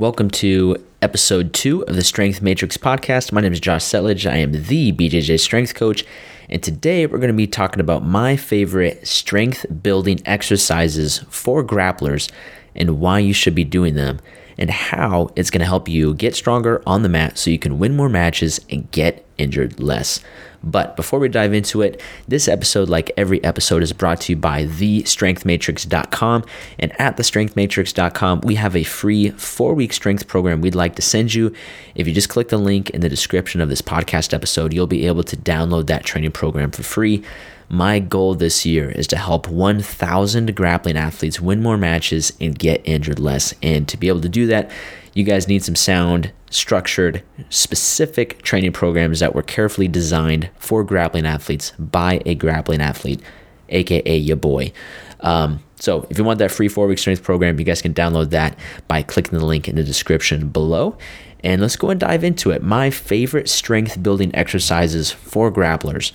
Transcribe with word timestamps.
Welcome 0.00 0.30
to 0.30 0.82
episode 1.02 1.52
two 1.52 1.82
of 1.82 1.94
the 1.94 2.02
Strength 2.02 2.40
Matrix 2.40 2.78
podcast. 2.78 3.32
My 3.32 3.42
name 3.42 3.52
is 3.52 3.60
Josh 3.60 3.84
Settlage. 3.84 4.24
I 4.24 4.36
am 4.36 4.52
the 4.52 4.92
BJJ 4.92 5.38
Strength 5.38 5.74
Coach. 5.74 6.06
And 6.48 6.62
today 6.62 7.04
we're 7.04 7.18
going 7.18 7.28
to 7.28 7.36
be 7.36 7.46
talking 7.46 7.80
about 7.80 8.02
my 8.02 8.34
favorite 8.34 9.06
strength 9.06 9.66
building 9.82 10.22
exercises 10.24 11.18
for 11.28 11.62
grapplers 11.62 12.32
and 12.74 12.98
why 12.98 13.18
you 13.18 13.34
should 13.34 13.54
be 13.54 13.62
doing 13.62 13.94
them 13.94 14.20
and 14.58 14.70
how 14.70 15.30
it's 15.36 15.50
going 15.50 15.60
to 15.60 15.66
help 15.66 15.88
you 15.88 16.14
get 16.14 16.34
stronger 16.34 16.82
on 16.86 17.02
the 17.02 17.08
mat 17.08 17.38
so 17.38 17.50
you 17.50 17.58
can 17.58 17.78
win 17.78 17.96
more 17.96 18.08
matches 18.08 18.60
and 18.70 18.90
get 18.90 19.26
injured 19.38 19.80
less. 19.80 20.20
But 20.62 20.94
before 20.94 21.18
we 21.18 21.28
dive 21.28 21.54
into 21.54 21.80
it, 21.80 22.00
this 22.28 22.46
episode, 22.46 22.88
like 22.88 23.10
every 23.16 23.42
episode, 23.42 23.82
is 23.82 23.92
brought 23.92 24.20
to 24.22 24.32
you 24.32 24.36
by 24.36 24.66
thestrengthmatrix.com. 24.66 26.44
And 26.78 27.00
at 27.00 27.16
thestrengthmatrix.com, 27.16 28.42
we 28.42 28.56
have 28.56 28.76
a 28.76 28.84
free 28.84 29.30
four 29.30 29.74
week 29.74 29.92
strength 29.92 30.26
program 30.26 30.60
we'd 30.60 30.74
like 30.74 30.96
to 30.96 31.02
send 31.02 31.32
you. 31.32 31.54
If 31.94 32.06
you 32.06 32.12
just 32.12 32.28
click 32.28 32.48
the 32.48 32.58
link 32.58 32.90
in 32.90 33.00
the 33.00 33.08
description 33.08 33.60
of 33.60 33.68
this 33.70 33.82
podcast 33.82 34.34
episode, 34.34 34.74
you'll 34.74 34.86
be 34.86 35.06
able 35.06 35.24
to 35.24 35.36
download 35.36 35.86
that 35.86 36.04
training 36.04 36.32
program 36.32 36.70
for 36.70 36.82
free. 36.82 37.24
My 37.72 38.00
goal 38.00 38.34
this 38.34 38.66
year 38.66 38.90
is 38.90 39.06
to 39.06 39.16
help 39.16 39.48
1,000 39.48 40.56
grappling 40.56 40.96
athletes 40.96 41.40
win 41.40 41.62
more 41.62 41.76
matches 41.76 42.32
and 42.40 42.58
get 42.58 42.82
injured 42.84 43.20
less. 43.20 43.54
And 43.62 43.86
to 43.86 43.96
be 43.96 44.08
able 44.08 44.22
to 44.22 44.28
do 44.28 44.48
that, 44.48 44.72
you 45.14 45.22
guys 45.22 45.46
need 45.46 45.62
some 45.62 45.76
sound, 45.76 46.32
structured, 46.50 47.22
specific 47.48 48.42
training 48.42 48.72
programs 48.72 49.20
that 49.20 49.36
were 49.36 49.44
carefully 49.44 49.86
designed 49.86 50.50
for 50.58 50.82
grappling 50.82 51.26
athletes 51.26 51.70
by 51.78 52.20
a 52.26 52.34
grappling 52.34 52.80
athlete, 52.80 53.22
aka 53.68 54.16
your 54.16 54.36
boy. 54.36 54.72
Um, 55.20 55.62
so 55.78 56.08
if 56.10 56.18
you 56.18 56.24
want 56.24 56.40
that 56.40 56.50
free 56.50 56.68
four 56.68 56.88
week 56.88 56.98
strength 56.98 57.22
program, 57.22 57.56
you 57.60 57.64
guys 57.64 57.80
can 57.82 57.94
download 57.94 58.30
that 58.30 58.58
by 58.88 59.02
clicking 59.02 59.38
the 59.38 59.46
link 59.46 59.68
in 59.68 59.76
the 59.76 59.84
description 59.84 60.48
below. 60.48 60.98
And 61.44 61.62
let's 61.62 61.76
go 61.76 61.90
and 61.90 62.00
dive 62.00 62.24
into 62.24 62.50
it. 62.50 62.64
My 62.64 62.90
favorite 62.90 63.48
strength 63.48 64.02
building 64.02 64.34
exercises 64.34 65.12
for 65.12 65.52
grapplers. 65.52 66.10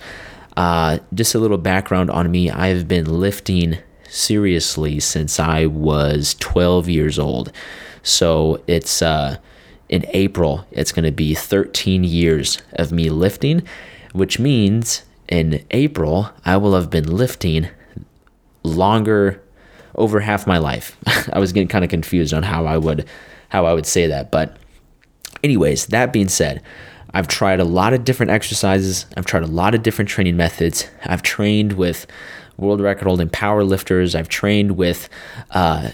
Uh, 0.56 0.98
just 1.12 1.34
a 1.34 1.38
little 1.38 1.58
background 1.58 2.10
on 2.10 2.30
me 2.30 2.50
I've 2.50 2.88
been 2.88 3.20
lifting 3.20 3.78
seriously 4.08 5.00
since 5.00 5.38
I 5.38 5.66
was 5.66 6.34
12 6.38 6.88
years 6.88 7.18
old. 7.18 7.52
So 8.02 8.62
it's 8.66 9.02
uh, 9.02 9.36
in 9.88 10.04
April, 10.10 10.66
it's 10.70 10.92
going 10.92 11.04
to 11.04 11.12
be 11.12 11.34
13 11.34 12.04
years 12.04 12.58
of 12.74 12.92
me 12.92 13.10
lifting, 13.10 13.62
which 14.12 14.38
means 14.38 15.02
in 15.28 15.64
April, 15.72 16.30
I 16.44 16.56
will 16.56 16.74
have 16.74 16.90
been 16.90 17.16
lifting 17.16 17.68
longer 18.62 19.42
over 19.94 20.20
half 20.20 20.46
my 20.46 20.58
life. 20.58 20.96
I 21.32 21.38
was 21.38 21.52
getting 21.52 21.68
kind 21.68 21.84
of 21.84 21.90
confused 21.90 22.32
on 22.32 22.42
how 22.42 22.66
I 22.66 22.76
would 22.76 23.06
how 23.48 23.64
I 23.64 23.74
would 23.74 23.86
say 23.86 24.08
that, 24.08 24.32
but 24.32 24.56
anyways, 25.44 25.86
that 25.86 26.12
being 26.12 26.28
said, 26.28 26.62
I've 27.16 27.28
tried 27.28 27.60
a 27.60 27.64
lot 27.64 27.94
of 27.94 28.04
different 28.04 28.30
exercises. 28.30 29.06
I've 29.16 29.24
tried 29.24 29.42
a 29.42 29.46
lot 29.46 29.74
of 29.74 29.82
different 29.82 30.10
training 30.10 30.36
methods. 30.36 30.86
I've 31.06 31.22
trained 31.22 31.72
with 31.72 32.06
world 32.58 32.82
record 32.82 33.06
holding 33.06 33.30
power 33.30 33.64
lifters. 33.64 34.14
I've 34.14 34.28
trained 34.28 34.72
with 34.72 35.08
uh, 35.52 35.92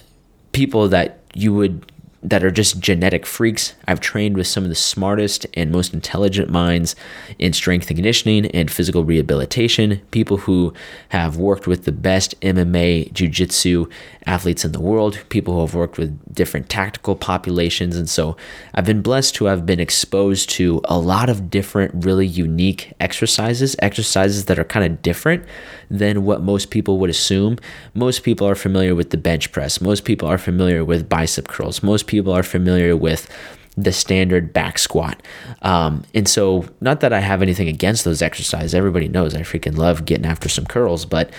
people 0.51 0.89
that 0.89 1.21
you 1.33 1.55
would 1.55 1.92
that 2.23 2.45
are 2.45 2.51
just 2.51 2.79
genetic 2.79 3.27
freaks. 3.27 3.75
I've 3.89 4.01
trained 4.01 4.37
with 4.37 4.47
some 4.47 4.63
of 4.63 4.69
the 4.69 4.77
smartest 4.77 5.47
and 5.55 5.73
most 5.73 5.93
intelligent 5.93 6.51
minds 6.51 6.95
in 7.39 7.53
strength 7.53 7.89
and 7.89 7.97
conditioning 7.97 8.47
and 8.47 8.71
physical 8.71 9.05
rehabilitation, 9.05 10.01
people 10.13 10.37
who 10.39 10.73
have 11.09 11.37
worked 11.37 11.67
with 11.67 11.85
the 11.85 11.93
best 11.93 12.41
MMA, 12.41 13.13
jiu 13.13 13.29
jitsu 13.29 13.87
athletes 14.27 14.65
in 14.65 14.71
the 14.71 14.81
world, 14.81 15.19
people 15.31 15.55
who 15.55 15.61
have 15.61 15.75
worked 15.75 15.99
with 15.99 16.17
different 16.33 16.69
tactical 16.69 17.17
populations. 17.17 17.97
And 17.97 18.09
so 18.09 18.37
I've 18.75 18.87
been 18.87 19.03
blessed 19.03 19.35
to 19.37 19.47
have 19.47 19.67
been 19.67 19.81
exposed 19.81 20.49
to 20.51 20.81
a 20.85 20.99
lot 20.99 21.29
of 21.29 21.51
different, 21.51 22.05
really 22.05 22.27
unique 22.27 22.93
exercises, 23.01 23.75
exercises 23.81 24.45
that 24.45 24.59
are 24.61 24.65
kind 24.65 24.87
of 24.87 25.03
different 25.03 25.45
than 25.91 26.25
what 26.25 26.41
most 26.41 26.71
people 26.71 26.99
would 26.99 27.11
assume. 27.11 27.59
Most 27.95 28.23
people 28.23 28.49
are 28.49 28.55
familiar 28.55 28.95
with 28.95 29.11
the 29.11 29.17
bench 29.17 29.51
press, 29.51 29.81
most 29.81 30.05
people 30.05 30.29
are 30.29 30.39
familiar 30.39 30.85
with 30.85 31.09
bicep 31.09 31.49
curls, 31.49 31.83
most 31.83 32.07
people 32.13 32.33
are 32.33 32.45
familiar 32.45 32.97
with 32.97 33.29
the 33.77 33.93
standard 33.93 34.53
back 34.53 34.79
squat. 34.79 35.21
Um, 35.63 36.05
and 36.15 36.29
so, 36.29 36.67
not 36.81 37.01
that 37.01 37.13
I 37.13 37.21
have 37.21 37.43
anything 37.43 37.69
against 37.69 38.05
those 38.05 38.23
exercises, 38.23 38.75
everybody 38.75 39.09
knows 39.09 39.35
I 39.35 39.41
freaking 39.41 39.77
love 39.77 40.05
getting 40.05 40.27
after 40.27 40.49
some 40.49 40.67
curls, 40.67 41.05
but 41.07 41.31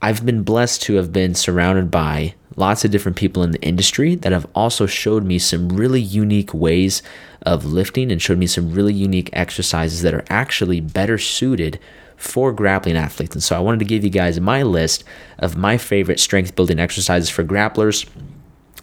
I've 0.00 0.24
been 0.24 0.42
blessed 0.42 0.82
to 0.82 0.94
have 0.94 1.12
been 1.12 1.34
surrounded 1.34 1.90
by 1.90 2.34
lots 2.56 2.84
of 2.84 2.90
different 2.90 3.16
people 3.16 3.42
in 3.42 3.52
the 3.52 3.62
industry 3.62 4.14
that 4.16 4.32
have 4.32 4.46
also 4.54 4.86
showed 4.86 5.24
me 5.24 5.38
some 5.38 5.68
really 5.68 6.00
unique 6.00 6.52
ways 6.52 7.02
of 7.42 7.64
lifting 7.64 8.12
and 8.12 8.20
showed 8.20 8.38
me 8.38 8.46
some 8.46 8.72
really 8.72 8.92
unique 8.92 9.30
exercises 9.32 10.02
that 10.02 10.14
are 10.14 10.24
actually 10.28 10.80
better 10.80 11.18
suited 11.18 11.80
for 12.16 12.52
grappling 12.52 12.96
athletes. 12.96 13.34
And 13.34 13.42
so 13.42 13.56
I 13.56 13.60
wanted 13.60 13.78
to 13.78 13.84
give 13.84 14.04
you 14.04 14.10
guys 14.10 14.40
my 14.40 14.62
list 14.62 15.04
of 15.38 15.56
my 15.56 15.78
favorite 15.78 16.20
strength 16.20 16.54
building 16.54 16.80
exercises 16.80 17.30
for 17.30 17.44
grapplers 17.44 18.06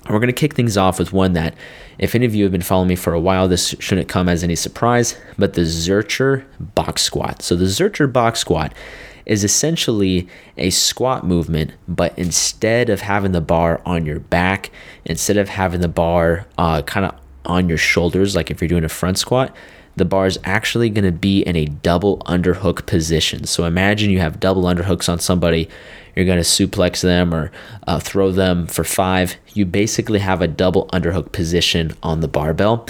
we're 0.10 0.20
going 0.20 0.28
to 0.28 0.34
kick 0.34 0.54
things 0.54 0.78
off 0.78 1.00
with 1.00 1.14
one 1.14 1.34
that, 1.34 1.56
if 1.98 2.16
any 2.16 2.26
of 2.26 2.36
you 2.36 2.44
have 2.44 2.52
been 2.52 2.62
following 2.62 2.90
me 2.90 2.96
for 2.96 3.14
a 3.14 3.20
while, 3.20 3.48
this 3.48 3.76
shouldn't 3.80 4.08
come 4.08 4.30
as 4.30 4.44
any 4.44 4.56
surprise, 4.56 5.18
but 5.38 5.54
the 5.54 5.62
Zercher 5.62 6.46
box 6.60 7.02
squat. 7.02 7.42
So, 7.42 7.56
the 7.56 7.66
Zercher 7.66 8.12
box 8.12 8.40
squat 8.40 8.74
is 9.26 9.44
essentially 9.44 10.28
a 10.58 10.70
squat 10.70 11.26
movement, 11.26 11.72
but 11.88 12.18
instead 12.18 12.90
of 12.90 13.02
having 13.02 13.32
the 13.32 13.42
bar 13.42 13.82
on 13.86 14.06
your 14.06 14.20
back, 14.20 14.72
instead 15.06 15.38
of 15.38 15.50
having 15.50 15.82
the 15.82 15.88
bar 15.88 16.46
uh, 16.58 16.82
kind 16.84 17.06
of 17.08 17.16
on 17.46 17.68
your 17.70 17.78
shoulders, 17.78 18.36
like 18.36 18.52
if 18.52 18.62
you're 18.62 18.68
doing 18.68 18.84
a 18.84 18.90
front 18.90 19.18
squat, 19.18 19.56
the 19.96 20.06
bar 20.06 20.26
is 20.26 20.38
actually 20.44 20.90
going 20.90 21.06
to 21.06 21.12
be 21.12 21.42
in 21.42 21.56
a 21.56 21.66
double 21.66 22.20
underhook 22.20 22.86
position. 22.86 23.46
So 23.46 23.66
imagine 23.66 24.10
you 24.10 24.20
have 24.20 24.40
double 24.40 24.64
underhooks 24.64 25.08
on 25.08 25.20
somebody, 25.20 25.70
you're 26.16 26.26
going 26.26 26.38
to 26.38 26.44
suplex 26.44 27.02
them 27.02 27.34
or 27.34 27.52
uh, 27.88 28.00
throw 28.00 28.32
them 28.32 28.68
for 28.68 28.84
five. 28.84 29.36
You 29.54 29.66
basically 29.66 30.20
have 30.20 30.42
a 30.42 30.48
double 30.48 30.88
underhook 30.88 31.32
position 31.32 31.92
on 32.02 32.22
the 32.22 32.28
barbell. 32.28 32.88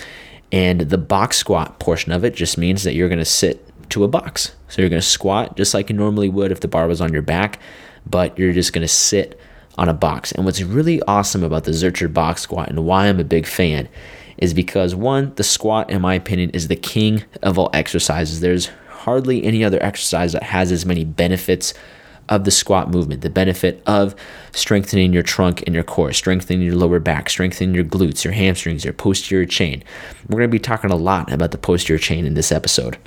And 0.51 0.81
the 0.81 0.97
box 0.97 1.37
squat 1.37 1.79
portion 1.79 2.11
of 2.11 2.23
it 2.23 2.35
just 2.35 2.57
means 2.57 2.83
that 2.83 2.93
you're 2.93 3.09
going 3.09 3.19
to 3.19 3.25
sit 3.25 3.67
to 3.89 4.03
a 4.03 4.07
box. 4.07 4.55
So 4.69 4.81
you're 4.81 4.89
going 4.89 5.01
to 5.01 5.07
squat 5.07 5.57
just 5.57 5.73
like 5.73 5.89
you 5.89 5.95
normally 5.95 6.29
would 6.29 6.51
if 6.51 6.59
the 6.59 6.67
bar 6.67 6.87
was 6.87 7.01
on 7.01 7.13
your 7.13 7.21
back, 7.21 7.59
but 8.05 8.37
you're 8.37 8.53
just 8.53 8.73
going 8.73 8.87
to 8.87 8.93
sit 8.93 9.39
on 9.77 9.89
a 9.89 9.93
box. 9.93 10.31
And 10.31 10.45
what's 10.45 10.61
really 10.61 11.01
awesome 11.03 11.43
about 11.43 11.63
the 11.65 11.71
Zercher 11.71 12.11
box 12.11 12.41
squat 12.41 12.69
and 12.69 12.85
why 12.85 13.07
I'm 13.07 13.19
a 13.19 13.25
big 13.25 13.45
fan 13.45 13.89
is 14.37 14.53
because 14.53 14.93
one, 14.93 15.33
the 15.35 15.43
squat, 15.43 15.89
in 15.89 16.01
my 16.01 16.13
opinion, 16.13 16.49
is 16.51 16.67
the 16.67 16.75
king 16.75 17.23
of 17.41 17.57
all 17.57 17.69
exercises. 17.73 18.39
There's 18.39 18.69
hardly 18.89 19.43
any 19.43 19.63
other 19.63 19.81
exercise 19.81 20.33
that 20.33 20.43
has 20.43 20.71
as 20.71 20.85
many 20.85 21.05
benefits 21.05 21.73
of 22.29 22.43
the 22.43 22.51
squat 22.51 22.89
movement, 22.89 23.21
the 23.21 23.29
benefit 23.29 23.81
of 23.85 24.15
strengthening 24.51 25.13
your 25.13 25.23
trunk 25.23 25.63
and 25.65 25.75
your 25.75 25.83
core, 25.83 26.13
strengthening 26.13 26.61
your 26.61 26.75
lower 26.75 26.99
back, 26.99 27.29
strengthening 27.29 27.75
your 27.75 27.83
glutes, 27.83 28.23
your 28.23 28.33
hamstrings, 28.33 28.83
your 28.83 28.93
posterior 28.93 29.45
chain. 29.45 29.83
We're 30.27 30.39
going 30.39 30.49
to 30.49 30.55
be 30.55 30.59
talking 30.59 30.91
a 30.91 30.95
lot 30.95 31.31
about 31.31 31.51
the 31.51 31.57
posterior 31.57 31.99
chain 31.99 32.25
in 32.25 32.33
this 32.33 32.51
episode. 32.51 32.97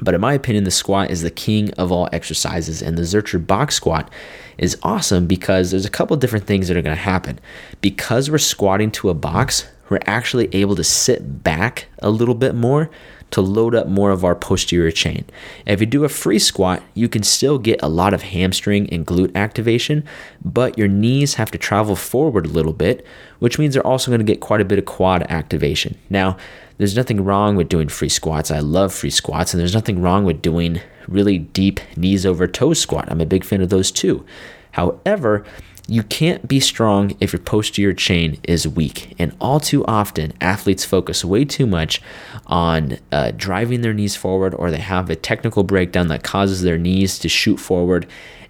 But 0.00 0.14
in 0.14 0.20
my 0.20 0.32
opinion, 0.32 0.64
the 0.64 0.70
squat 0.70 1.10
is 1.10 1.22
the 1.22 1.30
king 1.30 1.70
of 1.74 1.92
all 1.92 2.08
exercises, 2.12 2.82
and 2.82 2.98
the 2.98 3.02
Zercher 3.02 3.44
box 3.44 3.76
squat 3.76 4.10
is 4.58 4.76
awesome 4.82 5.26
because 5.26 5.70
there's 5.70 5.84
a 5.84 5.90
couple 5.90 6.16
different 6.16 6.46
things 6.46 6.68
that 6.68 6.76
are 6.76 6.82
going 6.82 6.96
to 6.96 7.02
happen. 7.02 7.38
Because 7.80 8.30
we're 8.30 8.38
squatting 8.38 8.90
to 8.92 9.10
a 9.10 9.14
box, 9.14 9.68
we're 9.88 10.00
actually 10.06 10.52
able 10.54 10.74
to 10.76 10.84
sit 10.84 11.44
back 11.44 11.86
a 12.00 12.10
little 12.10 12.34
bit 12.34 12.54
more 12.54 12.90
to 13.32 13.40
load 13.40 13.74
up 13.74 13.88
more 13.88 14.10
of 14.10 14.24
our 14.24 14.34
posterior 14.34 14.90
chain. 14.90 15.24
If 15.66 15.80
you 15.80 15.86
do 15.86 16.04
a 16.04 16.08
free 16.08 16.38
squat, 16.38 16.82
you 16.94 17.08
can 17.08 17.22
still 17.22 17.58
get 17.58 17.82
a 17.82 17.88
lot 17.88 18.14
of 18.14 18.22
hamstring 18.22 18.88
and 18.90 19.06
glute 19.06 19.34
activation, 19.34 20.04
but 20.44 20.78
your 20.78 20.88
knees 20.88 21.34
have 21.34 21.50
to 21.50 21.58
travel 21.58 21.96
forward 21.96 22.46
a 22.46 22.50
little 22.50 22.72
bit, 22.72 23.04
which 23.40 23.58
means 23.58 23.74
they're 23.74 23.86
also 23.86 24.10
going 24.10 24.24
to 24.24 24.32
get 24.32 24.40
quite 24.40 24.60
a 24.60 24.64
bit 24.64 24.78
of 24.78 24.84
quad 24.84 25.22
activation. 25.30 25.98
Now, 26.08 26.36
there's 26.78 26.96
nothing 26.96 27.24
wrong 27.24 27.56
with 27.56 27.68
doing 27.68 27.88
free 27.88 28.08
squats. 28.08 28.50
I 28.50 28.60
love 28.60 28.92
free 28.92 29.10
squats, 29.10 29.52
and 29.52 29.60
there's 29.60 29.74
nothing 29.74 30.00
wrong 30.00 30.24
with 30.24 30.42
doing 30.42 30.80
really 31.08 31.38
deep 31.38 31.80
knees 31.96 32.24
over 32.24 32.46
toes 32.46 32.80
squat. 32.80 33.10
I'm 33.10 33.20
a 33.20 33.26
big 33.26 33.44
fan 33.44 33.60
of 33.60 33.68
those 33.68 33.90
too. 33.90 34.24
However, 34.72 35.44
you 35.88 36.02
can't 36.02 36.46
be 36.46 36.60
strong 36.60 37.16
if 37.20 37.32
your 37.32 37.40
posterior 37.40 37.92
chain 37.92 38.38
is 38.44 38.68
weak. 38.68 39.14
And 39.18 39.34
all 39.40 39.60
too 39.60 39.84
often, 39.86 40.32
athletes 40.40 40.84
focus 40.84 41.24
way 41.24 41.44
too 41.44 41.66
much 41.66 42.00
on 42.46 42.98
uh, 43.10 43.32
driving 43.36 43.80
their 43.82 43.92
knees 43.92 44.16
forward, 44.16 44.54
or 44.54 44.70
they 44.70 44.78
have 44.78 45.10
a 45.10 45.16
technical 45.16 45.64
breakdown 45.64 46.08
that 46.08 46.22
causes 46.22 46.62
their 46.62 46.78
knees 46.78 47.18
to 47.20 47.28
shoot 47.28 47.58
forward 47.58 48.06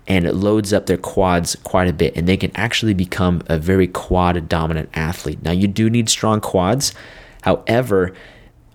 and 0.08 0.26
it 0.26 0.34
loads 0.34 0.72
up 0.72 0.86
their 0.86 0.96
quads 0.96 1.56
quite 1.62 1.88
a 1.88 1.92
bit. 1.92 2.16
And 2.16 2.28
they 2.28 2.36
can 2.36 2.50
actually 2.54 2.94
become 2.94 3.42
a 3.46 3.56
very 3.56 3.86
quad 3.86 4.48
dominant 4.48 4.90
athlete. 4.94 5.42
Now, 5.42 5.52
you 5.52 5.68
do 5.68 5.88
need 5.88 6.08
strong 6.08 6.40
quads. 6.40 6.92
However, 7.42 8.12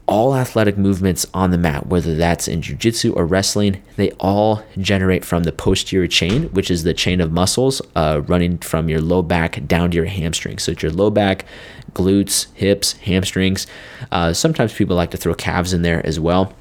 all 0.07 0.35
athletic 0.35 0.77
movements 0.77 1.25
on 1.33 1.51
the 1.51 1.57
mat, 1.57 1.87
whether 1.87 2.15
that's 2.15 2.47
in 2.47 2.61
jujitsu 2.61 3.13
or 3.15 3.25
wrestling, 3.25 3.81
they 3.97 4.11
all 4.11 4.63
generate 4.77 5.25
from 5.25 5.43
the 5.43 5.51
posterior 5.51 6.07
chain, 6.07 6.43
which 6.53 6.71
is 6.71 6.83
the 6.83 6.93
chain 6.93 7.19
of 7.19 7.31
muscles 7.31 7.81
uh, 7.95 8.21
running 8.25 8.57
from 8.59 8.87
your 8.87 9.01
low 9.01 9.21
back 9.21 9.65
down 9.67 9.91
to 9.91 9.95
your 9.95 10.05
hamstrings. 10.05 10.63
So 10.63 10.71
it's 10.71 10.81
your 10.81 10.93
low 10.93 11.09
back, 11.09 11.45
glutes, 11.93 12.47
hips, 12.53 12.93
hamstrings. 12.93 13.67
Uh, 14.11 14.31
sometimes 14.31 14.73
people 14.73 14.95
like 14.95 15.11
to 15.11 15.17
throw 15.17 15.33
calves 15.33 15.73
in 15.73 15.81
there 15.81 16.05
as 16.05 16.19
well. 16.19 16.53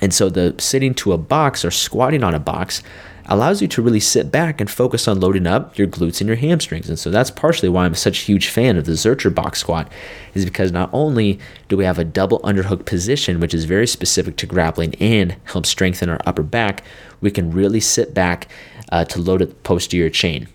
And 0.00 0.14
so 0.14 0.30
the 0.30 0.54
sitting 0.58 0.94
to 0.94 1.12
a 1.12 1.18
box 1.18 1.64
or 1.64 1.70
squatting 1.70 2.22
on 2.22 2.34
a 2.34 2.40
box 2.40 2.82
allows 3.30 3.62
you 3.62 3.68
to 3.68 3.80
really 3.80 4.00
sit 4.00 4.32
back 4.32 4.60
and 4.60 4.68
focus 4.68 5.06
on 5.06 5.20
loading 5.20 5.46
up 5.46 5.78
your 5.78 5.86
glutes 5.86 6.20
and 6.20 6.26
your 6.26 6.36
hamstrings. 6.36 6.88
And 6.88 6.98
so 6.98 7.10
that's 7.10 7.30
partially 7.30 7.68
why 7.68 7.84
I'm 7.84 7.94
such 7.94 8.22
a 8.22 8.24
huge 8.24 8.48
fan 8.48 8.76
of 8.76 8.84
the 8.84 8.92
Zercher 8.92 9.32
box 9.32 9.60
squat, 9.60 9.90
is 10.34 10.44
because 10.44 10.72
not 10.72 10.90
only 10.92 11.38
do 11.68 11.76
we 11.76 11.84
have 11.84 11.98
a 11.98 12.04
double 12.04 12.40
underhook 12.40 12.84
position, 12.86 13.38
which 13.38 13.54
is 13.54 13.64
very 13.64 13.86
specific 13.86 14.36
to 14.38 14.46
grappling 14.46 14.96
and 14.96 15.36
helps 15.44 15.68
strengthen 15.68 16.08
our 16.08 16.20
upper 16.26 16.42
back, 16.42 16.82
we 17.20 17.30
can 17.30 17.52
really 17.52 17.80
sit 17.80 18.12
back 18.12 18.48
uh, 18.90 19.04
to 19.04 19.20
load 19.20 19.40
the 19.40 19.46
posterior 19.46 20.10
chain. 20.10 20.48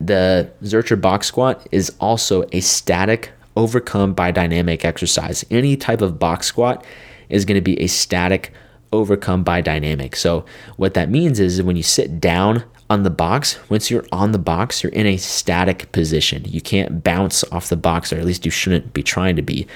The 0.00 0.50
Zercher 0.62 1.00
box 1.00 1.26
squat 1.26 1.66
is 1.70 1.94
also 2.00 2.44
a 2.52 2.60
static 2.60 3.30
overcome 3.56 4.14
by 4.14 4.30
dynamic 4.30 4.84
exercise. 4.84 5.44
Any 5.50 5.76
type 5.76 6.00
of 6.00 6.18
box 6.18 6.46
squat 6.46 6.84
is 7.28 7.44
going 7.44 7.56
to 7.56 7.62
be 7.62 7.80
a 7.80 7.86
static 7.86 8.52
overcome 8.94 9.42
by 9.42 9.60
dynamic. 9.60 10.16
So, 10.16 10.44
what 10.76 10.94
that 10.94 11.10
means 11.10 11.40
is 11.40 11.62
when 11.62 11.76
you 11.76 11.82
sit 11.82 12.20
down 12.20 12.64
on 12.90 13.02
the 13.02 13.10
box, 13.10 13.58
once 13.68 13.90
you're 13.90 14.06
on 14.12 14.32
the 14.32 14.38
box, 14.38 14.82
you're 14.82 14.92
in 14.92 15.06
a 15.06 15.16
static 15.16 15.90
position. 15.92 16.44
You 16.46 16.60
can't 16.60 17.02
bounce 17.02 17.44
off 17.52 17.68
the 17.68 17.76
box, 17.76 18.12
or 18.12 18.18
at 18.18 18.24
least 18.24 18.44
you 18.44 18.50
shouldn't 18.50 18.92
be 18.92 19.02
trying 19.02 19.36
to 19.36 19.42
be. 19.42 19.66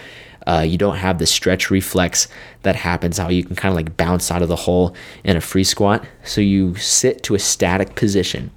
Uh, 0.46 0.60
you 0.60 0.78
don't 0.78 0.96
have 0.96 1.18
the 1.18 1.26
stretch 1.26 1.70
reflex 1.70 2.28
that 2.62 2.74
happens 2.74 3.18
how 3.18 3.28
you 3.28 3.44
can 3.44 3.54
kind 3.54 3.70
of 3.70 3.76
like 3.76 3.96
bounce 3.96 4.30
out 4.30 4.40
of 4.40 4.48
the 4.48 4.56
hole 4.56 4.94
in 5.24 5.36
a 5.36 5.40
free 5.40 5.64
squat. 5.64 6.04
So 6.24 6.40
you 6.40 6.74
sit 6.76 7.22
to 7.24 7.34
a 7.34 7.38
static 7.38 7.94
position 7.96 8.50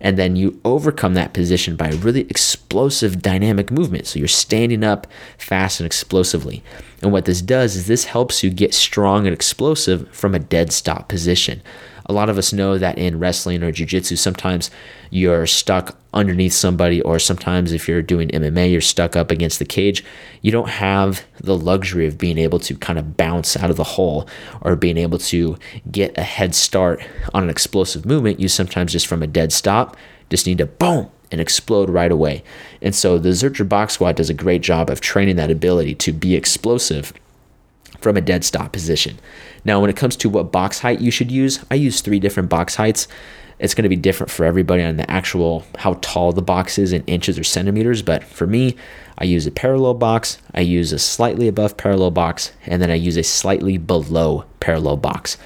and 0.00 0.18
then 0.18 0.36
you 0.36 0.60
overcome 0.64 1.14
that 1.14 1.34
position 1.34 1.76
by 1.76 1.90
really 1.90 2.22
explosive 2.22 3.20
dynamic 3.20 3.70
movement. 3.70 4.06
So 4.06 4.18
you're 4.18 4.28
standing 4.28 4.82
up 4.82 5.06
fast 5.38 5.80
and 5.80 5.86
explosively. 5.86 6.62
And 7.02 7.12
what 7.12 7.24
this 7.24 7.42
does 7.42 7.76
is 7.76 7.86
this 7.86 8.04
helps 8.04 8.42
you 8.42 8.50
get 8.50 8.74
strong 8.74 9.26
and 9.26 9.34
explosive 9.34 10.08
from 10.10 10.34
a 10.34 10.38
dead 10.38 10.72
stop 10.72 11.08
position 11.08 11.62
a 12.10 12.12
lot 12.12 12.28
of 12.28 12.38
us 12.38 12.52
know 12.52 12.76
that 12.76 12.98
in 12.98 13.20
wrestling 13.20 13.62
or 13.62 13.70
jiu-jitsu 13.70 14.16
sometimes 14.16 14.68
you're 15.10 15.46
stuck 15.46 15.96
underneath 16.12 16.52
somebody 16.52 17.00
or 17.02 17.20
sometimes 17.20 17.72
if 17.72 17.86
you're 17.86 18.02
doing 18.02 18.28
MMA 18.30 18.72
you're 18.72 18.80
stuck 18.80 19.14
up 19.14 19.30
against 19.30 19.60
the 19.60 19.64
cage. 19.64 20.04
You 20.42 20.50
don't 20.50 20.70
have 20.70 21.24
the 21.38 21.56
luxury 21.56 22.08
of 22.08 22.18
being 22.18 22.36
able 22.36 22.58
to 22.58 22.74
kind 22.74 22.98
of 22.98 23.16
bounce 23.16 23.56
out 23.56 23.70
of 23.70 23.76
the 23.76 23.84
hole 23.84 24.28
or 24.60 24.74
being 24.74 24.96
able 24.96 25.18
to 25.18 25.56
get 25.88 26.18
a 26.18 26.22
head 26.22 26.52
start 26.56 27.00
on 27.32 27.44
an 27.44 27.50
explosive 27.50 28.04
movement. 28.04 28.40
You 28.40 28.48
sometimes 28.48 28.90
just 28.90 29.06
from 29.06 29.22
a 29.22 29.28
dead 29.28 29.52
stop 29.52 29.96
just 30.30 30.48
need 30.48 30.58
to 30.58 30.66
boom 30.66 31.10
and 31.30 31.40
explode 31.40 31.88
right 31.88 32.10
away. 32.10 32.42
And 32.82 32.92
so 32.92 33.18
the 33.18 33.28
Zercher 33.28 33.68
box 33.68 33.94
squat 33.94 34.16
does 34.16 34.30
a 34.30 34.34
great 34.34 34.62
job 34.62 34.90
of 34.90 35.00
training 35.00 35.36
that 35.36 35.50
ability 35.50 35.94
to 35.94 36.12
be 36.12 36.34
explosive 36.34 37.12
from 38.00 38.16
a 38.16 38.20
dead 38.20 38.44
stop 38.44 38.72
position. 38.72 39.18
Now, 39.64 39.80
when 39.80 39.90
it 39.90 39.96
comes 39.96 40.16
to 40.16 40.28
what 40.28 40.52
box 40.52 40.80
height 40.80 41.00
you 41.00 41.10
should 41.10 41.30
use, 41.30 41.64
I 41.70 41.74
use 41.74 42.00
three 42.00 42.18
different 42.18 42.48
box 42.48 42.76
heights. 42.76 43.08
It's 43.58 43.74
going 43.74 43.82
to 43.82 43.90
be 43.90 43.96
different 43.96 44.30
for 44.30 44.46
everybody 44.46 44.82
on 44.82 44.96
the 44.96 45.10
actual 45.10 45.64
how 45.76 45.98
tall 46.00 46.32
the 46.32 46.40
box 46.40 46.78
is 46.78 46.94
in 46.94 47.04
inches 47.04 47.38
or 47.38 47.44
centimeters. 47.44 48.00
But 48.00 48.24
for 48.24 48.46
me, 48.46 48.74
I 49.18 49.24
use 49.24 49.46
a 49.46 49.50
parallel 49.50 49.94
box, 49.94 50.38
I 50.54 50.60
use 50.60 50.92
a 50.92 50.98
slightly 50.98 51.46
above 51.46 51.76
parallel 51.76 52.10
box, 52.10 52.52
and 52.66 52.80
then 52.80 52.90
I 52.90 52.94
use 52.94 53.18
a 53.18 53.22
slightly 53.22 53.76
below 53.76 54.46
parallel 54.60 54.96
box. 54.96 55.36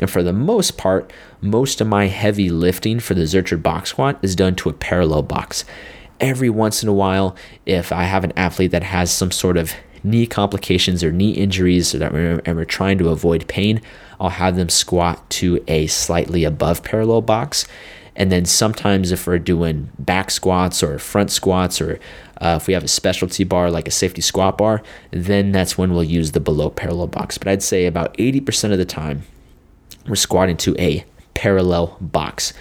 And 0.00 0.08
for 0.08 0.22
the 0.22 0.32
most 0.32 0.78
part, 0.78 1.12
most 1.40 1.80
of 1.80 1.88
my 1.88 2.06
heavy 2.06 2.48
lifting 2.48 3.00
for 3.00 3.14
the 3.14 3.22
Zercher 3.22 3.60
box 3.60 3.90
squat 3.90 4.20
is 4.22 4.36
done 4.36 4.54
to 4.56 4.68
a 4.68 4.72
parallel 4.72 5.22
box. 5.22 5.64
Every 6.20 6.48
once 6.48 6.84
in 6.84 6.88
a 6.88 6.92
while, 6.92 7.34
if 7.66 7.90
I 7.90 8.04
have 8.04 8.22
an 8.22 8.32
athlete 8.36 8.70
that 8.70 8.84
has 8.84 9.10
some 9.10 9.32
sort 9.32 9.56
of 9.56 9.74
knee 10.04 10.26
complications 10.26 11.02
or 11.02 11.10
knee 11.10 11.32
injuries 11.32 11.92
that 11.92 12.12
we're, 12.12 12.40
and 12.44 12.56
we're 12.56 12.64
trying 12.64 12.98
to 12.98 13.08
avoid 13.08 13.48
pain, 13.48 13.80
I'll 14.20 14.28
have 14.28 14.56
them 14.56 14.68
squat 14.68 15.28
to 15.30 15.64
a 15.66 15.86
slightly 15.86 16.44
above 16.44 16.82
parallel 16.82 17.22
box. 17.22 17.66
And 18.16 18.30
then 18.30 18.44
sometimes 18.44 19.10
if 19.10 19.26
we're 19.26 19.40
doing 19.40 19.90
back 19.98 20.30
squats 20.30 20.82
or 20.82 20.98
front 20.98 21.32
squats 21.32 21.80
or 21.80 21.98
uh, 22.40 22.58
if 22.60 22.66
we 22.66 22.74
have 22.74 22.84
a 22.84 22.88
specialty 22.88 23.42
bar 23.42 23.70
like 23.70 23.88
a 23.88 23.90
safety 23.90 24.20
squat 24.20 24.58
bar, 24.58 24.82
then 25.10 25.50
that's 25.50 25.76
when 25.76 25.92
we'll 25.92 26.04
use 26.04 26.32
the 26.32 26.40
below 26.40 26.70
parallel 26.70 27.08
box. 27.08 27.38
But 27.38 27.48
I'd 27.48 27.62
say 27.62 27.86
about 27.86 28.16
80% 28.16 28.70
of 28.70 28.78
the 28.78 28.84
time, 28.84 29.22
we're 30.06 30.14
squatting 30.14 30.56
to 30.58 30.76
a 30.78 31.04
parallel 31.34 31.96
box 32.00 32.52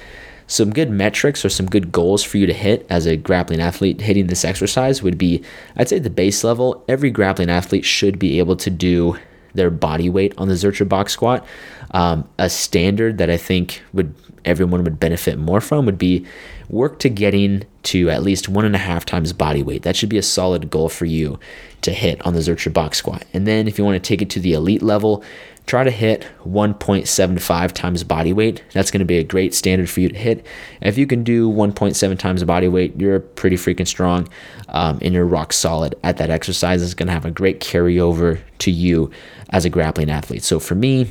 some 0.48 0.72
good 0.72 0.90
metrics 0.90 1.44
or 1.44 1.50
some 1.50 1.66
good 1.66 1.92
goals 1.92 2.24
for 2.24 2.38
you 2.38 2.46
to 2.46 2.54
hit 2.54 2.86
as 2.90 3.06
a 3.06 3.18
grappling 3.18 3.62
athlete 3.62 4.02
hitting 4.02 4.28
this 4.28 4.46
exercise 4.46 5.02
would 5.02 5.18
be 5.18 5.44
I'd 5.76 5.90
say 5.90 6.00
the 6.00 6.10
base 6.10 6.44
level, 6.44 6.84
every 6.88 7.12
grappling 7.12 7.50
athlete 7.50 7.86
should 7.86 8.20
be 8.20 8.40
able 8.40 8.56
to 8.58 8.70
do 8.70 9.18
their 9.54 9.70
body 9.70 10.10
weight 10.10 10.34
on 10.38 10.48
the 10.48 10.56
Zercher 10.56 10.88
box 10.88 11.14
squat. 11.14 11.46
Um, 11.92 12.28
a 12.40 12.50
standard 12.50 13.20
that 13.20 13.30
I 13.30 13.38
think 13.38 13.84
would 13.94 14.14
everyone 14.46 14.84
would 14.84 15.00
benefit 15.00 15.38
more 15.38 15.62
from 15.62 15.86
would 15.86 15.98
be 15.98 16.26
work 16.70 17.00
to 17.00 17.10
getting 17.10 17.64
to 17.84 18.10
at 18.10 18.24
least 18.24 18.50
one 18.50 18.66
and 18.66 18.76
a 18.76 18.80
half 18.80 19.06
times 19.06 19.32
body 19.34 19.62
weight. 19.62 19.84
That 19.84 19.96
should 19.96 20.10
be 20.10 20.18
a 20.18 20.24
solid 20.24 20.70
goal 20.70 20.90
for 20.90 21.06
you 21.06 21.40
to 21.82 21.92
hit 21.92 22.26
on 22.26 22.34
the 22.34 22.40
Zercher 22.40 22.72
box 22.72 22.98
squat. 22.98 23.26
And 23.34 23.46
then 23.46 23.68
if 23.68 23.78
you 23.78 23.86
want 23.86 24.02
to 24.02 24.08
take 24.08 24.22
it 24.22 24.30
to 24.32 24.40
the 24.40 24.54
elite 24.54 24.82
level, 24.82 25.24
try 25.66 25.84
to 25.84 25.92
hit 25.92 26.28
1.75 26.44 27.72
times 27.72 28.04
body 28.04 28.34
weight. 28.34 28.64
That's 28.74 28.92
going 28.92 29.00
to 29.00 29.06
be 29.06 29.18
a 29.18 29.24
great 29.24 29.54
standard 29.54 29.90
for 29.90 30.02
you 30.02 30.10
to 30.10 30.18
hit. 30.18 30.46
If 30.82 30.98
you 30.98 31.08
can 31.08 31.24
do 31.24 31.50
1.7 31.50 32.20
times 32.20 32.44
body 32.44 32.68
weight, 32.68 33.00
you're 33.00 33.20
pretty 33.20 33.56
freaking 33.56 33.88
strong 33.88 34.28
um, 34.70 35.00
and 35.02 35.14
you're 35.14 35.26
rock 35.26 35.54
solid 35.54 35.96
at 36.04 36.18
that 36.18 36.30
exercise. 36.30 36.82
It's 36.84 36.94
going 36.94 37.08
to 37.08 37.14
have 37.14 37.26
a 37.26 37.32
great 37.32 37.62
carryover 37.62 38.42
to 38.60 38.72
you 38.72 39.10
as 39.50 39.64
a 39.66 39.70
grappling 39.70 40.10
athlete. 40.10 40.44
So 40.44 40.60
for 40.60 40.76
me, 40.76 41.08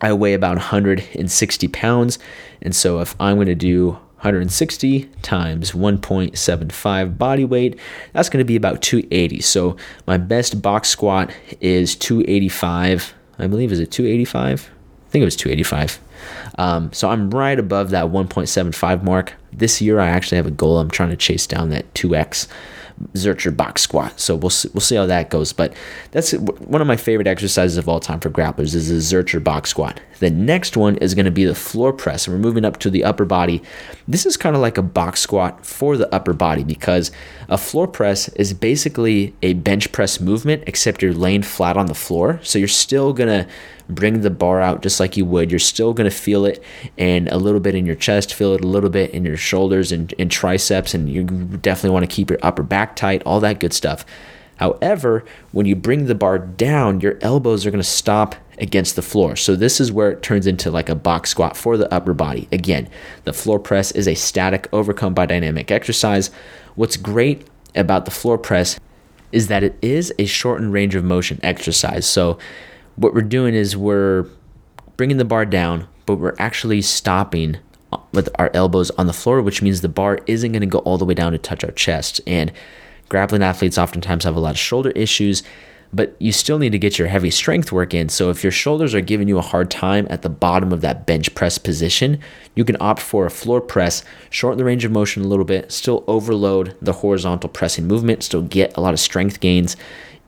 I 0.00 0.12
weigh 0.12 0.34
about 0.34 0.56
160 0.56 1.68
pounds. 1.68 2.18
And 2.60 2.74
so 2.74 2.98
if 3.00 3.14
I'm 3.20 3.36
going 3.36 3.46
to 3.46 3.54
do 3.54 3.92
160 4.22 5.04
times 5.22 5.72
1.75 5.72 7.18
body 7.18 7.44
weight, 7.44 7.78
that's 8.12 8.28
going 8.28 8.38
to 8.38 8.44
be 8.44 8.56
about 8.56 8.82
280. 8.82 9.40
So 9.40 9.76
my 10.06 10.16
best 10.16 10.60
box 10.60 10.88
squat 10.88 11.32
is 11.60 11.94
285 11.94 13.14
I 13.42 13.48
believe. 13.48 13.72
Is 13.72 13.80
it 13.80 13.90
285? 13.90 14.70
I 14.70 15.10
think 15.10 15.22
it 15.22 15.26
was 15.26 15.36
285. 15.36 16.00
Um, 16.58 16.92
so 16.92 17.10
I'm 17.10 17.30
right 17.30 17.58
above 17.58 17.90
that 17.90 18.06
1.75 18.06 19.02
mark. 19.02 19.34
This 19.52 19.82
year, 19.82 20.00
I 20.00 20.08
actually 20.08 20.36
have 20.36 20.46
a 20.46 20.52
goal. 20.52 20.78
I'm 20.78 20.90
trying 20.90 21.10
to 21.10 21.16
chase 21.16 21.46
down 21.46 21.70
that 21.70 21.92
2x. 21.94 22.46
Zercher 23.14 23.56
box 23.56 23.82
squat. 23.82 24.18
So 24.18 24.36
we'll 24.36 24.50
see, 24.50 24.68
we'll 24.72 24.80
see 24.80 24.96
how 24.96 25.06
that 25.06 25.30
goes. 25.30 25.52
But 25.52 25.74
that's 26.10 26.32
one 26.32 26.80
of 26.80 26.86
my 26.86 26.96
favorite 26.96 27.26
exercises 27.26 27.76
of 27.76 27.88
all 27.88 28.00
time 28.00 28.20
for 28.20 28.30
grapplers 28.30 28.74
is 28.74 28.88
the 28.88 29.16
Zercher 29.16 29.42
box 29.42 29.70
squat. 29.70 30.00
The 30.20 30.30
next 30.30 30.76
one 30.76 30.96
is 30.98 31.14
going 31.14 31.24
to 31.24 31.32
be 31.32 31.44
the 31.44 31.54
floor 31.54 31.92
press, 31.92 32.26
and 32.26 32.36
we're 32.36 32.42
moving 32.42 32.64
up 32.64 32.78
to 32.78 32.90
the 32.90 33.04
upper 33.04 33.24
body. 33.24 33.62
This 34.06 34.24
is 34.24 34.36
kind 34.36 34.54
of 34.54 34.62
like 34.62 34.78
a 34.78 34.82
box 34.82 35.20
squat 35.20 35.66
for 35.66 35.96
the 35.96 36.12
upper 36.14 36.32
body 36.32 36.64
because 36.64 37.10
a 37.48 37.58
floor 37.58 37.88
press 37.88 38.28
is 38.30 38.54
basically 38.54 39.34
a 39.42 39.54
bench 39.54 39.90
press 39.92 40.20
movement, 40.20 40.62
except 40.66 41.02
you're 41.02 41.12
laying 41.12 41.42
flat 41.42 41.76
on 41.76 41.86
the 41.86 41.94
floor. 41.94 42.38
So 42.42 42.58
you're 42.58 42.68
still 42.68 43.12
gonna 43.12 43.48
bring 43.94 44.20
the 44.22 44.30
bar 44.30 44.60
out 44.60 44.82
just 44.82 45.00
like 45.00 45.16
you 45.16 45.24
would. 45.24 45.50
You're 45.50 45.58
still 45.60 45.92
going 45.92 46.08
to 46.10 46.16
feel 46.16 46.44
it 46.44 46.62
and 46.98 47.28
a 47.28 47.36
little 47.36 47.60
bit 47.60 47.74
in 47.74 47.86
your 47.86 47.94
chest, 47.94 48.34
feel 48.34 48.54
it 48.54 48.64
a 48.64 48.66
little 48.66 48.90
bit 48.90 49.10
in 49.10 49.24
your 49.24 49.36
shoulders 49.36 49.92
and, 49.92 50.12
and 50.18 50.30
triceps, 50.30 50.94
and 50.94 51.08
you 51.08 51.24
definitely 51.24 51.90
want 51.90 52.08
to 52.08 52.14
keep 52.14 52.30
your 52.30 52.38
upper 52.42 52.62
back 52.62 52.96
tight, 52.96 53.22
all 53.24 53.40
that 53.40 53.60
good 53.60 53.72
stuff. 53.72 54.04
However, 54.56 55.24
when 55.50 55.66
you 55.66 55.74
bring 55.74 56.06
the 56.06 56.14
bar 56.14 56.38
down, 56.38 57.00
your 57.00 57.18
elbows 57.20 57.66
are 57.66 57.70
going 57.70 57.82
to 57.82 57.88
stop 57.88 58.36
against 58.58 58.94
the 58.94 59.02
floor. 59.02 59.34
So 59.34 59.56
this 59.56 59.80
is 59.80 59.90
where 59.90 60.12
it 60.12 60.22
turns 60.22 60.46
into 60.46 60.70
like 60.70 60.88
a 60.88 60.94
box 60.94 61.30
squat 61.30 61.56
for 61.56 61.76
the 61.76 61.92
upper 61.92 62.14
body. 62.14 62.48
Again, 62.52 62.88
the 63.24 63.32
floor 63.32 63.58
press 63.58 63.90
is 63.90 64.06
a 64.06 64.14
static 64.14 64.68
overcome 64.72 65.14
by 65.14 65.26
dynamic 65.26 65.70
exercise. 65.70 66.30
What's 66.76 66.96
great 66.96 67.48
about 67.74 68.04
the 68.04 68.10
floor 68.12 68.38
press 68.38 68.78
is 69.32 69.48
that 69.48 69.64
it 69.64 69.76
is 69.82 70.12
a 70.18 70.26
shortened 70.26 70.72
range 70.72 70.94
of 70.94 71.02
motion 71.02 71.40
exercise. 71.42 72.06
So 72.06 72.38
what 72.96 73.14
we're 73.14 73.22
doing 73.22 73.54
is 73.54 73.76
we're 73.76 74.26
bringing 74.96 75.16
the 75.16 75.24
bar 75.24 75.44
down, 75.46 75.86
but 76.06 76.16
we're 76.16 76.36
actually 76.38 76.82
stopping 76.82 77.56
uh, 77.92 77.98
with 78.12 78.28
our 78.38 78.50
elbows 78.54 78.90
on 78.92 79.06
the 79.06 79.12
floor, 79.12 79.40
which 79.42 79.62
means 79.62 79.80
the 79.80 79.88
bar 79.88 80.18
isn't 80.26 80.52
going 80.52 80.60
to 80.60 80.66
go 80.66 80.78
all 80.80 80.98
the 80.98 81.04
way 81.04 81.14
down 81.14 81.32
to 81.32 81.38
touch 81.38 81.64
our 81.64 81.70
chest. 81.70 82.20
And 82.26 82.52
grappling 83.08 83.42
athletes 83.42 83.78
oftentimes 83.78 84.24
have 84.24 84.36
a 84.36 84.40
lot 84.40 84.52
of 84.52 84.58
shoulder 84.58 84.90
issues. 84.90 85.42
but 85.92 86.16
you 86.18 86.32
still 86.32 86.58
need 86.58 86.72
to 86.72 86.78
get 86.78 86.98
your 86.98 87.08
heavy 87.08 87.30
strength 87.30 87.70
work 87.70 87.92
in. 87.92 88.08
So 88.08 88.30
if 88.30 88.42
your 88.42 88.50
shoulders 88.50 88.94
are 88.94 89.00
giving 89.00 89.28
you 89.28 89.38
a 89.38 89.42
hard 89.42 89.70
time 89.70 90.06
at 90.08 90.22
the 90.22 90.30
bottom 90.30 90.72
of 90.72 90.80
that 90.80 91.06
bench 91.06 91.34
press 91.34 91.58
position, 91.58 92.18
you 92.54 92.64
can 92.64 92.76
opt 92.80 93.00
for 93.00 93.26
a 93.26 93.30
floor 93.30 93.60
press, 93.60 94.02
shorten 94.30 94.58
the 94.58 94.64
range 94.64 94.84
of 94.84 94.92
motion 94.92 95.22
a 95.22 95.28
little 95.28 95.44
bit, 95.44 95.70
still 95.70 96.02
overload 96.06 96.76
the 96.80 96.94
horizontal 96.94 97.50
pressing 97.50 97.86
movement, 97.86 98.22
still 98.22 98.42
get 98.42 98.76
a 98.76 98.80
lot 98.80 98.94
of 98.94 99.00
strength 99.00 99.40
gains 99.40 99.76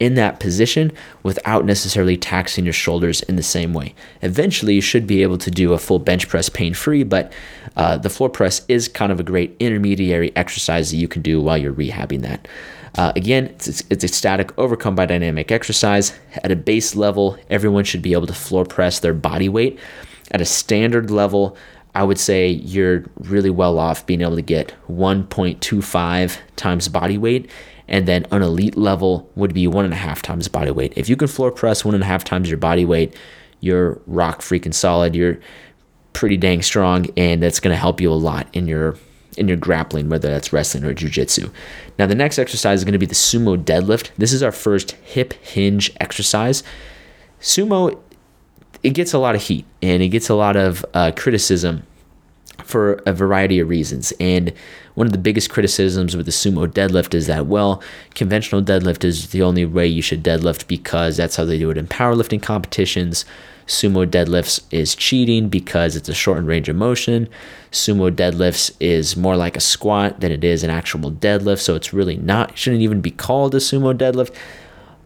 in 0.01 0.15
that 0.15 0.41
position 0.41 0.93
without 1.23 1.65
necessarily 1.65 2.17
taxing 2.17 2.65
your 2.65 2.73
shoulders 2.73 3.23
in 3.23 3.37
the 3.37 3.43
same 3.43 3.73
way. 3.73 3.95
Eventually, 4.23 4.75
you 4.75 4.81
should 4.81 5.07
be 5.07 5.23
able 5.23 5.39
to 5.39 5.51
do 5.51 5.73
a 5.73 5.79
full 5.79 5.99
bench 5.99 6.29
press 6.29 6.49
pain 6.49 6.75
free, 6.75 7.05
but 7.05 7.33
uh, 7.77 7.97
the 7.97 8.11
floor 8.11 8.29
press 8.29 8.65
is 8.69 8.89
kind 8.89 9.13
of 9.13 9.21
a 9.21 9.23
great 9.23 9.57
intermediary 9.61 10.35
exercise 10.37 10.91
that 10.91 10.97
you 10.97 11.09
can 11.09 11.23
do 11.23 11.41
while 11.41 11.57
you're 11.57 11.73
rehabbing 11.73 12.23
that. 12.23 12.49
Uh, 12.97 13.13
again, 13.17 13.47
it's, 13.47 13.83
it's 13.91 14.05
a 14.05 14.09
static 14.09 14.57
overcome 14.59 14.95
by 14.95 15.07
dynamic 15.07 15.51
exercise. 15.51 16.13
At 16.43 16.53
a 16.53 16.57
base 16.57 16.95
level, 16.95 17.37
everyone 17.51 17.85
should 17.85 18.03
be 18.03 18.13
able 18.13 18.27
to 18.27 18.35
floor 18.35 18.65
press 18.65 19.01
their 19.01 19.15
body 19.15 19.49
weight. 19.49 19.79
At 20.31 20.41
a 20.41 20.45
standard 20.45 21.11
level, 21.11 21.57
I 21.95 22.03
would 22.03 22.19
say 22.19 22.49
you're 22.49 23.05
really 23.19 23.51
well 23.51 23.79
off 23.79 24.07
being 24.07 24.21
able 24.21 24.37
to 24.37 24.43
get 24.43 24.75
1.25 24.89 26.39
times 26.57 26.89
body 26.89 27.19
weight. 27.19 27.51
And 27.89 28.09
then 28.09 28.27
an 28.31 28.43
elite 28.43 28.77
level 28.77 29.31
would 29.35 29.53
be 29.53 29.67
one 29.67 29.85
and 29.85 29.95
a 29.95 29.99
half 29.99 30.23
times 30.23 30.49
body 30.49 30.71
weight. 30.71 30.93
If 30.97 31.09
you 31.09 31.17
can 31.17 31.29
floor 31.29 31.51
press 31.51 31.85
one 31.85 31.95
and 31.95 32.03
a 32.03 32.07
half 32.07 32.25
times 32.25 32.49
your 32.49 32.59
body 32.59 32.85
weight, 32.85 33.15
you're 33.61 34.01
rock 34.07 34.41
freaking 34.41 34.75
solid. 34.75 35.15
You're 35.15 35.39
pretty 36.13 36.37
dang 36.37 36.63
strong, 36.63 37.07
and 37.17 37.43
that's 37.43 37.61
going 37.61 37.75
to 37.75 37.79
help 37.79 38.01
you 38.01 38.11
a 38.11 38.15
lot 38.15 38.47
in 38.53 38.67
your 38.67 38.97
in 39.37 39.49
your 39.49 39.57
grappling, 39.57 40.09
whether 40.09 40.31
that's 40.31 40.53
wrestling 40.53 40.85
or 40.85 40.95
jujitsu. 40.95 41.53
Now, 41.99 42.07
the 42.07 42.15
next 42.15 42.39
exercise 42.39 42.81
is 42.81 42.85
going 42.85 42.93
to 42.93 42.99
be 42.99 43.07
the 43.07 43.17
sumo 43.17 43.63
deadlift. 43.63 44.11
This 44.17 44.33
is 44.33 44.45
our 44.45 44.53
first 44.53 44.93
hip 44.93 45.33
hinge 45.43 45.93
exercise. 45.99 46.63
Sumo, 47.41 48.01
it 48.85 48.91
gets 48.91 49.13
a 49.13 49.19
lot 49.19 49.35
of 49.35 49.43
heat 49.43 49.67
and 49.83 50.03
it 50.03 50.09
gets 50.09 50.29
a 50.29 50.35
lot 50.35 50.57
of 50.57 50.87
uh, 50.95 51.11
criticism 51.17 51.85
for 52.63 52.95
a 53.07 53.13
variety 53.13 53.59
of 53.59 53.69
reasons. 53.69 54.13
And 54.21 54.53
one 54.95 55.07
of 55.07 55.13
the 55.13 55.19
biggest 55.19 55.51
criticisms 55.51 56.17
with 56.17 56.27
the 56.27 56.33
sumo 56.33 56.67
deadlift 56.67 57.15
is 57.15 57.27
that, 57.27 57.47
well, 57.47 57.83
conventional 58.15 58.63
deadlift 58.63 59.05
is 59.05 59.31
the 59.31 59.43
only 59.43 59.65
way 59.65 59.87
you 59.87 60.03
should 60.03 60.23
deadlift 60.23 60.69
because 60.69 61.17
that's 61.17 61.37
how 61.37 61.45
they 61.45 61.59
do 61.59 61.71
it 61.71 61.79
in 61.79 61.87
powerlifting 61.87 62.43
competitions. 62.43 63.25
Sumo 63.67 64.07
deadlifts 64.07 64.63
is 64.71 64.95
cheating 64.95 65.49
because 65.49 65.97
it's 65.97 66.09
a 66.09 66.15
shortened 66.15 66.47
range 66.47 66.69
of 66.69 66.77
motion. 66.77 67.29
Sumo 67.73 68.15
deadlifts 68.15 68.75
is 68.79 69.17
more 69.17 69.37
like 69.37 69.57
a 69.57 69.61
squat 69.61 70.21
than 70.21 70.31
it 70.31 70.45
is 70.45 70.63
an 70.63 70.71
actual 70.71 71.11
deadlift, 71.11 71.61
so 71.61 71.75
it's 71.75 71.93
really 71.93 72.17
not, 72.17 72.57
shouldn't 72.59 72.83
even 72.83 73.01
be 73.01 73.11
called 73.11 73.55
a 73.55 73.59
sumo 73.59 73.97
deadlift. 73.97 74.35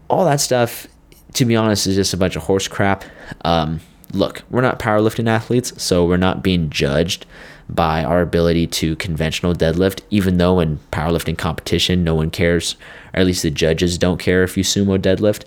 All 0.09 0.25
that 0.25 0.41
stuff, 0.41 0.87
to 1.35 1.45
be 1.45 1.55
honest, 1.55 1.87
is 1.87 1.95
just 1.95 2.13
a 2.13 2.17
bunch 2.17 2.35
of 2.35 2.43
horse 2.43 2.67
crap. 2.67 3.05
Um, 3.45 3.79
look, 4.13 4.43
we're 4.49 4.61
not 4.61 4.79
powerlifting 4.79 5.27
athletes, 5.27 5.81
so 5.81 6.05
we're 6.05 6.17
not 6.17 6.43
being 6.43 6.69
judged 6.69 7.25
by 7.69 8.03
our 8.03 8.21
ability 8.21 8.65
to 8.65 8.95
conventional 8.95 9.53
deadlift, 9.53 10.01
even 10.09 10.37
though 10.37 10.59
in 10.59 10.79
powerlifting 10.91 11.37
competition, 11.37 12.03
no 12.03 12.15
one 12.15 12.31
cares, 12.31 12.75
or 13.13 13.19
at 13.19 13.25
least 13.27 13.43
the 13.43 13.51
judges 13.51 13.97
don't 13.97 14.19
care 14.19 14.43
if 14.43 14.57
you 14.57 14.63
sumo 14.63 14.97
deadlift. 14.97 15.43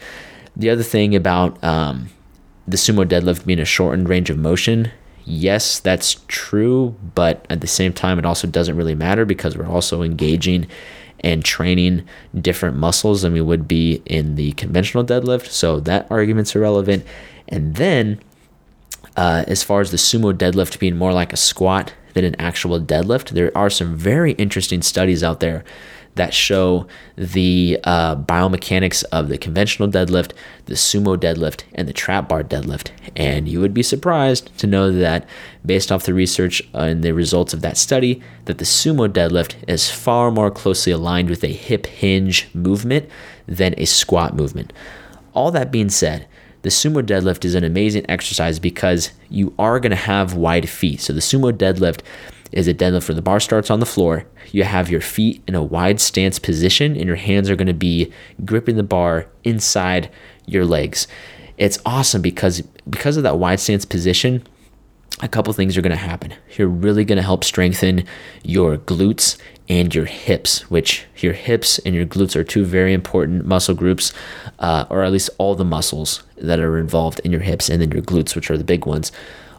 The 0.54 0.70
other 0.70 0.84
thing 0.84 1.16
about 1.16 1.62
um, 1.64 2.10
the 2.68 2.76
sumo 2.76 3.04
deadlift 3.04 3.44
being 3.44 3.58
a 3.58 3.64
shortened 3.64 4.08
range 4.08 4.30
of 4.30 4.38
motion, 4.38 4.92
yes, 5.24 5.80
that's 5.80 6.16
true, 6.28 6.94
but 7.14 7.44
at 7.50 7.60
the 7.60 7.66
same 7.66 7.92
time, 7.92 8.18
it 8.18 8.26
also 8.26 8.46
doesn't 8.46 8.76
really 8.76 8.94
matter 8.94 9.24
because 9.24 9.56
we're 9.56 9.66
also 9.66 10.02
engaging 10.02 10.68
and 11.24 11.44
training 11.44 12.04
different 12.40 12.76
muscles 12.76 13.22
than 13.22 13.32
we 13.32 13.40
would 13.40 13.66
be 13.66 14.02
in 14.06 14.34
the 14.34 14.52
conventional 14.52 15.04
deadlift. 15.04 15.46
So 15.46 15.80
that 15.80 16.06
argument's 16.10 16.54
irrelevant. 16.54 17.04
And 17.48 17.76
then, 17.76 18.20
uh, 19.16 19.44
as 19.46 19.62
far 19.62 19.80
as 19.80 19.90
the 19.90 19.96
sumo 19.96 20.32
deadlift 20.32 20.78
being 20.78 20.96
more 20.96 21.12
like 21.12 21.32
a 21.32 21.36
squat 21.36 21.92
than 22.14 22.24
an 22.24 22.36
actual 22.38 22.80
deadlift, 22.80 23.30
there 23.30 23.56
are 23.56 23.70
some 23.70 23.96
very 23.96 24.32
interesting 24.32 24.82
studies 24.82 25.22
out 25.22 25.40
there 25.40 25.64
that 26.14 26.34
show 26.34 26.86
the 27.16 27.78
uh, 27.84 28.16
biomechanics 28.16 29.02
of 29.12 29.28
the 29.28 29.38
conventional 29.38 29.88
deadlift, 29.88 30.32
the 30.66 30.74
sumo 30.74 31.16
deadlift, 31.16 31.62
and 31.74 31.88
the 31.88 31.92
trap 31.92 32.28
bar 32.28 32.42
deadlift. 32.42 32.90
And 33.16 33.48
you 33.48 33.60
would 33.60 33.72
be 33.72 33.82
surprised 33.82 34.56
to 34.58 34.66
know 34.66 34.92
that, 34.92 35.26
based 35.64 35.90
off 35.90 36.04
the 36.04 36.12
research 36.12 36.62
and 36.74 37.02
the 37.02 37.12
results 37.12 37.54
of 37.54 37.62
that 37.62 37.78
study, 37.78 38.22
that 38.44 38.58
the 38.58 38.64
sumo 38.64 39.08
deadlift 39.08 39.54
is 39.66 39.90
far 39.90 40.30
more 40.30 40.50
closely 40.50 40.92
aligned 40.92 41.30
with 41.30 41.44
a 41.44 41.48
hip 41.48 41.86
hinge 41.86 42.48
movement 42.54 43.08
than 43.46 43.74
a 43.78 43.86
squat 43.86 44.36
movement. 44.36 44.72
All 45.32 45.50
that 45.52 45.72
being 45.72 45.88
said, 45.88 46.28
the 46.62 46.70
sumo 46.70 47.02
deadlift 47.02 47.44
is 47.44 47.54
an 47.54 47.64
amazing 47.64 48.04
exercise 48.08 48.58
because 48.58 49.10
you 49.28 49.52
are 49.58 49.80
going 49.80 49.90
to 49.90 49.96
have 49.96 50.34
wide 50.34 50.68
feet. 50.68 51.00
So 51.00 51.12
the 51.12 51.20
sumo 51.20 51.52
deadlift 51.52 52.00
is 52.52 52.68
a 52.68 52.74
deadlift 52.74 53.08
where 53.08 53.14
the 53.14 53.22
bar 53.22 53.40
starts 53.40 53.70
on 53.70 53.80
the 53.80 53.86
floor. 53.86 54.26
You 54.52 54.64
have 54.64 54.90
your 54.90 55.00
feet 55.00 55.42
in 55.48 55.54
a 55.54 55.62
wide 55.62 56.00
stance 56.00 56.38
position, 56.38 56.96
and 56.96 57.06
your 57.06 57.16
hands 57.16 57.50
are 57.50 57.56
going 57.56 57.66
to 57.66 57.74
be 57.74 58.12
gripping 58.44 58.76
the 58.76 58.82
bar 58.82 59.26
inside 59.42 60.10
your 60.46 60.64
legs. 60.64 61.08
It's 61.58 61.78
awesome 61.84 62.22
because 62.22 62.62
because 62.88 63.16
of 63.16 63.22
that 63.22 63.38
wide 63.38 63.60
stance 63.60 63.84
position, 63.84 64.42
a 65.20 65.28
couple 65.28 65.52
things 65.52 65.76
are 65.76 65.82
going 65.82 65.90
to 65.90 65.96
happen. 65.96 66.34
You're 66.56 66.68
really 66.68 67.04
going 67.04 67.16
to 67.16 67.22
help 67.22 67.44
strengthen 67.44 68.04
your 68.42 68.76
glutes 68.76 69.38
and 69.68 69.94
your 69.94 70.04
hips, 70.04 70.70
which 70.70 71.06
your 71.18 71.32
hips 71.32 71.78
and 71.80 71.94
your 71.94 72.06
glutes 72.06 72.36
are 72.36 72.44
two 72.44 72.64
very 72.64 72.92
important 72.92 73.46
muscle 73.46 73.74
groups, 73.74 74.12
uh, 74.58 74.84
or 74.90 75.02
at 75.02 75.12
least 75.12 75.30
all 75.38 75.54
the 75.54 75.64
muscles 75.64 76.22
that 76.36 76.58
are 76.58 76.78
involved 76.78 77.20
in 77.20 77.30
your 77.30 77.40
hips, 77.40 77.68
and 77.68 77.80
then 77.80 77.90
your 77.90 78.02
glutes, 78.02 78.34
which 78.34 78.50
are 78.50 78.58
the 78.58 78.64
big 78.64 78.86
ones. 78.86 79.12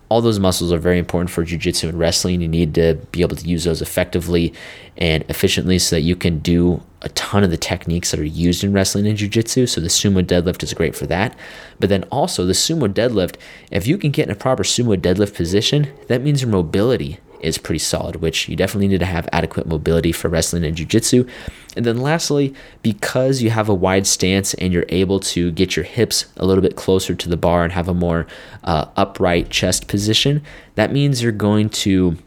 All 0.10 0.22
those 0.22 0.40
muscles 0.40 0.72
are 0.72 0.78
very 0.78 1.00
important 1.00 1.32
for 1.32 1.44
jiu-jitsu 1.44 1.90
and 1.90 1.98
wrestling. 1.98 2.42
You 2.42 2.48
need 2.48 2.76
to 2.76 2.96
be 3.12 3.22
able 3.22 3.36
to 3.36 3.48
use 3.48 3.64
those 3.64 3.82
effectively 3.82 4.54
and 4.98 5.24
efficiently 5.28 5.80
so 5.80 5.96
that 5.96 6.02
you 6.02 6.16
can 6.16 6.38
do 6.40 6.84
a 7.02 7.10
ton 7.10 7.44
of 7.44 7.50
the 7.50 7.58
techniques 7.58 8.12
that 8.12 8.20
are 8.20 8.26
used 8.26 8.64
in 8.64 8.74
wrestling 8.74 9.08
and 9.08 9.18
jiu-jitsu. 9.18 9.66
So 9.66 9.82
the 9.82 9.88
sumo 9.88 10.24
deadlift 10.24 10.62
is 10.62 10.74
great 10.74 10.96
for 10.96 11.08
that. 11.08 11.36
But 11.80 11.90
then 11.90 12.04
also 12.12 12.46
the 12.46 12.54
sumo 12.54 12.94
deadlift 12.94 13.38
if 13.72 13.88
you 13.88 13.98
can 13.98 14.12
get 14.12 14.28
in 14.28 14.32
a 14.32 14.36
proper 14.36 14.64
sumo 14.64 14.96
deadlift 14.96 15.36
position 15.36 15.92
that 16.10 16.22
means 16.22 16.44
your 16.44 16.52
mobility 16.52 17.18
is 17.44 17.58
pretty 17.58 17.80
solid, 17.80 18.18
which 18.18 18.48
you 18.50 18.56
definitely 18.56 18.88
need 18.88 19.00
to 19.00 19.06
have 19.06 19.28
adequate 19.32 19.68
mobility 19.68 20.12
for 20.12 20.30
wrestling 20.30 20.64
and 20.64 20.76
jiu-jitsu. 20.76 21.28
And 21.76 21.86
then 21.86 22.02
lastly, 22.02 22.54
because 22.82 23.42
you 23.42 23.50
have 23.50 23.70
a 23.70 23.74
wide 23.74 24.08
stance 24.08 24.54
and 24.56 24.72
you're 24.72 24.86
able 24.90 25.20
to 25.20 25.52
get 25.52 25.76
your 25.76 25.86
hips 25.86 26.26
a 26.38 26.46
little 26.46 26.62
bit 26.62 26.76
closer 26.76 27.16
to 27.16 27.30
the 27.30 27.38
bar 27.38 27.64
and 27.64 27.74
have 27.74 27.88
a 27.88 27.94
more 27.94 28.28
uh, 28.64 28.86
upright 28.96 29.50
chest 29.50 29.88
position, 29.88 30.42
that 30.76 30.92
means 30.92 31.22
you're 31.22 31.32
going 31.32 31.70
to 31.70 32.18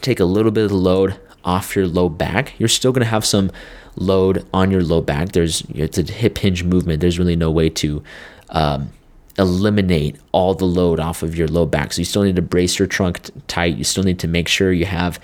take 0.00 0.20
a 0.20 0.24
little 0.24 0.50
bit 0.50 0.64
of 0.64 0.70
the 0.70 0.76
load 0.76 1.18
off 1.44 1.76
your 1.76 1.86
low 1.86 2.08
back. 2.08 2.58
You're 2.58 2.68
still 2.68 2.92
going 2.92 3.04
to 3.04 3.10
have 3.10 3.24
some 3.24 3.50
load 3.96 4.46
on 4.52 4.70
your 4.70 4.82
low 4.82 5.00
back. 5.00 5.32
There's 5.32 5.62
it's 5.74 5.98
a 5.98 6.02
hip 6.02 6.38
hinge 6.38 6.64
movement. 6.64 7.00
There's 7.00 7.18
really 7.18 7.36
no 7.36 7.50
way 7.50 7.68
to 7.70 8.02
um, 8.50 8.90
eliminate 9.38 10.16
all 10.32 10.54
the 10.54 10.64
load 10.64 11.00
off 11.00 11.22
of 11.22 11.36
your 11.36 11.48
low 11.48 11.66
back. 11.66 11.92
So 11.92 12.00
you 12.00 12.04
still 12.04 12.22
need 12.22 12.36
to 12.36 12.42
brace 12.42 12.78
your 12.78 12.88
trunk 12.88 13.30
tight. 13.48 13.76
You 13.76 13.84
still 13.84 14.04
need 14.04 14.18
to 14.20 14.28
make 14.28 14.48
sure 14.48 14.72
you 14.72 14.86
have 14.86 15.18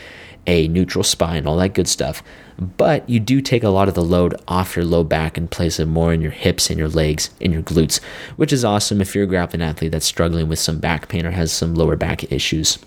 a 0.46 0.68
neutral 0.68 1.04
spine, 1.04 1.46
all 1.46 1.56
that 1.58 1.74
good 1.74 1.88
stuff. 1.88 2.22
But 2.58 3.08
you 3.08 3.20
do 3.20 3.40
take 3.40 3.62
a 3.62 3.68
lot 3.68 3.88
of 3.88 3.94
the 3.94 4.04
load 4.04 4.34
off 4.48 4.76
your 4.76 4.84
low 4.84 5.04
back 5.04 5.38
and 5.38 5.50
place 5.50 5.78
it 5.78 5.86
more 5.86 6.12
in 6.12 6.20
your 6.20 6.30
hips 6.30 6.70
and 6.70 6.78
your 6.78 6.88
legs 6.88 7.30
and 7.40 7.52
your 7.52 7.62
glutes, 7.62 8.02
which 8.36 8.52
is 8.52 8.64
awesome 8.64 9.00
if 9.00 9.14
you're 9.14 9.24
a 9.24 9.28
grappling 9.28 9.62
athlete 9.62 9.92
that's 9.92 10.06
struggling 10.06 10.48
with 10.48 10.58
some 10.58 10.78
back 10.78 11.08
pain 11.08 11.24
or 11.24 11.30
has 11.30 11.52
some 11.52 11.74
lower 11.74 11.96
back 11.96 12.30
issues. 12.32 12.78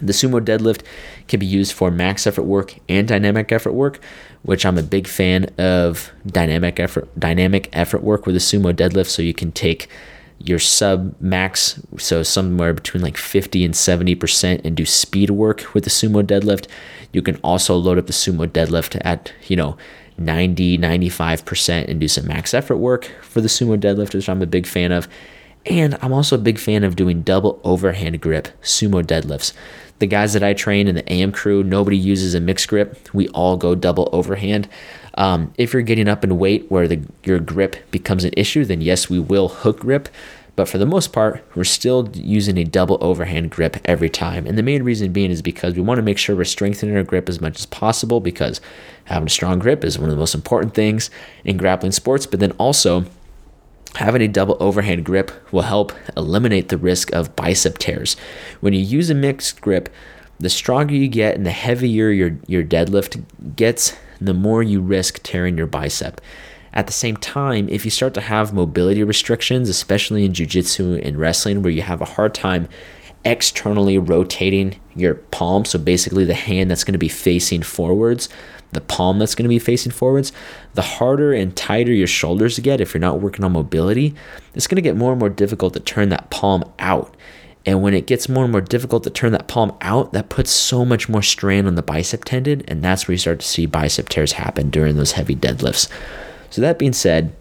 The 0.00 0.12
sumo 0.12 0.40
deadlift 0.40 0.82
can 1.28 1.40
be 1.40 1.46
used 1.46 1.72
for 1.72 1.90
max 1.90 2.26
effort 2.26 2.44
work 2.44 2.74
and 2.88 3.06
dynamic 3.06 3.52
effort 3.52 3.72
work, 3.72 4.00
which 4.42 4.64
I'm 4.64 4.78
a 4.78 4.82
big 4.82 5.06
fan 5.06 5.44
of 5.58 6.10
dynamic 6.26 6.80
effort 6.80 7.08
dynamic 7.18 7.68
effort 7.72 8.02
work 8.02 8.24
with 8.24 8.34
the 8.34 8.40
sumo 8.40 8.72
deadlift 8.72 9.08
so 9.08 9.20
you 9.20 9.34
can 9.34 9.52
take 9.52 9.88
your 10.40 10.58
sub 10.58 11.14
max, 11.20 11.80
so 11.98 12.22
somewhere 12.22 12.72
between 12.72 13.02
like 13.02 13.16
50 13.16 13.64
and 13.64 13.74
70%, 13.74 14.64
and 14.64 14.76
do 14.76 14.86
speed 14.86 15.30
work 15.30 15.72
with 15.74 15.84
the 15.84 15.90
sumo 15.90 16.22
deadlift. 16.22 16.66
You 17.12 17.22
can 17.22 17.36
also 17.44 17.76
load 17.76 17.98
up 17.98 18.06
the 18.06 18.12
sumo 18.12 18.46
deadlift 18.46 19.00
at, 19.04 19.32
you 19.46 19.56
know, 19.56 19.76
90, 20.18 20.78
95% 20.78 21.88
and 21.88 22.00
do 22.00 22.08
some 22.08 22.26
max 22.26 22.52
effort 22.54 22.76
work 22.76 23.10
for 23.22 23.40
the 23.40 23.48
sumo 23.48 23.78
deadlift, 23.78 24.14
which 24.14 24.28
I'm 24.28 24.42
a 24.42 24.46
big 24.46 24.66
fan 24.66 24.92
of. 24.92 25.08
And 25.66 25.98
I'm 26.00 26.12
also 26.12 26.36
a 26.36 26.40
big 26.40 26.58
fan 26.58 26.84
of 26.84 26.96
doing 26.96 27.22
double 27.22 27.60
overhand 27.64 28.20
grip 28.20 28.48
sumo 28.62 29.02
deadlifts. 29.04 29.52
The 29.98 30.06
guys 30.06 30.32
that 30.32 30.42
I 30.42 30.54
train 30.54 30.88
in 30.88 30.94
the 30.94 31.12
AM 31.12 31.32
crew, 31.32 31.62
nobody 31.62 31.98
uses 31.98 32.34
a 32.34 32.40
mixed 32.40 32.68
grip. 32.68 33.12
We 33.12 33.28
all 33.28 33.58
go 33.58 33.74
double 33.74 34.08
overhand. 34.12 34.68
Um, 35.20 35.52
if 35.58 35.74
you're 35.74 35.82
getting 35.82 36.08
up 36.08 36.24
in 36.24 36.38
weight 36.38 36.70
where 36.70 36.88
the, 36.88 37.02
your 37.24 37.38
grip 37.38 37.76
becomes 37.90 38.24
an 38.24 38.32
issue, 38.38 38.64
then 38.64 38.80
yes, 38.80 39.10
we 39.10 39.18
will 39.18 39.48
hook 39.48 39.80
grip. 39.80 40.08
But 40.56 40.66
for 40.66 40.78
the 40.78 40.86
most 40.86 41.12
part, 41.12 41.44
we're 41.54 41.64
still 41.64 42.08
using 42.14 42.56
a 42.56 42.64
double 42.64 42.96
overhand 43.02 43.50
grip 43.50 43.76
every 43.84 44.08
time. 44.08 44.46
And 44.46 44.56
the 44.56 44.62
main 44.62 44.82
reason 44.82 45.12
being 45.12 45.30
is 45.30 45.42
because 45.42 45.74
we 45.74 45.82
want 45.82 45.98
to 45.98 46.02
make 46.02 46.16
sure 46.16 46.34
we're 46.34 46.44
strengthening 46.44 46.96
our 46.96 47.02
grip 47.02 47.28
as 47.28 47.38
much 47.38 47.58
as 47.58 47.66
possible 47.66 48.20
because 48.20 48.62
having 49.04 49.26
a 49.26 49.30
strong 49.30 49.58
grip 49.58 49.84
is 49.84 49.98
one 49.98 50.08
of 50.08 50.14
the 50.14 50.18
most 50.18 50.34
important 50.34 50.74
things 50.74 51.10
in 51.44 51.58
grappling 51.58 51.92
sports. 51.92 52.24
But 52.24 52.40
then 52.40 52.52
also, 52.52 53.04
Having 53.96 54.22
a 54.22 54.28
double 54.28 54.56
overhand 54.60 55.04
grip 55.04 55.32
will 55.52 55.62
help 55.62 55.92
eliminate 56.16 56.68
the 56.68 56.78
risk 56.78 57.12
of 57.12 57.34
bicep 57.34 57.78
tears. 57.78 58.14
When 58.60 58.72
you 58.72 58.80
use 58.80 59.10
a 59.10 59.14
mixed 59.14 59.60
grip, 59.60 59.88
the 60.38 60.48
stronger 60.48 60.94
you 60.94 61.08
get 61.08 61.34
and 61.34 61.44
the 61.44 61.50
heavier 61.50 62.10
your, 62.10 62.38
your 62.46 62.62
deadlift 62.62 63.24
gets, 63.56 63.96
the 64.20 64.34
more 64.34 64.62
you 64.62 64.80
risk 64.80 65.20
tearing 65.22 65.56
your 65.56 65.66
bicep. 65.66 66.20
At 66.72 66.86
the 66.86 66.92
same 66.92 67.16
time, 67.16 67.68
if 67.68 67.84
you 67.84 67.90
start 67.90 68.14
to 68.14 68.20
have 68.20 68.52
mobility 68.52 69.02
restrictions, 69.02 69.68
especially 69.68 70.24
in 70.24 70.34
jiu-jitsu 70.34 71.00
and 71.02 71.18
wrestling 71.18 71.62
where 71.62 71.72
you 71.72 71.82
have 71.82 72.00
a 72.00 72.04
hard 72.04 72.34
time 72.34 72.68
externally 73.24 73.98
rotating 73.98 74.80
your 74.94 75.14
palm, 75.14 75.64
so 75.64 75.78
basically 75.78 76.24
the 76.24 76.34
hand 76.34 76.70
that's 76.70 76.84
going 76.84 76.92
to 76.92 76.98
be 76.98 77.08
facing 77.08 77.62
forwards, 77.62 78.28
the 78.72 78.80
palm 78.80 79.18
that's 79.18 79.34
going 79.34 79.44
to 79.44 79.48
be 79.48 79.58
facing 79.58 79.90
forwards, 79.90 80.32
the 80.74 80.82
harder 80.82 81.32
and 81.32 81.56
tighter 81.56 81.92
your 81.92 82.06
shoulders 82.06 82.58
get 82.60 82.80
if 82.80 82.94
you're 82.94 83.00
not 83.00 83.20
working 83.20 83.44
on 83.44 83.52
mobility, 83.52 84.14
it's 84.54 84.68
going 84.68 84.76
to 84.76 84.82
get 84.82 84.96
more 84.96 85.10
and 85.10 85.18
more 85.18 85.28
difficult 85.28 85.74
to 85.74 85.80
turn 85.80 86.08
that 86.10 86.30
palm 86.30 86.64
out. 86.78 87.16
And 87.66 87.82
when 87.82 87.92
it 87.92 88.06
gets 88.06 88.28
more 88.28 88.44
and 88.44 88.52
more 88.52 88.62
difficult 88.62 89.04
to 89.04 89.10
turn 89.10 89.32
that 89.32 89.48
palm 89.48 89.76
out, 89.82 90.12
that 90.12 90.30
puts 90.30 90.50
so 90.50 90.84
much 90.84 91.08
more 91.08 91.22
strain 91.22 91.66
on 91.66 91.74
the 91.74 91.82
bicep 91.82 92.24
tendon. 92.24 92.62
And 92.66 92.82
that's 92.82 93.06
where 93.06 93.12
you 93.12 93.18
start 93.18 93.40
to 93.40 93.46
see 93.46 93.66
bicep 93.66 94.08
tears 94.08 94.32
happen 94.32 94.70
during 94.70 94.96
those 94.96 95.12
heavy 95.12 95.36
deadlifts. 95.36 95.88
So, 96.48 96.62
that 96.62 96.78
being 96.78 96.94
said, 96.94 97.34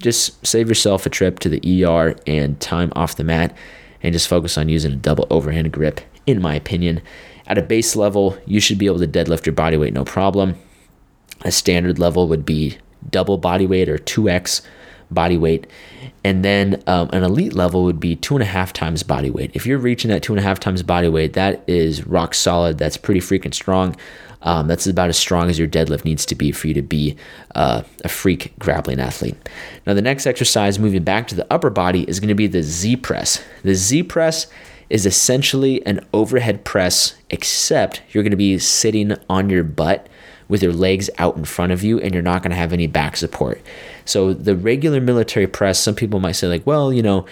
just 0.00 0.44
save 0.46 0.68
yourself 0.68 1.06
a 1.06 1.10
trip 1.10 1.38
to 1.40 1.48
the 1.48 1.84
ER 1.84 2.16
and 2.26 2.60
time 2.60 2.92
off 2.94 3.16
the 3.16 3.24
mat 3.24 3.56
and 4.02 4.12
just 4.12 4.28
focus 4.28 4.58
on 4.58 4.68
using 4.68 4.92
a 4.92 4.96
double 4.96 5.26
overhand 5.30 5.72
grip, 5.72 6.00
in 6.26 6.42
my 6.42 6.54
opinion. 6.54 7.00
At 7.46 7.58
a 7.58 7.62
base 7.62 7.96
level, 7.96 8.36
you 8.46 8.60
should 8.60 8.78
be 8.78 8.86
able 8.86 8.98
to 8.98 9.08
deadlift 9.08 9.46
your 9.46 9.54
body 9.54 9.76
weight 9.76 9.94
no 9.94 10.04
problem. 10.04 10.56
A 11.42 11.50
standard 11.50 11.98
level 11.98 12.28
would 12.28 12.44
be 12.44 12.78
double 13.10 13.38
body 13.38 13.66
weight 13.66 13.88
or 13.88 13.98
2x 13.98 14.62
body 15.12 15.36
weight. 15.36 15.66
And 16.24 16.44
then 16.44 16.82
um, 16.86 17.10
an 17.12 17.22
elite 17.22 17.52
level 17.52 17.84
would 17.84 18.00
be 18.00 18.16
two 18.16 18.34
and 18.34 18.42
a 18.42 18.46
half 18.46 18.72
times 18.72 19.02
body 19.02 19.30
weight. 19.30 19.50
If 19.54 19.66
you're 19.66 19.78
reaching 19.78 20.10
that 20.10 20.22
two 20.22 20.32
and 20.32 20.40
a 20.40 20.42
half 20.42 20.60
times 20.60 20.82
body 20.82 21.08
weight, 21.08 21.32
that 21.34 21.64
is 21.66 22.06
rock 22.06 22.34
solid. 22.34 22.78
That's 22.78 22.96
pretty 22.96 23.20
freaking 23.20 23.54
strong. 23.54 23.96
Um, 24.42 24.66
that's 24.66 24.86
about 24.86 25.08
as 25.08 25.16
strong 25.16 25.50
as 25.50 25.58
your 25.58 25.68
deadlift 25.68 26.04
needs 26.04 26.26
to 26.26 26.34
be 26.34 26.50
for 26.52 26.66
you 26.66 26.74
to 26.74 26.82
be 26.82 27.16
uh, 27.54 27.82
a 28.04 28.08
freak 28.08 28.52
grappling 28.58 29.00
athlete. 29.00 29.36
Now, 29.86 29.94
the 29.94 30.02
next 30.02 30.26
exercise, 30.26 30.78
moving 30.78 31.04
back 31.04 31.28
to 31.28 31.34
the 31.34 31.46
upper 31.52 31.70
body, 31.70 32.02
is 32.08 32.18
going 32.18 32.28
to 32.28 32.34
be 32.34 32.48
the 32.48 32.62
Z 32.62 32.96
press. 32.96 33.42
The 33.62 33.74
Z 33.74 34.04
press 34.04 34.48
is 34.90 35.06
essentially 35.06 35.84
an 35.86 36.04
overhead 36.12 36.64
press, 36.64 37.14
except 37.30 38.02
you're 38.10 38.22
going 38.22 38.32
to 38.32 38.36
be 38.36 38.58
sitting 38.58 39.16
on 39.30 39.48
your 39.48 39.64
butt 39.64 40.08
with 40.48 40.62
your 40.62 40.72
legs 40.72 41.08
out 41.16 41.36
in 41.36 41.46
front 41.46 41.72
of 41.72 41.82
you 41.82 41.98
and 41.98 42.12
you're 42.12 42.22
not 42.22 42.42
going 42.42 42.50
to 42.50 42.56
have 42.56 42.74
any 42.74 42.86
back 42.86 43.16
support. 43.16 43.58
So 44.04 44.32
the 44.32 44.56
regular 44.56 45.00
military 45.00 45.46
press, 45.46 45.78
some 45.78 45.94
people 45.94 46.20
might 46.20 46.32
say 46.32 46.48
like, 46.48 46.66
well, 46.66 46.92
you 46.92 47.02
know, 47.02 47.26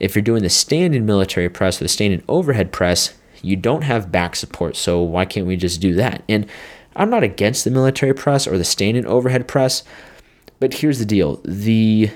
if 0.00 0.14
you're 0.14 0.22
doing 0.22 0.42
the 0.42 0.48
standing 0.48 1.06
military 1.06 1.48
press 1.48 1.80
or 1.80 1.84
the 1.84 1.88
standing 1.88 2.22
overhead 2.28 2.72
press, 2.72 3.14
you 3.42 3.56
don't 3.56 3.82
have 3.82 4.12
back 4.12 4.36
support. 4.36 4.76
So 4.76 5.02
why 5.02 5.24
can't 5.24 5.46
we 5.46 5.56
just 5.56 5.80
do 5.80 5.94
that? 5.94 6.22
And 6.28 6.46
I'm 6.96 7.10
not 7.10 7.22
against 7.22 7.64
the 7.64 7.70
military 7.70 8.14
press 8.14 8.46
or 8.46 8.58
the 8.58 8.64
standing 8.64 9.06
overhead 9.06 9.46
press, 9.46 9.84
but 10.60 10.74
here's 10.74 10.98
the 10.98 11.04
deal. 11.04 11.40
The 11.44 12.10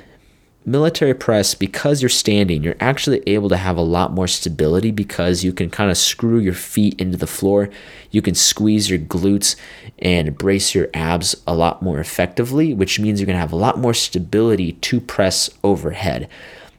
military 0.64 1.14
press, 1.14 1.54
because 1.54 2.02
you're 2.02 2.09
standing, 2.09 2.62
you're 2.62 2.76
actually 2.81 3.23
able 3.26 3.49
to 3.49 3.57
have 3.57 3.76
a 3.76 3.83
lot 3.83 4.12
more 4.12 4.28
stability 4.28 4.90
because 4.90 5.42
you 5.42 5.52
can 5.52 5.71
kind 5.71 5.90
of 5.90 5.97
screw 5.97 6.38
your 6.38 6.54
feet 6.54 7.00
into 7.00 7.16
the 7.16 7.26
floor. 7.26 7.69
You 8.11 8.23
can 8.23 8.35
squeeze 8.35 8.88
your 8.88 8.99
glutes 8.99 9.57
and 9.99 10.38
brace 10.38 10.75
your 10.75 10.88
abs 10.95 11.40
a 11.47 11.54
lot 11.54 11.83
more 11.83 11.99
effectively, 11.99 12.75
which 12.75 13.00
means 13.00 13.21
you're 13.21 13.26
going 13.26 13.37
to 13.37 13.40
have 13.40 13.52
a 13.52 13.57
lot 13.57 13.78
more 13.78 13.95
stability 13.95 14.73
to 14.73 15.00
press 15.00 15.50
overhead. 15.64 16.28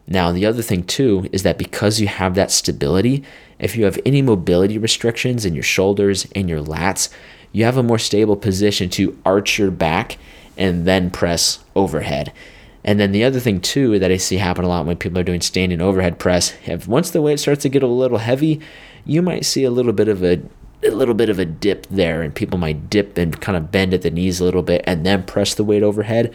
Now, 0.08 0.32
the 0.32 0.46
other 0.46 0.62
thing 0.62 0.84
too 0.84 1.30
is 1.32 1.44
that 1.44 1.58
because 1.58 2.00
you 2.00 2.08
have 2.08 2.36
that 2.36 2.52
stability, 2.52 3.24
if 3.60 3.76
you 3.76 3.86
have 3.86 4.00
any 4.06 4.22
mobility 4.22 4.78
restrictions 4.78 5.46
in 5.46 5.54
your 5.54 5.64
shoulders 5.64 6.28
and 6.36 6.50
your 6.50 6.62
lats, 6.62 7.10
you 7.52 7.64
have 7.66 7.78
a 7.78 7.84
more 7.84 8.00
stable 8.00 8.36
position 8.36 8.90
to 8.92 9.18
arch 9.26 9.58
your 9.58 9.72
back 9.72 10.18
and 10.58 10.86
then 10.86 11.10
press 11.10 11.60
overhead. 11.76 12.34
And 12.84 13.00
then 13.00 13.12
the 13.12 13.24
other 13.24 13.40
thing 13.40 13.62
too 13.62 13.98
that 14.00 14.12
I 14.12 14.18
see 14.18 14.38
happen 14.38 14.66
a 14.66 14.68
lot 14.68 14.86
when 14.86 14.98
people 14.98 15.20
are 15.20 15.24
doing 15.24 15.42
standing 15.42 15.82
overhead 15.82 16.20
press, 16.20 16.54
if 16.66 16.88
once 16.88 17.12
the 17.12 17.22
weight 17.22 17.40
starts 17.40 17.62
to 17.64 17.70
get 17.70 17.84
a 17.84 17.88
little 17.88 18.18
heavy, 18.18 18.60
you 19.06 19.22
might 19.22 19.46
see 19.46 19.64
a 19.64 19.72
little 19.72 19.94
bit 19.94 20.08
of 20.08 20.24
a 20.24 20.42
a 20.86 20.92
little 20.92 21.14
bit 21.14 21.30
of 21.30 21.40
a 21.40 21.46
dip 21.46 21.88
there 21.88 22.22
and 22.22 22.36
people 22.36 22.60
might 22.60 22.90
dip 22.90 23.18
and 23.18 23.40
kind 23.40 23.58
of 23.58 23.72
bend 23.72 23.94
at 23.94 24.02
the 24.02 24.12
knees 24.12 24.42
a 24.42 24.44
little 24.44 24.62
bit 24.62 24.84
and 24.86 25.06
then 25.06 25.24
press 25.24 25.56
the 25.56 25.64
weight 25.64 25.82
overhead 25.82 26.34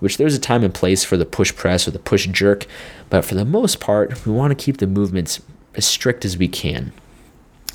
which 0.00 0.16
there's 0.16 0.34
a 0.34 0.40
time 0.40 0.64
and 0.64 0.72
place 0.72 1.04
for 1.04 1.16
the 1.16 1.26
push 1.26 1.54
press 1.54 1.86
or 1.86 1.90
the 1.90 1.98
push 1.98 2.26
jerk. 2.26 2.66
But 3.10 3.24
for 3.24 3.34
the 3.34 3.44
most 3.44 3.80
part 3.80 4.26
we 4.26 4.32
want 4.32 4.50
to 4.56 4.64
keep 4.64 4.78
the 4.78 4.86
movements 4.86 5.40
as 5.74 5.84
strict 5.84 6.24
as 6.24 6.36
we 6.36 6.48
can. 6.48 6.92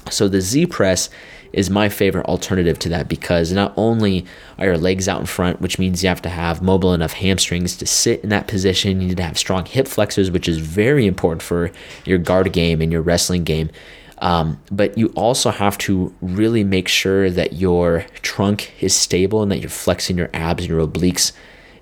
So 0.10 0.28
the 0.28 0.42
z 0.42 0.66
press 0.66 1.10
is 1.56 1.70
my 1.70 1.88
favorite 1.88 2.26
alternative 2.26 2.78
to 2.78 2.90
that 2.90 3.08
because 3.08 3.54
not 3.54 3.74
only 3.78 4.26
are 4.60 4.66
your 4.66 4.78
legs 4.78 5.08
out 5.08 5.22
in 5.22 5.26
front, 5.26 5.62
which 5.62 5.80
means 5.80 6.04
you 6.04 6.10
have 6.10 6.22
to 6.22 6.30
have 6.30 6.62
mobile 6.62 6.94
enough 6.94 7.14
hamstrings 7.14 7.78
to 7.78 7.86
sit 7.86 8.22
in 8.22 8.30
that 8.30 8.46
position, 8.46 9.00
you 9.02 9.08
need 9.08 9.18
to 9.18 9.24
have 9.24 9.38
strong 9.38 9.66
hip 9.66 9.88
flexors, 9.88 10.30
which 10.30 10.50
is 10.50 10.58
very 10.58 11.08
important 11.08 11.42
for 11.42 11.72
your 12.04 12.18
guard 12.18 12.52
game 12.52 12.82
and 12.82 12.92
your 12.92 13.02
wrestling 13.02 13.46
game. 13.46 13.70
Um, 14.18 14.62
but 14.70 14.98
you 14.98 15.08
also 15.16 15.50
have 15.50 15.78
to 15.80 16.14
really 16.22 16.66
make 16.66 16.90
sure 16.90 17.30
that 17.30 17.54
your 17.54 18.06
trunk 18.22 18.74
is 18.82 18.94
stable 18.94 19.42
and 19.42 19.50
that 19.52 19.60
you're 19.60 19.70
flexing 19.70 20.18
your 20.18 20.30
abs 20.34 20.64
and 20.64 20.70
your 20.70 20.86
obliques 20.86 21.32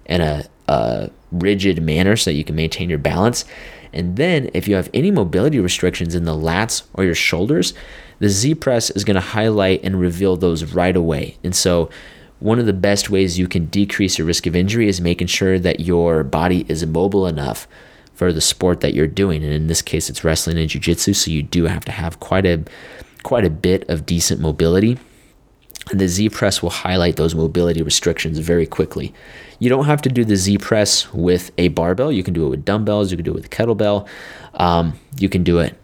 in 0.06 0.22
a, 0.22 0.44
a 0.68 1.10
rigid 1.32 1.82
manner 1.82 2.16
so 2.16 2.30
that 2.30 2.36
you 2.36 2.44
can 2.44 2.56
maintain 2.56 2.92
your 2.92 3.00
balance. 3.00 3.44
And 3.94 4.18
then, 4.18 4.50
if 4.54 4.68
you 4.68 4.76
have 4.76 4.90
any 4.94 5.12
mobility 5.12 5.60
restrictions 5.60 6.16
in 6.16 6.24
the 6.26 6.36
lats 6.36 6.84
or 6.94 7.04
your 7.04 7.16
shoulders, 7.16 7.74
the 8.20 8.30
Z 8.30 8.56
press 8.56 8.90
is 8.90 9.04
going 9.04 9.16
to 9.16 9.22
highlight 9.22 9.84
and 9.84 10.00
reveal 10.00 10.36
those 10.36 10.74
right 10.74 10.96
away. 10.96 11.38
And 11.44 11.56
so, 11.56 11.90
one 12.40 12.60
of 12.60 12.66
the 12.66 12.74
best 12.74 13.10
ways 13.10 13.40
you 13.40 13.48
can 13.48 13.68
decrease 13.68 14.18
your 14.18 14.28
risk 14.28 14.46
of 14.46 14.56
injury 14.56 14.88
is 14.90 15.00
making 15.00 15.28
sure 15.28 15.60
that 15.60 15.80
your 15.80 16.24
body 16.24 16.66
is 16.68 16.86
mobile 16.86 17.26
enough 17.26 17.68
for 18.14 18.34
the 18.34 18.42
sport 18.42 18.82
that 18.82 18.94
you're 18.94 19.08
doing. 19.08 19.44
And 19.44 19.54
in 19.54 19.68
this 19.68 19.82
case, 19.82 20.10
it's 20.10 20.24
wrestling 20.24 20.58
and 20.58 20.70
jiu-jitsu, 20.70 21.14
so 21.14 21.32
you 21.32 21.42
do 21.42 21.66
have 21.66 21.86
to 21.86 21.92
have 21.92 22.20
quite 22.20 22.46
a 22.46 22.64
quite 23.24 23.46
a 23.46 23.50
bit 23.50 23.88
of 23.90 24.06
decent 24.06 24.42
mobility. 24.42 25.00
And 25.92 26.00
the 26.00 26.08
Z 26.08 26.30
press 26.30 26.62
will 26.62 26.70
highlight 26.70 27.18
those 27.18 27.36
mobility 27.36 27.82
restrictions 27.82 28.40
very 28.40 28.66
quickly. 28.66 29.14
You 29.60 29.70
don't 29.70 29.86
have 29.86 30.02
to 30.04 30.10
do 30.10 30.24
the 30.24 30.36
Z 30.36 30.60
press 30.60 31.12
with 31.14 31.52
a 31.58 31.68
barbell. 31.70 32.12
You 32.12 32.24
can 32.24 32.34
do 32.34 32.46
it 32.46 32.50
with 32.50 32.66
dumbbells. 32.66 33.12
You 33.12 33.18
can 33.18 33.26
do 33.26 33.32
it 33.32 33.36
with 33.36 33.46
a 33.46 33.50
kettlebell. 33.50 34.08
Um, 34.56 34.94
you 35.18 35.30
can 35.30 35.44
do 35.44 35.60
it 35.60 35.76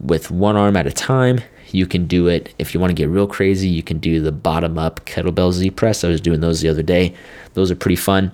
with 0.00 0.30
one 0.30 0.56
arm 0.56 0.76
at 0.76 0.86
a 0.86 0.92
time. 0.92 1.40
You 1.72 1.86
can 1.86 2.06
do 2.06 2.28
it 2.28 2.54
if 2.58 2.74
you 2.74 2.80
want 2.80 2.90
to 2.90 2.94
get 2.94 3.08
real 3.08 3.26
crazy. 3.26 3.68
You 3.68 3.82
can 3.82 3.98
do 3.98 4.20
the 4.20 4.32
bottom 4.32 4.78
up 4.78 5.04
kettlebell 5.06 5.52
Z 5.52 5.70
press. 5.70 6.04
I 6.04 6.08
was 6.08 6.20
doing 6.20 6.40
those 6.40 6.60
the 6.60 6.68
other 6.68 6.82
day. 6.82 7.14
Those 7.54 7.70
are 7.70 7.76
pretty 7.76 7.96
fun. 7.96 8.32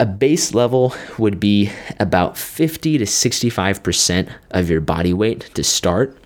A 0.00 0.06
base 0.06 0.52
level 0.52 0.94
would 1.16 1.40
be 1.40 1.70
about 1.98 2.36
50 2.36 2.98
to 2.98 3.04
65% 3.04 4.30
of 4.50 4.68
your 4.68 4.80
body 4.80 5.12
weight 5.12 5.50
to 5.54 5.62
start. 5.62 6.18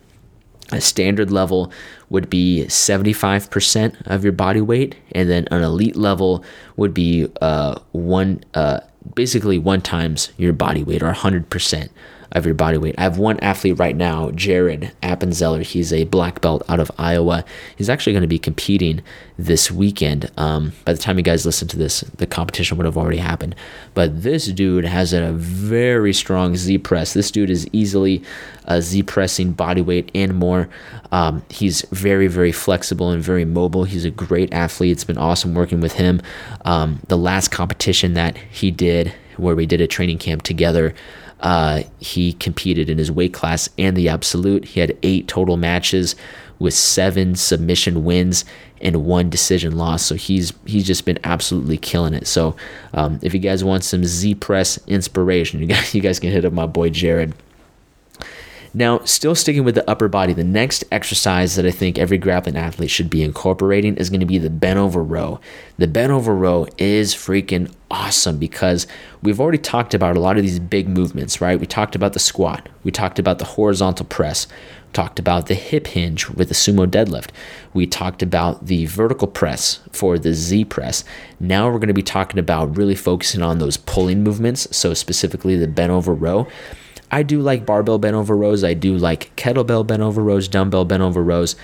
A 0.73 0.81
standard 0.81 1.31
level 1.33 1.73
would 2.11 2.31
be 2.31 2.65
75% 2.69 4.07
of 4.07 4.23
your 4.23 4.33
body 4.33 4.61
weight, 4.61 4.95
and 5.13 5.29
then 5.29 5.49
an 5.51 5.63
elite 5.63 5.97
level 5.97 6.45
would 6.77 6.95
be 6.95 7.29
uh, 7.41 7.79
one, 7.93 8.45
uh, 8.55 8.81
basically 9.15 9.59
one 9.59 9.81
times 9.81 10.31
your 10.37 10.53
body 10.53 10.85
weight 10.85 11.03
or 11.03 11.13
100% 11.13 11.89
of 12.33 12.47
your 12.47 12.55
body 12.55 12.79
weight. 12.79 12.95
I 12.97 13.03
have 13.03 13.19
one 13.19 13.41
athlete 13.41 13.79
right 13.79 13.97
now, 13.97 14.31
Jared 14.31 14.93
Appenzeller. 15.03 15.63
He's 15.63 15.93
a 15.93 16.05
black 16.05 16.41
belt 16.41 16.63
out 16.69 16.81
of 16.81 16.91
Iowa. 16.99 17.45
He's 17.77 17.91
actually 17.91 18.13
going 18.13 18.23
to 18.23 18.29
be 18.29 18.39
competing 18.39 19.03
this 19.37 19.71
weekend. 19.71 20.31
Um, 20.37 20.73
by 20.85 20.93
the 20.93 20.99
time 20.99 21.17
you 21.17 21.25
guys 21.25 21.45
listen 21.45 21.67
to 21.69 21.77
this, 21.77 22.01
the 22.01 22.27
competition 22.27 22.77
would 22.77 22.85
have 22.85 22.97
already 22.97 23.19
happened. 23.19 23.57
But 23.95 24.23
this 24.23 24.47
dude 24.47 24.85
has 24.85 25.13
a 25.13 25.33
very 25.33 26.13
strong 26.13 26.57
Z 26.57 26.79
press. 26.79 27.15
This 27.15 27.31
dude 27.31 27.51
is 27.51 27.67
easily 27.73 28.23
a 28.65 28.81
Z 28.81 29.03
pressing 29.05 29.53
body 29.53 29.83
weight 29.83 30.11
and 30.15 30.35
more. 30.35 30.69
Um, 31.11 31.43
he's 31.49 31.83
very, 31.91 32.29
very 32.29 32.53
flexible 32.53 33.11
and 33.11 33.23
very 33.23 33.45
mobile. 33.45 33.85
He's 33.85 34.05
a 34.05 34.11
great 34.11 34.53
athlete. 34.53 34.93
It's 34.93 35.05
been 35.05 35.19
awesome 35.19 35.55
working 35.55 35.81
with 35.81 35.95
him. 35.95 36.21
Um, 36.65 37.01
the 37.09 37.19
last 37.19 37.49
competition 37.49 38.15
that 38.15 38.37
he 38.37 38.71
did, 38.71 39.13
where 39.37 39.57
we 39.57 39.67
did 39.67 39.81
a 39.81 39.87
training 39.87 40.19
camp 40.19 40.43
together, 40.43 40.95
uh, 41.41 41.83
he 41.99 42.35
competed 42.35 42.89
in 42.89 42.99
his 42.99 43.11
weight 43.11 43.33
class 43.33 43.69
and 43.79 43.97
the 43.97 44.09
absolute. 44.09 44.65
He 44.65 44.81
had 44.81 44.97
eight 45.03 45.29
total 45.29 45.57
matches 45.57 46.15
with 46.59 46.75
seven 46.75 47.35
submission 47.35 48.05
wins 48.05 48.45
and 48.81 49.05
one 49.05 49.31
decision 49.31 49.77
loss. 49.77 50.05
So 50.05 50.15
he's 50.15 50.53
he's 50.67 50.87
just 50.87 51.05
been 51.05 51.19
absolutely 51.25 51.79
killing 51.79 52.15
it. 52.15 52.27
So 52.27 52.57
um, 52.95 53.19
if 53.23 53.35
you 53.35 53.41
guys 53.41 53.65
want 53.65 53.85
some 53.85 54.05
Z 54.05 54.37
press 54.37 54.79
inspiration, 54.87 55.61
you 55.61 55.67
guys 55.67 55.95
you 55.95 56.01
guys 56.01 56.21
can 56.21 56.31
hit 56.31 56.45
up 56.45 56.53
my 56.53 56.67
boy 56.67 56.91
Jared. 56.91 57.35
Now, 58.73 59.01
still 59.01 59.35
sticking 59.35 59.65
with 59.65 59.75
the 59.75 59.89
upper 59.91 60.07
body, 60.07 60.33
the 60.33 60.45
next 60.45 60.85
exercise 60.93 61.57
that 61.57 61.67
I 61.67 61.73
think 61.73 61.99
every 61.99 62.19
grappling 62.19 62.57
athlete 62.57 62.91
should 62.91 63.11
be 63.11 63.25
incorporating 63.25 63.97
is 63.97 64.11
going 64.11 64.21
to 64.21 64.27
be 64.27 64.39
the 64.39 64.49
bent 64.49 64.79
over 64.79 65.03
row. 65.03 65.41
The 65.79 65.89
bent 65.89 66.13
over 66.13 66.35
row 66.35 66.69
is 66.79 67.13
freaking 67.13 67.73
awesome 67.91 68.39
because 68.39 68.87
we've 69.23 69.41
already 69.41 69.59
talked 69.59 69.93
about 69.93 70.17
a 70.17 70.21
lot 70.21 70.37
of 70.37 70.45
these 70.45 70.61
big 70.61 70.89
movements, 70.89 71.41
right? 71.41 71.59
We 71.59 71.67
talked 71.67 71.97
about 71.97 72.13
the 72.13 72.21
squat, 72.21 72.69
we 72.85 72.93
talked 72.93 73.19
about 73.19 73.41
the 73.41 73.45
horizontal 73.45 74.07
press, 74.07 74.47
talked 74.93 75.19
about 75.19 75.47
the 75.47 75.55
hip 75.55 75.89
hinge 75.89 76.29
with 76.29 76.49
the 76.49 76.55
sumo 76.55 76.87
deadlift. 76.87 77.31
We 77.75 77.89
talked 77.89 78.23
about 78.23 78.67
the 78.67 78.87
vertical 78.87 79.27
press 79.27 79.81
for 79.91 80.17
the 80.17 80.33
Z 80.33 80.67
press. 80.67 81.03
Now 81.41 81.67
we're 81.67 81.79
going 81.79 81.89
to 81.89 81.95
be 81.95 82.03
talking 82.03 82.39
about 82.39 82.77
really 82.77 82.95
focusing 82.95 83.43
on 83.43 83.59
those 83.59 83.77
pulling 83.77 84.23
movements, 84.23 84.77
so 84.77 84.95
specifically 84.95 85.57
the 85.57 85.67
bent 85.67 85.91
over 85.91 86.15
row. 86.15 86.47
I 87.11 87.23
do 87.23 87.41
like 87.41 87.67
barbell 87.67 87.99
bent 87.99 88.15
over 88.15 88.37
rows. 88.37 88.63
I 88.63 88.75
do 88.75 88.97
like 88.97 89.35
kettlebell 89.37 89.87
bent 89.87 90.03
over 90.03 90.23
rows, 90.23 90.49
dumbbell 90.49 90.85
bent 90.85 91.03
over 91.03 91.23
rows. 91.23 91.57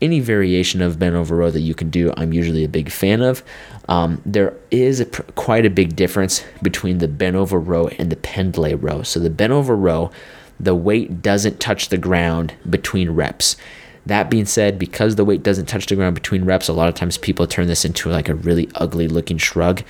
Any 0.00 0.20
variation 0.20 0.82
of 0.82 0.98
bent 0.98 1.14
over 1.14 1.36
row 1.36 1.50
that 1.50 1.60
you 1.60 1.74
can 1.74 1.90
do, 1.90 2.12
I'm 2.16 2.32
usually 2.32 2.64
a 2.64 2.68
big 2.68 2.90
fan 2.90 3.22
of. 3.22 3.42
Um, 3.88 4.20
there 4.26 4.54
is 4.70 5.00
a, 5.00 5.06
quite 5.06 5.64
a 5.64 5.70
big 5.70 5.94
difference 5.94 6.44
between 6.60 6.98
the 6.98 7.08
bent 7.08 7.36
over 7.36 7.58
row 7.58 7.88
and 7.98 8.10
the 8.10 8.16
pendlay 8.16 8.74
row. 8.74 9.02
So 9.02 9.20
the 9.20 9.30
bent 9.30 9.52
over 9.52 9.76
row, 9.76 10.10
the 10.58 10.74
weight 10.74 11.22
doesn't 11.22 11.60
touch 11.60 11.88
the 11.88 11.98
ground 11.98 12.54
between 12.68 13.10
reps. 13.10 13.56
That 14.04 14.30
being 14.30 14.46
said, 14.46 14.78
because 14.78 15.14
the 15.14 15.24
weight 15.24 15.44
doesn't 15.44 15.66
touch 15.66 15.86
the 15.86 15.94
ground 15.94 16.16
between 16.16 16.44
reps, 16.44 16.66
a 16.68 16.72
lot 16.72 16.88
of 16.88 16.96
times 16.96 17.16
people 17.16 17.46
turn 17.46 17.68
this 17.68 17.84
into 17.84 18.10
like 18.10 18.28
a 18.28 18.34
really 18.34 18.68
ugly 18.74 19.06
looking 19.06 19.38
shrug 19.38 19.82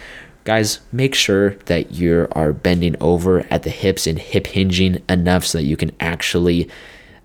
guys, 0.44 0.80
make 0.90 1.14
sure 1.14 1.50
that 1.66 1.92
you 1.92 2.28
are 2.32 2.52
bending 2.52 2.96
over 3.00 3.40
at 3.50 3.62
the 3.62 3.70
hips 3.70 4.06
and 4.06 4.18
hip 4.18 4.46
hinging 4.48 5.02
enough 5.08 5.46
so 5.46 5.58
that 5.58 5.64
you 5.64 5.76
can 5.76 5.92
actually 6.00 6.68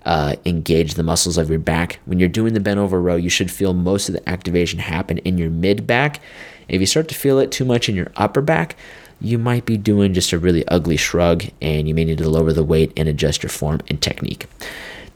uh, 0.04 0.36
engage 0.44 0.94
the 0.94 1.02
muscles 1.02 1.36
of 1.36 1.50
your 1.50 1.58
back. 1.58 1.98
When 2.04 2.18
you're 2.18 2.28
doing 2.28 2.54
the 2.54 2.60
bent 2.60 2.78
over 2.78 3.00
row, 3.00 3.16
you 3.16 3.28
should 3.28 3.50
feel 3.50 3.74
most 3.74 4.08
of 4.08 4.14
the 4.14 4.28
activation 4.28 4.78
happen 4.78 5.18
in 5.18 5.36
your 5.36 5.50
mid 5.50 5.86
back. 5.86 6.20
If 6.68 6.80
you 6.80 6.86
start 6.86 7.08
to 7.08 7.14
feel 7.14 7.38
it 7.38 7.50
too 7.50 7.64
much 7.64 7.88
in 7.88 7.96
your 7.96 8.12
upper 8.16 8.40
back, 8.40 8.76
you 9.20 9.38
might 9.38 9.64
be 9.64 9.76
doing 9.76 10.14
just 10.14 10.32
a 10.32 10.38
really 10.38 10.66
ugly 10.68 10.96
shrug 10.96 11.44
and 11.60 11.88
you 11.88 11.94
may 11.94 12.04
need 12.04 12.18
to 12.18 12.28
lower 12.28 12.52
the 12.52 12.62
weight 12.62 12.92
and 12.96 13.08
adjust 13.08 13.42
your 13.42 13.50
form 13.50 13.80
and 13.88 14.00
technique. 14.00 14.46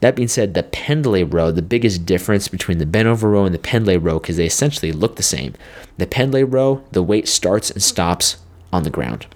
That 0.03 0.17
being 0.17 0.27
said, 0.27 0.53
the 0.53 0.63
pendlay 0.63 1.23
row, 1.23 1.49
the 1.49 1.61
biggest 1.61 2.05
difference 2.05 2.49
between 2.49 2.77
the 2.77 2.85
bent 2.85 3.07
over 3.07 3.29
row 3.29 3.45
and 3.45 3.55
the 3.55 3.57
pendlay 3.57 3.95
row, 3.95 4.19
because 4.19 4.35
they 4.35 4.45
essentially 4.45 4.91
look 4.91 5.15
the 5.15 5.23
same. 5.23 5.53
The 5.97 6.05
pendlay 6.05 6.43
row, 6.43 6.83
the 6.91 7.01
weight 7.01 7.25
starts 7.25 7.71
and 7.71 7.81
stops 7.81 8.35
on 8.73 8.83
the 8.83 8.89
ground. 8.89 9.27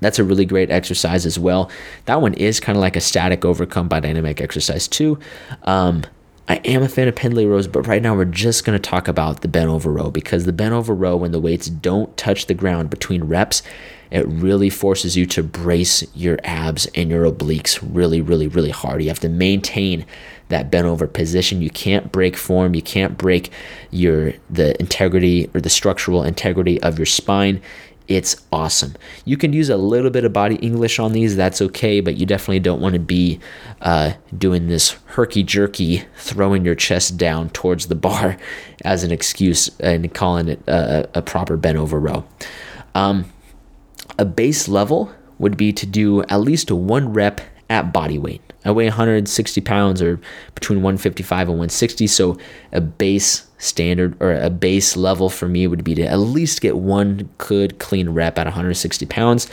That's 0.00 0.20
a 0.20 0.24
really 0.24 0.44
great 0.44 0.70
exercise 0.70 1.26
as 1.26 1.36
well. 1.36 1.68
That 2.04 2.22
one 2.22 2.34
is 2.34 2.60
kind 2.60 2.78
of 2.78 2.80
like 2.80 2.94
a 2.94 3.00
static 3.00 3.44
overcome 3.44 3.88
by 3.88 3.98
dynamic 3.98 4.40
exercise 4.40 4.86
too. 4.86 5.18
Um, 5.64 6.04
I 6.48 6.58
am 6.58 6.84
a 6.84 6.88
fan 6.88 7.08
of 7.08 7.16
pendlay 7.16 7.46
rows, 7.46 7.66
but 7.66 7.88
right 7.88 8.02
now 8.02 8.14
we're 8.14 8.24
just 8.26 8.64
going 8.64 8.80
to 8.80 8.90
talk 8.90 9.08
about 9.08 9.40
the 9.40 9.48
bent 9.48 9.68
over 9.68 9.90
row 9.90 10.12
because 10.12 10.44
the 10.44 10.52
bent 10.52 10.74
over 10.74 10.94
row, 10.94 11.16
when 11.16 11.32
the 11.32 11.40
weights 11.40 11.66
don't 11.68 12.16
touch 12.16 12.46
the 12.46 12.54
ground 12.54 12.88
between 12.88 13.24
reps, 13.24 13.64
it 14.12 14.26
really 14.28 14.68
forces 14.68 15.16
you 15.16 15.24
to 15.24 15.42
brace 15.42 16.04
your 16.14 16.38
abs 16.44 16.86
and 16.94 17.08
your 17.08 17.24
obliques 17.24 17.78
really, 17.82 18.20
really, 18.20 18.46
really 18.46 18.70
hard. 18.70 19.02
You 19.02 19.08
have 19.08 19.20
to 19.20 19.28
maintain 19.30 20.04
that 20.48 20.70
bent 20.70 20.86
over 20.86 21.06
position. 21.06 21.62
You 21.62 21.70
can't 21.70 22.12
break 22.12 22.36
form. 22.36 22.74
You 22.74 22.82
can't 22.82 23.16
break 23.16 23.50
your 23.90 24.34
the 24.50 24.78
integrity 24.78 25.50
or 25.54 25.62
the 25.62 25.70
structural 25.70 26.22
integrity 26.22 26.80
of 26.82 26.98
your 26.98 27.06
spine. 27.06 27.62
It's 28.06 28.36
awesome. 28.52 28.94
You 29.24 29.38
can 29.38 29.54
use 29.54 29.70
a 29.70 29.78
little 29.78 30.10
bit 30.10 30.24
of 30.24 30.32
body 30.34 30.56
English 30.56 30.98
on 30.98 31.12
these, 31.12 31.34
that's 31.34 31.62
okay, 31.62 32.00
but 32.00 32.16
you 32.16 32.26
definitely 32.26 32.60
don't 32.60 32.82
want 32.82 32.92
to 32.92 32.98
be 32.98 33.40
uh, 33.80 34.12
doing 34.36 34.66
this 34.66 34.90
herky 35.06 35.42
jerky, 35.42 36.04
throwing 36.16 36.66
your 36.66 36.74
chest 36.74 37.16
down 37.16 37.48
towards 37.50 37.86
the 37.86 37.94
bar 37.94 38.36
as 38.84 39.04
an 39.04 39.10
excuse 39.10 39.70
and 39.80 40.12
calling 40.12 40.48
it 40.48 40.62
a, 40.66 41.08
a 41.14 41.22
proper 41.22 41.56
bent 41.56 41.78
over 41.78 41.98
row. 41.98 42.24
Um, 42.94 43.32
a 44.18 44.24
base 44.24 44.68
level 44.68 45.12
would 45.38 45.56
be 45.56 45.72
to 45.72 45.86
do 45.86 46.22
at 46.24 46.40
least 46.40 46.70
one 46.70 47.12
rep 47.12 47.40
at 47.68 47.92
body 47.92 48.18
weight. 48.18 48.42
I 48.64 48.70
weigh 48.70 48.86
160 48.86 49.60
pounds 49.62 50.02
or 50.02 50.20
between 50.54 50.82
155 50.82 51.48
and 51.48 51.58
160. 51.58 52.06
So 52.06 52.38
a 52.70 52.80
base 52.80 53.48
standard 53.58 54.16
or 54.20 54.32
a 54.32 54.50
base 54.50 54.96
level 54.96 55.28
for 55.28 55.48
me 55.48 55.66
would 55.66 55.82
be 55.82 55.94
to 55.96 56.02
at 56.02 56.16
least 56.16 56.60
get 56.60 56.76
one 56.76 57.28
good 57.38 57.78
clean 57.78 58.10
rep 58.10 58.38
at 58.38 58.46
160 58.46 59.06
pounds. 59.06 59.48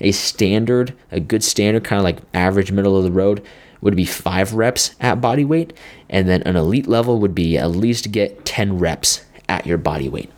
A 0.00 0.12
standard, 0.12 0.94
a 1.10 1.20
good 1.20 1.44
standard, 1.44 1.84
kind 1.84 1.98
of 1.98 2.04
like 2.04 2.18
average 2.34 2.72
middle 2.72 2.96
of 2.96 3.04
the 3.04 3.12
road, 3.12 3.44
would 3.80 3.96
be 3.96 4.04
five 4.04 4.54
reps 4.54 4.94
at 5.00 5.20
body 5.20 5.44
weight. 5.44 5.72
And 6.10 6.28
then 6.28 6.42
an 6.42 6.56
elite 6.56 6.86
level 6.86 7.18
would 7.20 7.34
be 7.34 7.56
at 7.56 7.70
least 7.70 8.12
get 8.12 8.44
10 8.44 8.78
reps 8.78 9.24
at 9.48 9.66
your 9.66 9.78
body 9.78 10.08
weight. 10.08 10.30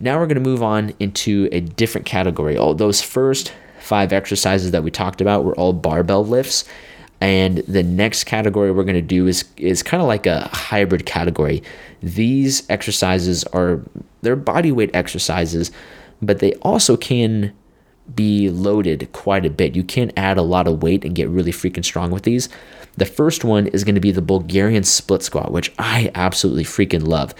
Now 0.00 0.18
we're 0.18 0.26
going 0.26 0.42
to 0.42 0.48
move 0.48 0.62
on 0.62 0.92
into 1.00 1.48
a 1.52 1.60
different 1.60 2.06
category. 2.06 2.56
All 2.56 2.74
those 2.74 3.00
first 3.00 3.52
five 3.80 4.12
exercises 4.12 4.70
that 4.70 4.82
we 4.82 4.90
talked 4.90 5.20
about 5.20 5.44
were 5.44 5.54
all 5.54 5.72
barbell 5.72 6.24
lifts. 6.24 6.64
And 7.20 7.58
the 7.58 7.82
next 7.82 8.24
category 8.24 8.70
we're 8.70 8.84
going 8.84 8.94
to 8.94 9.02
do 9.02 9.26
is 9.26 9.44
is 9.56 9.82
kind 9.82 10.02
of 10.02 10.08
like 10.08 10.26
a 10.26 10.48
hybrid 10.52 11.06
category. 11.06 11.62
These 12.02 12.68
exercises 12.68 13.44
are 13.44 13.82
they're 14.22 14.36
body 14.36 14.72
weight 14.72 14.90
exercises, 14.94 15.70
but 16.20 16.40
they 16.40 16.54
also 16.56 16.96
can 16.96 17.52
be 18.14 18.50
loaded 18.50 19.08
quite 19.12 19.46
a 19.46 19.50
bit. 19.50 19.74
You 19.74 19.84
can 19.84 20.12
add 20.16 20.36
a 20.36 20.42
lot 20.42 20.66
of 20.66 20.82
weight 20.82 21.04
and 21.04 21.14
get 21.14 21.28
really 21.28 21.52
freaking 21.52 21.84
strong 21.84 22.10
with 22.10 22.24
these. 22.24 22.48
The 22.96 23.06
first 23.06 23.44
one 23.44 23.68
is 23.68 23.84
going 23.84 23.94
to 23.94 24.00
be 24.00 24.12
the 24.12 24.20
Bulgarian 24.20 24.84
split 24.84 25.22
squat, 25.22 25.52
which 25.52 25.72
I 25.78 26.10
absolutely 26.14 26.64
freaking 26.64 27.06
love. 27.06 27.34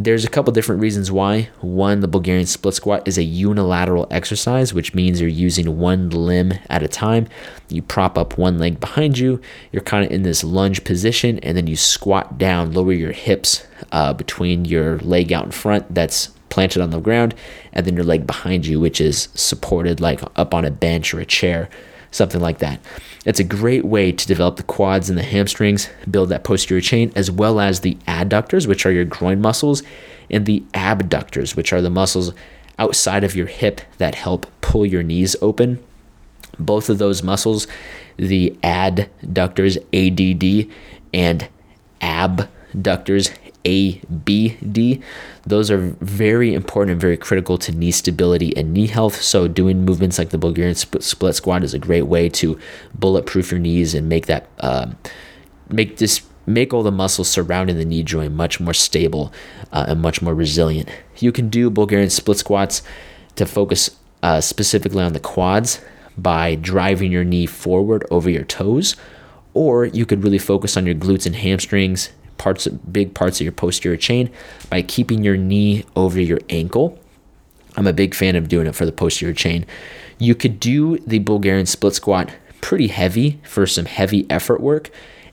There's 0.00 0.24
a 0.24 0.30
couple 0.30 0.52
different 0.52 0.80
reasons 0.80 1.10
why. 1.10 1.48
One, 1.60 1.98
the 1.98 2.06
Bulgarian 2.06 2.46
split 2.46 2.74
squat 2.74 3.08
is 3.08 3.18
a 3.18 3.24
unilateral 3.24 4.06
exercise, 4.12 4.72
which 4.72 4.94
means 4.94 5.20
you're 5.20 5.28
using 5.28 5.76
one 5.76 6.08
limb 6.10 6.54
at 6.70 6.84
a 6.84 6.88
time. 6.88 7.26
You 7.68 7.82
prop 7.82 8.16
up 8.16 8.38
one 8.38 8.60
leg 8.60 8.78
behind 8.78 9.18
you, 9.18 9.40
you're 9.72 9.82
kind 9.82 10.04
of 10.04 10.12
in 10.12 10.22
this 10.22 10.44
lunge 10.44 10.84
position, 10.84 11.40
and 11.40 11.56
then 11.56 11.66
you 11.66 11.74
squat 11.74 12.38
down, 12.38 12.70
lower 12.70 12.92
your 12.92 13.10
hips 13.10 13.66
uh, 13.90 14.12
between 14.12 14.64
your 14.66 14.98
leg 14.98 15.32
out 15.32 15.46
in 15.46 15.50
front 15.50 15.92
that's 15.92 16.28
planted 16.48 16.80
on 16.80 16.90
the 16.90 17.00
ground, 17.00 17.34
and 17.72 17.84
then 17.84 17.96
your 17.96 18.04
leg 18.04 18.24
behind 18.24 18.66
you, 18.66 18.78
which 18.78 19.00
is 19.00 19.28
supported 19.34 20.00
like 20.00 20.22
up 20.36 20.54
on 20.54 20.64
a 20.64 20.70
bench 20.70 21.12
or 21.12 21.18
a 21.18 21.26
chair 21.26 21.68
something 22.10 22.40
like 22.40 22.58
that. 22.58 22.80
It's 23.24 23.40
a 23.40 23.44
great 23.44 23.84
way 23.84 24.12
to 24.12 24.26
develop 24.26 24.56
the 24.56 24.62
quads 24.62 25.08
and 25.10 25.18
the 25.18 25.22
hamstrings, 25.22 25.88
build 26.10 26.30
that 26.30 26.44
posterior 26.44 26.80
chain, 26.80 27.12
as 27.14 27.30
well 27.30 27.60
as 27.60 27.80
the 27.80 27.96
adductors, 28.06 28.66
which 28.66 28.86
are 28.86 28.92
your 28.92 29.04
groin 29.04 29.40
muscles, 29.40 29.82
and 30.30 30.46
the 30.46 30.62
abductors, 30.74 31.54
which 31.56 31.72
are 31.72 31.82
the 31.82 31.90
muscles 31.90 32.32
outside 32.78 33.24
of 33.24 33.34
your 33.34 33.46
hip 33.46 33.80
that 33.98 34.14
help 34.14 34.46
pull 34.60 34.86
your 34.86 35.02
knees 35.02 35.36
open. 35.42 35.82
Both 36.58 36.88
of 36.88 36.98
those 36.98 37.22
muscles, 37.22 37.66
the 38.16 38.56
adductors, 38.62 39.76
ADD, 39.92 40.70
and 41.12 41.48
abductors, 42.00 43.30
ABD. 43.68 45.02
Those 45.46 45.70
are 45.70 45.78
very 46.00 46.54
important 46.54 46.92
and 46.92 47.00
very 47.00 47.16
critical 47.16 47.58
to 47.58 47.72
knee 47.72 47.90
stability 47.90 48.56
and 48.56 48.72
knee 48.72 48.86
health. 48.86 49.20
So, 49.20 49.48
doing 49.48 49.84
movements 49.84 50.18
like 50.18 50.30
the 50.30 50.38
Bulgarian 50.38 50.74
split 50.74 51.34
squat 51.34 51.64
is 51.64 51.74
a 51.74 51.78
great 51.78 52.06
way 52.06 52.28
to 52.30 52.58
bulletproof 52.94 53.50
your 53.50 53.60
knees 53.60 53.94
and 53.94 54.08
make 54.08 54.26
that 54.26 54.48
uh, 54.60 54.86
make 55.68 55.98
this 55.98 56.22
make 56.46 56.72
all 56.72 56.82
the 56.82 56.90
muscles 56.90 57.28
surrounding 57.28 57.76
the 57.76 57.84
knee 57.84 58.02
joint 58.02 58.32
much 58.32 58.58
more 58.58 58.72
stable 58.72 59.32
uh, 59.70 59.84
and 59.88 60.00
much 60.00 60.22
more 60.22 60.34
resilient. 60.34 60.88
You 61.18 61.30
can 61.30 61.50
do 61.50 61.68
Bulgarian 61.68 62.10
split 62.10 62.38
squats 62.38 62.82
to 63.36 63.44
focus 63.44 63.90
uh, 64.22 64.40
specifically 64.40 65.02
on 65.02 65.12
the 65.12 65.20
quads 65.20 65.80
by 66.16 66.54
driving 66.56 67.12
your 67.12 67.24
knee 67.24 67.46
forward 67.46 68.04
over 68.10 68.28
your 68.30 68.44
toes, 68.44 68.96
or 69.54 69.84
you 69.84 70.06
could 70.06 70.24
really 70.24 70.38
focus 70.38 70.76
on 70.76 70.86
your 70.86 70.94
glutes 70.94 71.26
and 71.26 71.36
hamstrings 71.36 72.10
parts 72.38 72.66
of 72.66 72.92
big 72.92 73.14
parts 73.14 73.40
of 73.40 73.44
your 73.44 73.52
posterior 73.52 73.96
chain 73.96 74.30
by 74.70 74.82
keeping 74.82 75.22
your 75.22 75.36
knee 75.36 75.84
over 75.96 76.20
your 76.20 76.38
ankle. 76.48 76.98
I'm 77.76 77.86
a 77.86 77.92
big 77.92 78.14
fan 78.14 78.36
of 78.36 78.48
doing 78.48 78.66
it 78.66 78.74
for 78.74 78.86
the 78.86 78.92
posterior 78.92 79.34
chain. 79.34 79.66
You 80.18 80.34
could 80.34 80.58
do 80.58 80.98
the 80.98 81.18
Bulgarian 81.18 81.66
split 81.66 81.94
squat 81.94 82.30
pretty 82.60 82.88
heavy 82.88 83.40
for 83.44 83.66
some 83.66 83.84
heavy 83.84 84.28
effort 84.30 84.60
work 84.60 84.90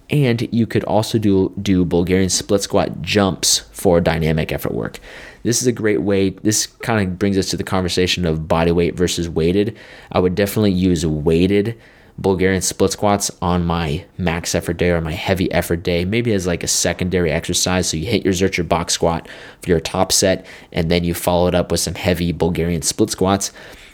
and 0.10 0.48
you 0.54 0.68
could 0.68 0.84
also 0.84 1.18
do 1.18 1.54
do 1.62 1.84
Bulgarian 1.84 2.30
split 2.30 2.62
squat 2.62 3.02
jumps 3.02 3.60
for 3.72 4.00
dynamic 4.00 4.52
effort 4.52 4.74
work. 4.74 5.00
This 5.44 5.62
is 5.62 5.68
a 5.68 5.72
great 5.72 6.02
way. 6.02 6.30
This 6.30 6.68
kind 6.68 7.08
of 7.08 7.20
brings 7.20 7.38
us 7.38 7.50
to 7.50 7.58
the 7.58 7.64
conversation 7.64 8.26
of 8.26 8.48
body 8.48 8.72
weight 8.72 8.96
versus 8.96 9.30
weighted. 9.30 9.78
I 10.12 10.20
would 10.20 10.36
definitely 10.36 10.72
use 10.72 11.06
weighted 11.06 11.80
Bulgarian 12.18 12.62
split 12.62 12.92
squats 12.92 13.30
on 13.42 13.66
my 13.66 14.06
max 14.18 14.56
effort 14.56 14.78
day 14.78 14.90
or 14.90 15.02
my 15.02 15.12
heavy 15.12 15.52
effort 15.52 15.84
day, 15.84 16.06
maybe 16.06 16.34
as 16.34 16.48
like 16.48 16.64
a 16.64 16.68
secondary 16.68 17.32
exercise. 17.32 17.90
So 17.90 17.98
you 17.98 18.06
hit 18.06 18.24
your 18.24 18.34
Zercher 18.34 18.68
box 18.68 18.94
squat 18.94 19.28
for 19.62 19.70
your 19.70 19.82
top 19.82 20.12
set, 20.12 20.46
and 20.72 20.90
then 20.90 21.04
you 21.04 21.14
follow 21.14 21.48
it 21.48 21.56
up 21.56 21.72
with 21.72 21.82
some 21.82 21.96
heavy 21.96 22.32
Bulgarian 22.32 22.82
split 22.82 23.10
squats. 23.10 23.52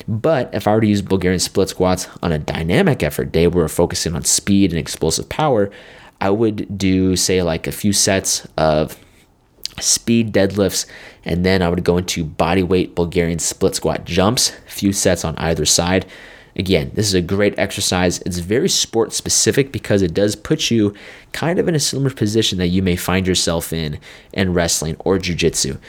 But 0.07 0.53
if 0.53 0.67
I 0.67 0.75
were 0.75 0.81
to 0.81 0.87
use 0.87 1.01
Bulgarian 1.01 1.39
split 1.39 1.69
squats 1.69 2.07
on 2.21 2.31
a 2.31 2.39
dynamic 2.39 3.03
effort 3.03 3.31
day 3.31 3.47
where 3.47 3.63
we're 3.63 3.69
focusing 3.69 4.15
on 4.15 4.23
speed 4.23 4.71
and 4.71 4.79
explosive 4.79 5.29
power, 5.29 5.71
I 6.19 6.29
would 6.29 6.77
do, 6.77 7.15
say, 7.15 7.41
like 7.41 7.65
a 7.65 7.71
few 7.71 7.93
sets 7.93 8.47
of 8.57 8.97
speed 9.79 10.31
deadlifts, 10.31 10.85
and 11.25 11.43
then 11.43 11.61
I 11.63 11.69
would 11.69 11.83
go 11.83 11.97
into 11.97 12.23
body 12.23 12.61
weight 12.61 12.93
Bulgarian 12.93 13.39
split 13.39 13.75
squat 13.75 14.05
jumps, 14.05 14.51
a 14.67 14.71
few 14.71 14.93
sets 14.93 15.25
on 15.25 15.35
either 15.37 15.65
side. 15.65 16.05
Again, 16.55 16.91
this 16.93 17.07
is 17.07 17.13
a 17.13 17.21
great 17.21 17.57
exercise. 17.57 18.19
It's 18.19 18.39
very 18.39 18.69
sport 18.69 19.13
specific 19.13 19.71
because 19.71 20.01
it 20.01 20.13
does 20.13 20.35
put 20.35 20.69
you 20.69 20.93
kind 21.31 21.59
of 21.59 21.67
in 21.67 21.75
a 21.75 21.79
similar 21.79 22.09
position 22.09 22.57
that 22.57 22.67
you 22.67 22.81
may 22.81 22.95
find 22.95 23.25
yourself 23.25 23.71
in 23.71 23.99
in 24.33 24.53
wrestling 24.53 24.95
or 24.99 25.17
jujitsu. 25.17 25.79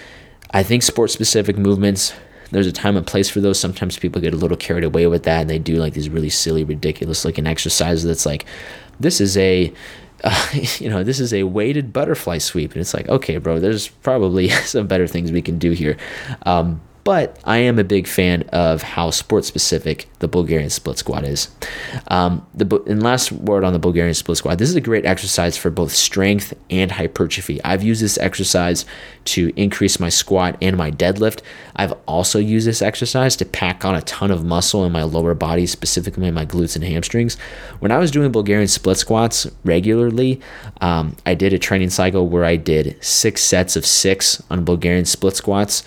I 0.52 0.62
think 0.62 0.82
sport 0.82 1.10
specific 1.10 1.56
movements, 1.56 2.12
there's 2.50 2.66
a 2.66 2.72
time 2.72 2.96
and 2.96 3.06
place 3.06 3.28
for 3.28 3.40
those. 3.40 3.58
Sometimes 3.58 3.98
people 3.98 4.20
get 4.20 4.34
a 4.34 4.36
little 4.36 4.56
carried 4.56 4.84
away 4.84 5.06
with 5.06 5.24
that 5.24 5.40
and 5.40 5.50
they 5.50 5.58
do 5.58 5.76
like 5.76 5.94
these 5.94 6.10
really 6.10 6.30
silly, 6.30 6.64
ridiculous 6.64 7.24
looking 7.24 7.46
exercises 7.46 8.04
that's 8.04 8.26
like, 8.26 8.44
this 9.00 9.20
is 9.20 9.36
a 9.36 9.72
uh, 10.24 10.48
you 10.78 10.88
know, 10.88 11.02
this 11.02 11.20
is 11.20 11.32
a 11.32 11.42
weighted 11.44 11.92
butterfly 11.92 12.38
sweep. 12.38 12.72
And 12.72 12.80
it's 12.80 12.94
like, 12.94 13.08
okay, 13.08 13.38
bro, 13.38 13.58
there's 13.58 13.88
probably 13.88 14.48
some 14.64 14.86
better 14.86 15.06
things 15.06 15.32
we 15.32 15.42
can 15.42 15.58
do 15.58 15.72
here. 15.72 15.96
Um, 16.42 16.80
but 17.04 17.38
I 17.44 17.58
am 17.58 17.78
a 17.78 17.84
big 17.84 18.06
fan 18.06 18.42
of 18.52 18.82
how 18.82 19.10
sport 19.10 19.44
specific 19.44 20.08
the 20.20 20.28
Bulgarian 20.28 20.70
split 20.70 20.98
squat 20.98 21.24
is. 21.24 21.48
Um, 22.08 22.46
the 22.54 22.80
and 22.86 23.02
last 23.02 23.32
word 23.32 23.64
on 23.64 23.72
the 23.72 23.78
Bulgarian 23.78 24.14
split 24.14 24.38
squat. 24.38 24.58
This 24.58 24.68
is 24.68 24.76
a 24.76 24.80
great 24.80 25.04
exercise 25.04 25.56
for 25.56 25.70
both 25.70 25.92
strength 25.92 26.54
and 26.70 26.92
hypertrophy. 26.92 27.62
I've 27.64 27.82
used 27.82 28.02
this 28.02 28.18
exercise 28.18 28.84
to 29.24 29.52
increase 29.56 29.98
my 29.98 30.08
squat 30.08 30.56
and 30.62 30.76
my 30.76 30.90
deadlift. 30.92 31.40
I've 31.74 31.94
also 32.06 32.38
used 32.38 32.66
this 32.66 32.82
exercise 32.82 33.34
to 33.36 33.44
pack 33.44 33.84
on 33.84 33.96
a 33.96 34.02
ton 34.02 34.30
of 34.30 34.44
muscle 34.44 34.84
in 34.84 34.92
my 34.92 35.02
lower 35.02 35.34
body, 35.34 35.66
specifically 35.66 36.30
my 36.30 36.46
glutes 36.46 36.76
and 36.76 36.84
hamstrings. 36.84 37.36
When 37.80 37.90
I 37.90 37.98
was 37.98 38.12
doing 38.12 38.30
Bulgarian 38.30 38.68
split 38.68 38.98
squats 38.98 39.48
regularly, 39.64 40.40
um, 40.80 41.16
I 41.26 41.34
did 41.34 41.52
a 41.52 41.58
training 41.58 41.90
cycle 41.90 42.28
where 42.28 42.44
I 42.44 42.56
did 42.56 42.96
six 43.02 43.42
sets 43.42 43.74
of 43.74 43.84
six 43.84 44.40
on 44.50 44.64
Bulgarian 44.64 45.04
split 45.04 45.34
squats. 45.34 45.82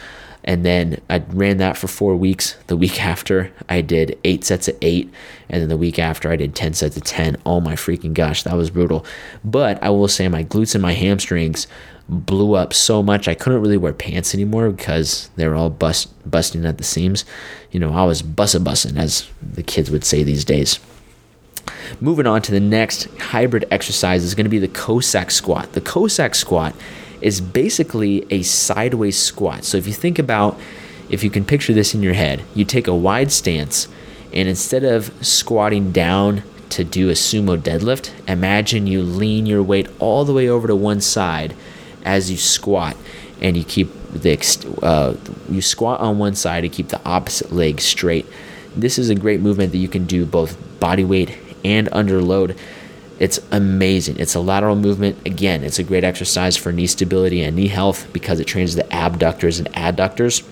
And 0.46 0.64
then 0.64 1.02
I 1.10 1.24
ran 1.30 1.58
that 1.58 1.76
for 1.76 1.88
four 1.88 2.16
weeks. 2.16 2.56
The 2.68 2.78
week 2.78 3.04
after, 3.04 3.52
I 3.68 3.82
did 3.82 4.18
eight 4.24 4.44
sets 4.44 4.68
of 4.68 4.78
eight. 4.82 5.12
And 5.50 5.62
then 5.62 5.70
the 5.70 5.78
week 5.78 5.98
after, 5.98 6.32
I 6.32 6.36
did 6.36 6.56
10 6.56 6.74
sets 6.74 6.96
of 6.96 7.04
10. 7.04 7.38
Oh 7.46 7.60
my 7.60 7.74
freaking 7.74 8.14
gosh, 8.14 8.44
that 8.44 8.56
was 8.56 8.70
brutal. 8.70 9.06
But 9.44 9.82
I 9.84 9.90
will 9.90 10.08
say 10.08 10.28
my 10.28 10.44
glutes 10.44 10.76
and 10.76 10.84
my 10.84 10.94
hamstrings 10.94 11.68
blew 12.08 12.54
up 12.54 12.72
so 12.72 13.02
much 13.02 13.28
I 13.28 13.34
couldn't 13.34 13.62
really 13.62 13.78
wear 13.78 13.92
pants 13.92 14.36
anymore 14.36 14.70
because 14.70 15.32
they 15.36 15.48
were 15.48 15.56
all 15.56 15.72
bust, 15.72 16.14
busting 16.30 16.64
at 16.64 16.78
the 16.78 16.84
seams. 16.84 17.26
You 17.72 17.80
know, 17.80 17.94
I 17.94 18.04
was 18.04 18.22
bussa 18.22 18.64
bussing, 18.64 18.98
as 18.98 19.28
the 19.42 19.64
kids 19.64 19.90
would 19.90 20.04
say 20.04 20.22
these 20.22 20.46
days. 20.46 20.80
Moving 22.00 22.28
on 22.28 22.44
to 22.44 22.52
the 22.52 22.60
next 22.60 23.06
hybrid 23.18 23.66
exercise 23.72 24.24
is 24.24 24.36
going 24.36 24.46
to 24.46 24.50
be 24.52 24.60
the 24.60 24.68
Cossack 24.68 25.32
squat. 25.32 25.74
The 25.74 25.82
Cossack 25.82 26.36
squat 26.36 26.76
is 27.22 27.42
basically 27.42 28.26
a 28.30 28.42
sideways 28.44 29.18
squat. 29.18 29.64
So 29.64 29.78
if 29.78 29.88
you 29.88 29.94
think 29.94 30.20
about, 30.20 30.60
if 31.10 31.24
you 31.24 31.30
can 31.30 31.46
picture 31.46 31.74
this 31.74 31.94
in 31.94 32.04
your 32.04 32.14
head, 32.14 32.44
you 32.54 32.66
take 32.66 32.88
a 32.88 32.96
wide 32.96 33.32
stance 33.32 33.88
and 34.34 34.50
instead 34.50 34.84
of 34.84 35.14
squatting 35.26 35.92
down 35.92 36.44
to 36.70 36.84
do 36.84 37.10
a 37.10 37.14
sumo 37.14 37.58
deadlift, 37.58 38.12
imagine 38.28 38.86
you 38.86 39.02
lean 39.02 39.46
your 39.46 39.64
weight 39.64 39.88
all 39.98 40.26
the 40.26 40.34
way 40.34 40.50
over 40.50 40.68
to 40.68 40.76
one 40.76 41.00
side 41.00 41.56
as 42.04 42.30
you 42.30 42.38
squat 42.38 42.98
and 43.42 43.56
you 43.56 43.64
keep 43.64 43.90
the 44.12 44.38
uh, 44.82 45.16
you 45.50 45.62
squat 45.62 46.00
on 46.00 46.18
one 46.18 46.36
side 46.36 46.62
to 46.62 46.70
keep 46.70 46.90
the 46.90 47.02
opposite 47.06 47.52
leg 47.52 47.80
straight. 47.80 48.26
This 48.76 49.00
is 49.00 49.10
a 49.10 49.16
great 49.16 49.40
movement 49.40 49.72
that 49.72 49.78
you 49.78 49.88
can 49.88 50.06
do 50.06 50.26
both 50.26 50.58
body 50.80 51.06
weight 51.06 51.38
and 51.64 51.88
under 51.92 52.22
load. 52.22 52.58
It's 53.18 53.40
amazing. 53.52 54.18
It's 54.20 54.36
a 54.36 54.40
lateral 54.40 54.76
movement. 54.76 55.26
Again, 55.26 55.64
it's 55.64 55.80
a 55.80 55.84
great 55.84 56.04
exercise 56.04 56.58
for 56.58 56.72
knee 56.72 56.88
stability 56.88 57.42
and 57.42 57.56
knee 57.56 57.68
health 57.68 58.12
because 58.12 58.40
it 58.40 58.46
trains 58.46 58.76
the 58.76 58.94
abductors 58.94 59.58
and 59.58 59.72
adductors. 59.74 60.46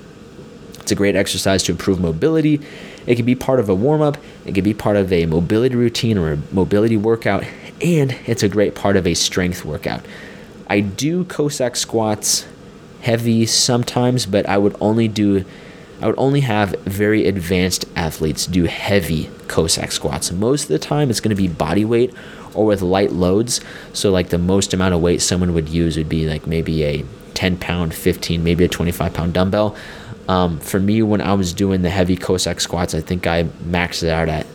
It's 0.79 0.91
a 0.91 0.95
great 0.95 1.15
exercise 1.15 1.63
to 1.63 1.71
improve 1.71 1.99
mobility. 1.99 2.61
It 3.05 3.15
can 3.15 3.25
be 3.25 3.35
part 3.35 3.59
of 3.59 3.69
a 3.69 3.75
warm 3.75 4.01
up, 4.01 4.17
it 4.45 4.53
can 4.53 4.63
be 4.63 4.73
part 4.73 4.95
of 4.95 5.11
a 5.11 5.25
mobility 5.25 5.75
routine 5.75 6.17
or 6.17 6.33
a 6.33 6.37
mobility 6.51 6.97
workout, 6.97 7.43
and 7.81 8.15
it's 8.25 8.43
a 8.43 8.49
great 8.49 8.75
part 8.75 8.95
of 8.95 9.05
a 9.05 9.13
strength 9.13 9.65
workout. 9.65 10.05
I 10.67 10.79
do 10.79 11.25
Cossack 11.25 11.75
squats 11.75 12.47
heavy 13.01 13.45
sometimes, 13.45 14.25
but 14.25 14.47
I 14.47 14.57
would 14.57 14.75
only 14.79 15.07
do 15.07 15.43
I 16.01 16.07
would 16.07 16.15
only 16.17 16.41
have 16.41 16.71
very 16.81 17.27
advanced 17.27 17.85
athletes 17.95 18.45
do 18.45 18.65
heavy 18.65 19.29
Cossack 19.47 19.91
squats. 19.93 20.33
Most 20.33 20.63
of 20.63 20.69
the 20.69 20.79
time 20.79 21.09
it's 21.09 21.21
going 21.21 21.29
to 21.29 21.41
be 21.41 21.47
body 21.47 21.85
weight 21.85 22.13
or 22.55 22.65
with 22.65 22.81
light 22.81 23.11
loads. 23.11 23.61
So 23.93 24.11
like 24.11 24.29
the 24.29 24.37
most 24.37 24.73
amount 24.73 24.93
of 24.93 25.01
weight 25.01 25.21
someone 25.21 25.53
would 25.53 25.69
use 25.69 25.97
would 25.97 26.09
be 26.09 26.27
like 26.27 26.47
maybe 26.47 26.83
a 26.83 27.05
10 27.33 27.57
pound, 27.57 27.93
15, 27.93 28.43
maybe 28.43 28.63
a 28.63 28.67
25 28.67 29.13
pound 29.13 29.33
dumbbell. 29.33 29.75
Um, 30.27 30.59
for 30.59 30.79
me, 30.79 31.01
when 31.01 31.21
I 31.21 31.33
was 31.33 31.53
doing 31.53 31.81
the 31.81 31.89
heavy 31.89 32.15
Cossack 32.15 32.61
squats, 32.61 32.95
I 32.95 33.01
think 33.01 33.27
I 33.27 33.43
maxed 33.43 34.03
it 34.03 34.09
out 34.09 34.29
at 34.29 34.45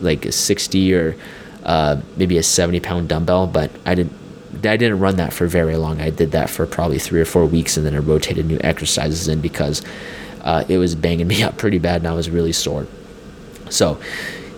like 0.00 0.26
a 0.26 0.32
60 0.32 0.94
or 0.94 1.16
uh, 1.64 2.00
maybe 2.16 2.38
a 2.38 2.42
70 2.42 2.80
pound 2.80 3.08
dumbbell, 3.08 3.46
but 3.46 3.70
I 3.84 3.94
didn't. 3.94 4.12
I 4.56 4.78
didn't 4.78 5.00
run 5.00 5.16
that 5.16 5.34
for 5.34 5.46
very 5.46 5.76
long. 5.76 6.00
I 6.00 6.08
did 6.08 6.32
that 6.32 6.48
for 6.48 6.66
probably 6.66 6.98
three 6.98 7.20
or 7.20 7.26
four 7.26 7.44
weeks, 7.44 7.76
and 7.76 7.84
then 7.84 7.94
I 7.94 7.98
rotated 7.98 8.46
new 8.46 8.58
exercises 8.62 9.28
in 9.28 9.42
because 9.42 9.82
uh, 10.42 10.64
it 10.66 10.78
was 10.78 10.94
banging 10.94 11.26
me 11.28 11.42
up 11.42 11.58
pretty 11.58 11.78
bad, 11.78 12.00
and 12.00 12.08
I 12.08 12.14
was 12.14 12.30
really 12.30 12.52
sore. 12.52 12.86
So, 13.68 14.00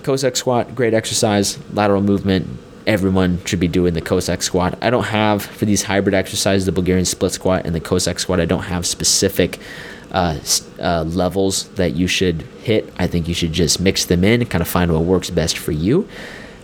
Cossack 0.09 0.37
squat, 0.37 0.75
great 0.75 0.94
exercise, 0.94 1.59
lateral 1.75 2.01
movement. 2.01 2.47
Everyone 2.87 3.44
should 3.44 3.61
be 3.61 3.68
doing 3.68 3.92
the 3.92 4.01
Cossack 4.01 4.40
squat. 4.40 4.79
I 4.81 4.88
don't 4.88 5.05
have, 5.05 5.42
for 5.42 5.66
these 5.66 5.83
hybrid 5.83 6.14
exercises, 6.14 6.64
the 6.64 6.73
Bulgarian 6.73 7.05
split 7.05 7.33
squat 7.33 7.66
and 7.66 7.75
the 7.75 7.81
Cossack 7.81 8.18
squat, 8.18 8.40
I 8.40 8.47
don't 8.47 8.62
have 8.62 8.87
specific 8.87 9.59
uh, 10.11 10.38
uh, 10.81 11.05
levels 11.07 11.68
that 11.73 11.94
you 11.94 12.07
should 12.07 12.40
hit. 12.62 12.90
I 12.99 13.07
think 13.07 13.29
you 13.29 13.35
should 13.35 13.53
just 13.53 13.81
mix 13.81 14.07
them 14.07 14.25
in, 14.25 14.47
kind 14.47 14.62
of 14.62 14.68
find 14.68 14.90
what 14.90 15.03
works 15.03 15.29
best 15.29 15.59
for 15.59 15.73
you. 15.73 16.09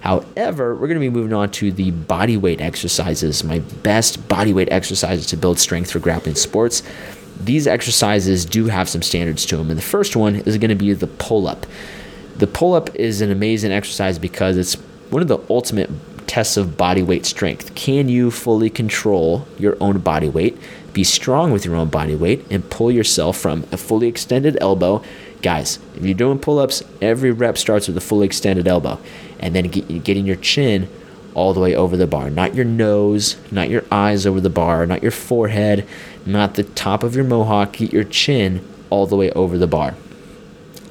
However, 0.01 0.75
we're 0.75 0.89
going 0.89 0.95
to 0.95 1.01
be 1.01 1.11
moving 1.11 1.35
on 1.35 1.51
to 1.51 1.71
the 1.71 1.91
body 1.91 2.39
weight 2.39 2.63
exercises, 2.63 3.45
my 3.45 3.59
best 3.59 4.27
body 4.27 4.55
weight 4.55 4.73
exercises 4.73 5.27
to 5.27 5.37
build 5.37 5.59
strength 5.59 5.91
for 5.91 5.99
grappling 5.99 6.37
sports. 6.37 6.83
These 7.39 7.67
exercises 7.67 8.47
do 8.47 8.69
have 8.69 8.89
some 8.89 9.03
standards 9.03 9.45
to 9.47 9.59
them, 9.59 9.69
and 9.69 9.77
the 9.77 9.83
first 9.83 10.17
one 10.17 10.37
is 10.37 10.57
going 10.57 10.71
to 10.71 10.75
be 10.75 10.95
the 10.95 11.09
pull 11.09 11.47
up. 11.47 11.67
The 12.37 12.47
pull 12.47 12.75
up 12.75 12.95
is 12.97 13.21
an 13.21 13.31
amazing 13.31 13.71
exercise 13.71 14.19
because 14.19 14.57
it's 14.57 14.75
one 15.11 15.23
of 15.23 15.29
the 15.29 15.39
ultimate 15.49 15.91
tests 16.27 16.57
of 16.57 16.77
body 16.77 17.03
weight 17.03 17.25
strength. 17.25 17.75
Can 17.77 18.09
you 18.09 18.31
fully 18.31 18.71
control 18.71 19.47
your 19.59 19.77
own 19.81 19.99
body 19.99 20.29
weight, 20.29 20.59
be 20.93 21.05
strong 21.05 21.53
with 21.53 21.65
your 21.65 21.77
own 21.77 21.89
body 21.89 22.17
weight, 22.17 22.45
and 22.51 22.69
pull 22.71 22.91
yourself 22.91 23.37
from 23.39 23.65
a 23.71 23.77
fully 23.77 24.09
extended 24.09 24.59
elbow? 24.61 25.03
Guys, 25.43 25.79
if 25.95 26.05
you're 26.05 26.15
doing 26.15 26.39
pull 26.41 26.59
ups, 26.59 26.83
every 27.01 27.31
rep 27.31 27.57
starts 27.57 27.87
with 27.87 27.97
a 27.97 28.01
fully 28.01 28.27
extended 28.27 28.67
elbow 28.67 28.99
and 29.39 29.55
then 29.55 29.69
get, 29.69 30.03
getting 30.03 30.27
your 30.27 30.37
chin 30.37 30.89
all 31.35 31.53
the 31.53 31.61
way 31.61 31.75
over 31.75 31.97
the 31.97 32.07
bar. 32.07 32.31
Not 32.31 32.55
your 32.55 32.65
nose, 32.65 33.37
not 33.53 33.69
your 33.69 33.85
eyes 33.93 34.27
over 34.27 34.41
the 34.41 34.51
bar, 34.51 34.87
not 34.87 35.03
your 35.03 35.13
forehead, 35.13 35.87
not 36.27 36.55
the 36.55 36.65
top 36.65 37.03
of 37.03 37.15
your 37.15 37.25
mohawk. 37.25 37.75
Get 37.75 37.93
your 37.93 38.05
chin 38.05 38.67
all 38.91 39.07
the 39.07 39.17
way 39.17 39.31
over 39.33 39.59
the 39.59 39.67
bar. 39.67 39.95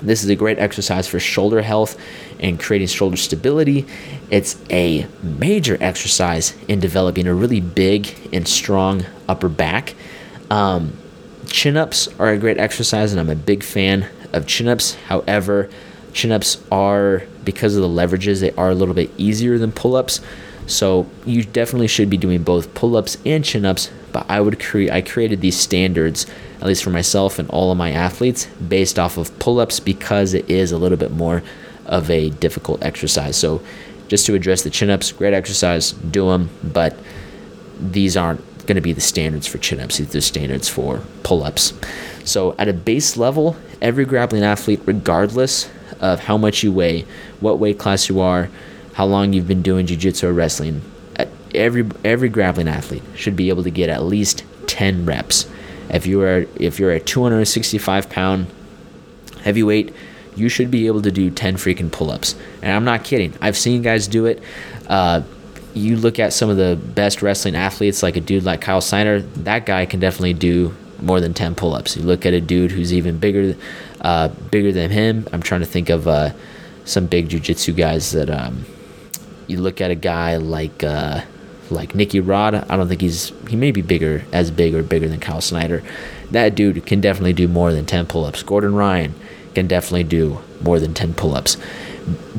This 0.04 0.24
is 0.24 0.30
a 0.30 0.36
great 0.36 0.60
exercise 0.60 1.08
for 1.08 1.20
shoulder 1.20 1.62
health 1.62 1.98
and 2.40 2.60
creating 2.60 2.88
shoulder 2.88 3.18
stability. 3.18 3.86
It's 4.30 4.58
a 4.70 5.08
major 5.22 5.78
exercise 5.80 6.56
in 6.68 6.80
developing 6.80 7.26
a 7.26 7.34
really 7.34 7.62
big 7.62 8.30
and 8.34 8.48
strong 8.48 9.06
upper 9.30 9.48
back. 9.48 9.96
Um, 10.50 10.98
chin 11.48 11.78
ups 11.78 12.10
are 12.20 12.30
a 12.30 12.38
great 12.38 12.58
exercise, 12.58 13.12
and 13.12 13.20
I'm 13.20 13.30
a 13.30 13.36
big 13.36 13.64
fan 13.64 14.10
of 14.34 14.46
chin 14.46 14.68
ups. 14.68 14.96
However, 15.08 15.70
chin 16.12 16.32
ups 16.32 16.62
are, 16.72 17.24
because 17.46 17.76
of 17.76 17.82
the 17.82 17.88
leverages, 17.88 18.42
they 18.42 18.52
are 18.52 18.72
a 18.72 18.76
little 18.76 18.94
bit 18.94 19.10
easier 19.18 19.58
than 19.58 19.72
pull 19.72 19.96
ups. 19.96 20.20
So 20.68 21.10
you 21.26 21.44
definitely 21.44 21.88
should 21.88 22.10
be 22.10 22.18
doing 22.18 22.44
both 22.44 22.74
pull 22.74 22.98
ups 22.98 23.18
and 23.26 23.44
chin 23.44 23.66
ups. 23.66 23.90
But 24.14 24.26
I 24.30 24.40
would 24.40 24.60
create, 24.60 24.92
I 24.92 25.02
created 25.02 25.42
these 25.42 25.58
standards 25.60 26.26
at 26.64 26.68
least 26.68 26.86
for 26.86 26.92
myself 26.92 27.40
and 27.40 27.50
all 27.50 27.74
of 27.74 27.78
my 27.78 27.92
athletes, 27.92 28.46
based 28.46 28.98
off 28.98 29.18
of 29.18 29.38
pull 29.38 29.60
ups 29.60 29.82
because 29.82 30.34
it 30.34 30.50
is 30.50 30.72
a 30.72 30.78
little 30.78 30.98
bit 30.98 31.12
more 31.12 31.44
of 31.86 32.10
a 32.10 32.30
difficult 32.30 32.82
exercise. 32.82 33.36
So, 33.36 33.62
just 34.08 34.26
to 34.28 34.34
address 34.34 34.62
the 34.62 34.70
chin 34.70 34.90
ups, 34.90 35.12
great 35.12 35.34
exercise, 35.34 35.92
do 35.92 36.30
them, 36.30 36.50
but 36.64 36.96
these 37.78 38.16
aren't 38.16 38.40
going 38.66 38.76
to 38.76 38.82
be 38.82 38.94
the 38.94 39.02
standards 39.02 39.46
for 39.46 39.58
chin 39.58 39.82
ups, 39.82 39.98
these 39.98 40.16
are 40.16 40.22
standards 40.22 40.70
for 40.70 41.02
pull 41.24 41.44
ups. 41.44 41.74
So, 42.24 42.56
at 42.58 42.70
a 42.70 42.74
base 42.74 43.18
level, 43.18 43.58
every 43.82 44.06
grappling 44.06 44.44
athlete, 44.44 44.80
regardless 44.86 45.70
of 46.00 46.22
how 46.22 46.38
much 46.38 46.64
you 46.64 46.72
weigh, 46.72 47.06
what 47.42 47.60
weight 47.60 47.78
class 47.78 48.08
you 48.08 48.22
are, 48.22 48.50
how 48.94 49.06
long 49.06 49.34
you've 49.34 49.50
been 49.50 49.64
doing 49.64 49.86
jiu-jitsu 49.86 50.28
or 50.28 50.34
wrestling, 50.34 50.82
every 51.56 51.88
every 52.04 52.30
grappling 52.30 52.68
athlete 52.68 53.04
should 53.16 53.36
be 53.36 53.50
able 53.50 53.64
to 53.64 53.72
get 53.72 53.90
at 53.90 54.04
least 54.04 54.44
10 54.68 55.06
reps. 55.06 55.50
If 55.90 56.06
you 56.06 56.22
are 56.22 56.46
if 56.56 56.80
you're 56.80 56.92
a 56.92 57.00
265 57.00 58.10
pound 58.10 58.48
heavyweight, 59.42 59.94
you 60.36 60.50
should 60.50 60.72
be 60.72 60.88
able 60.88 61.02
to 61.02 61.12
do 61.12 61.30
10 61.30 61.56
freaking 61.56 61.92
pull-ups. 61.92 62.36
And 62.62 62.72
I'm 62.72 62.86
not 62.86 63.04
kidding. 63.04 63.34
I've 63.42 63.58
seen 63.58 63.82
guys 63.82 64.08
do 64.08 64.26
it. 64.26 64.42
Uh, 64.88 65.22
you 65.74 65.98
look 65.98 66.20
at 66.20 66.34
some 66.34 66.50
of 66.50 66.58
the 66.58 66.80
best 66.96 67.22
wrestling 67.22 67.56
athletes, 67.56 68.04
like 68.04 68.16
a 68.16 68.22
dude 68.22 68.44
like 68.44 68.62
Kyle 68.62 68.82
Snyder. 68.82 69.22
That 69.22 69.66
guy 69.66 69.86
can 69.86 70.00
definitely 70.00 70.34
do 70.34 70.74
more 71.02 71.20
than 71.20 71.34
10 71.34 71.56
pull-ups. 71.56 71.98
You 71.98 72.04
look 72.04 72.26
at 72.26 72.34
a 72.34 72.42
dude 72.42 72.72
who's 72.72 72.94
even 72.94 73.18
bigger, 73.18 73.56
uh, 74.02 74.30
bigger 74.52 74.72
than 74.72 74.92
him. 74.92 75.28
I'm 75.34 75.42
trying 75.42 75.62
to 75.62 75.68
think 75.68 75.90
of 75.90 76.08
uh, 76.08 76.32
some 76.86 77.08
big 77.08 77.30
jiu-jitsu 77.30 77.74
guys 77.74 78.12
that 78.12 78.30
um, 78.30 78.66
you 79.48 79.60
look 79.60 79.82
at 79.82 79.92
a 79.92 79.96
guy 79.96 80.38
like 80.38 80.84
uh, 80.84 81.22
like 81.74 81.96
Nicky 81.96 82.20
Rod. 82.20 82.56
I 82.56 82.78
don't 82.78 82.88
think 82.88 83.02
he's 83.02 83.32
he 83.50 83.56
may 83.56 83.72
be 83.72 83.82
bigger 83.82 84.24
as 84.32 84.52
big 84.52 84.76
or 84.76 84.84
bigger 84.84 85.08
than 85.08 85.20
Kyle 85.20 85.42
Snyder. 85.42 85.84
That 86.32 86.56
dude 86.56 86.86
can 86.86 87.02
definitely 87.02 87.34
do 87.34 87.48
more 87.48 87.74
than 87.74 87.86
10 87.86 88.08
pull-ups. 88.08 88.44
Gordon 88.44 88.76
Ryan 88.76 89.14
can 89.54 89.68
definitely 89.68 90.04
do 90.04 90.40
more 90.62 90.80
than 90.80 90.94
10 90.94 91.14
pull-ups. 91.14 91.58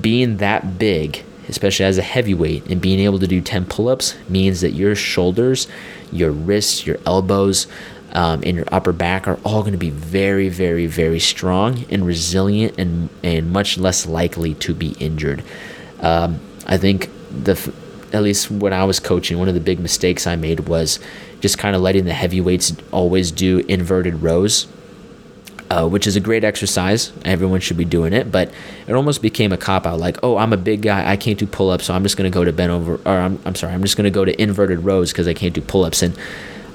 Being 0.00 0.38
that 0.38 0.78
big, 0.78 1.22
especially 1.48 1.86
as 1.86 1.98
a 1.98 2.02
heavyweight, 2.02 2.66
and 2.66 2.80
being 2.80 2.98
able 2.98 3.18
to 3.18 3.26
do 3.26 3.40
10 3.40 3.66
pull-ups 3.66 4.16
means 4.28 4.62
that 4.62 4.72
your 4.72 4.94
shoulders, 4.94 5.68
your 6.10 6.32
wrists, 6.32 6.86
your 6.86 6.98
elbows, 7.06 7.66
um, 8.12 8.42
and 8.44 8.56
your 8.56 8.66
upper 8.70 8.92
back 8.92 9.26
are 9.26 9.38
all 9.44 9.60
going 9.60 9.72
to 9.72 9.78
be 9.78 9.90
very, 9.90 10.48
very, 10.48 10.86
very 10.86 11.20
strong 11.20 11.84
and 11.90 12.06
resilient 12.06 12.78
and, 12.78 13.10
and 13.22 13.52
much 13.52 13.76
less 13.76 14.06
likely 14.06 14.54
to 14.54 14.74
be 14.74 14.92
injured. 15.00 15.42
Um, 16.00 16.40
I 16.66 16.78
think 16.78 17.10
the 17.30 17.54
at 18.14 18.22
least 18.22 18.50
when 18.50 18.72
I 18.72 18.84
was 18.84 19.00
coaching, 19.00 19.38
one 19.38 19.48
of 19.48 19.54
the 19.54 19.60
big 19.60 19.80
mistakes 19.80 20.26
I 20.26 20.36
made 20.36 20.60
was 20.60 21.00
just 21.40 21.58
kind 21.58 21.74
of 21.74 21.82
letting 21.82 22.04
the 22.04 22.14
heavyweights 22.14 22.74
always 22.92 23.32
do 23.32 23.58
inverted 23.68 24.22
rows. 24.22 24.68
Uh, 25.70 25.88
which 25.88 26.06
is 26.06 26.14
a 26.14 26.20
great 26.20 26.44
exercise. 26.44 27.10
Everyone 27.24 27.58
should 27.58 27.78
be 27.78 27.86
doing 27.86 28.12
it, 28.12 28.30
but 28.30 28.52
it 28.86 28.92
almost 28.92 29.22
became 29.22 29.50
a 29.50 29.56
cop 29.56 29.86
out. 29.86 29.98
Like, 29.98 30.18
oh, 30.22 30.36
I'm 30.36 30.52
a 30.52 30.58
big 30.58 30.82
guy, 30.82 31.10
I 31.10 31.16
can't 31.16 31.38
do 31.38 31.46
pull 31.46 31.70
ups, 31.70 31.86
so 31.86 31.94
I'm 31.94 32.02
just 32.02 32.18
going 32.18 32.30
to 32.30 32.34
go 32.34 32.44
to 32.44 32.52
bent 32.52 32.70
over, 32.70 32.96
or 32.96 33.18
I'm, 33.18 33.40
I'm 33.46 33.54
sorry, 33.54 33.72
I'm 33.72 33.80
just 33.80 33.96
going 33.96 34.04
to 34.04 34.10
go 34.10 34.26
to 34.26 34.40
inverted 34.40 34.80
rows 34.80 35.10
because 35.10 35.26
I 35.26 35.32
can't 35.32 35.54
do 35.54 35.62
pull 35.62 35.84
ups. 35.84 36.02
And 36.02 36.16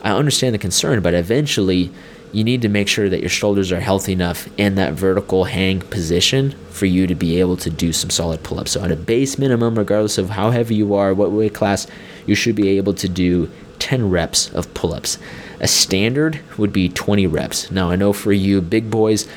I 0.04 0.12
understand 0.12 0.56
the 0.56 0.60
concern, 0.60 1.02
but 1.02 1.13
eventually 1.13 1.91
you 2.32 2.44
need 2.44 2.62
to 2.62 2.70
make 2.70 2.88
sure 2.88 3.10
that 3.10 3.22
your 3.22 3.30
shoulders 3.30 3.72
are 3.72 3.80
healthy 3.80 4.13
enough 4.13 4.48
in 4.58 4.76
that 4.76 4.94
vertical 4.94 5.46
hang 5.46 5.82
position 5.82 6.52
for 6.70 6.86
you 6.86 7.08
to 7.08 7.15
be 7.15 7.39
able 7.39 7.58
to 7.58 7.70
do 7.70 7.92
some 7.92 8.10
solid 8.10 8.44
pull 8.44 8.60
ups. 8.60 8.72
So, 8.72 8.84
at 8.84 8.92
a 8.92 8.96
base 8.96 9.38
minimum, 9.38 9.78
regardless 9.78 10.18
of 10.18 10.32
how 10.32 10.52
heavy 10.52 10.76
you 10.76 10.94
are, 10.94 11.13
what 11.13 11.32
weight 11.32 11.54
class, 11.54 11.88
you 12.26 12.36
should 12.36 12.56
be 12.56 12.70
able 12.78 12.94
to 12.96 13.10
do 13.10 13.50
10 13.80 14.10
reps 14.10 14.54
of 14.54 14.72
pull 14.74 14.94
ups. 14.94 15.18
A 15.60 15.68
standard 15.68 16.39
would 16.58 16.72
be 16.72 16.89
20 16.89 17.26
reps. 17.28 17.72
Now, 17.72 17.89
I 17.89 17.96
know 17.96 18.13
for 18.13 18.32
you 18.32 18.62
big 18.62 18.92
boys 18.92 19.28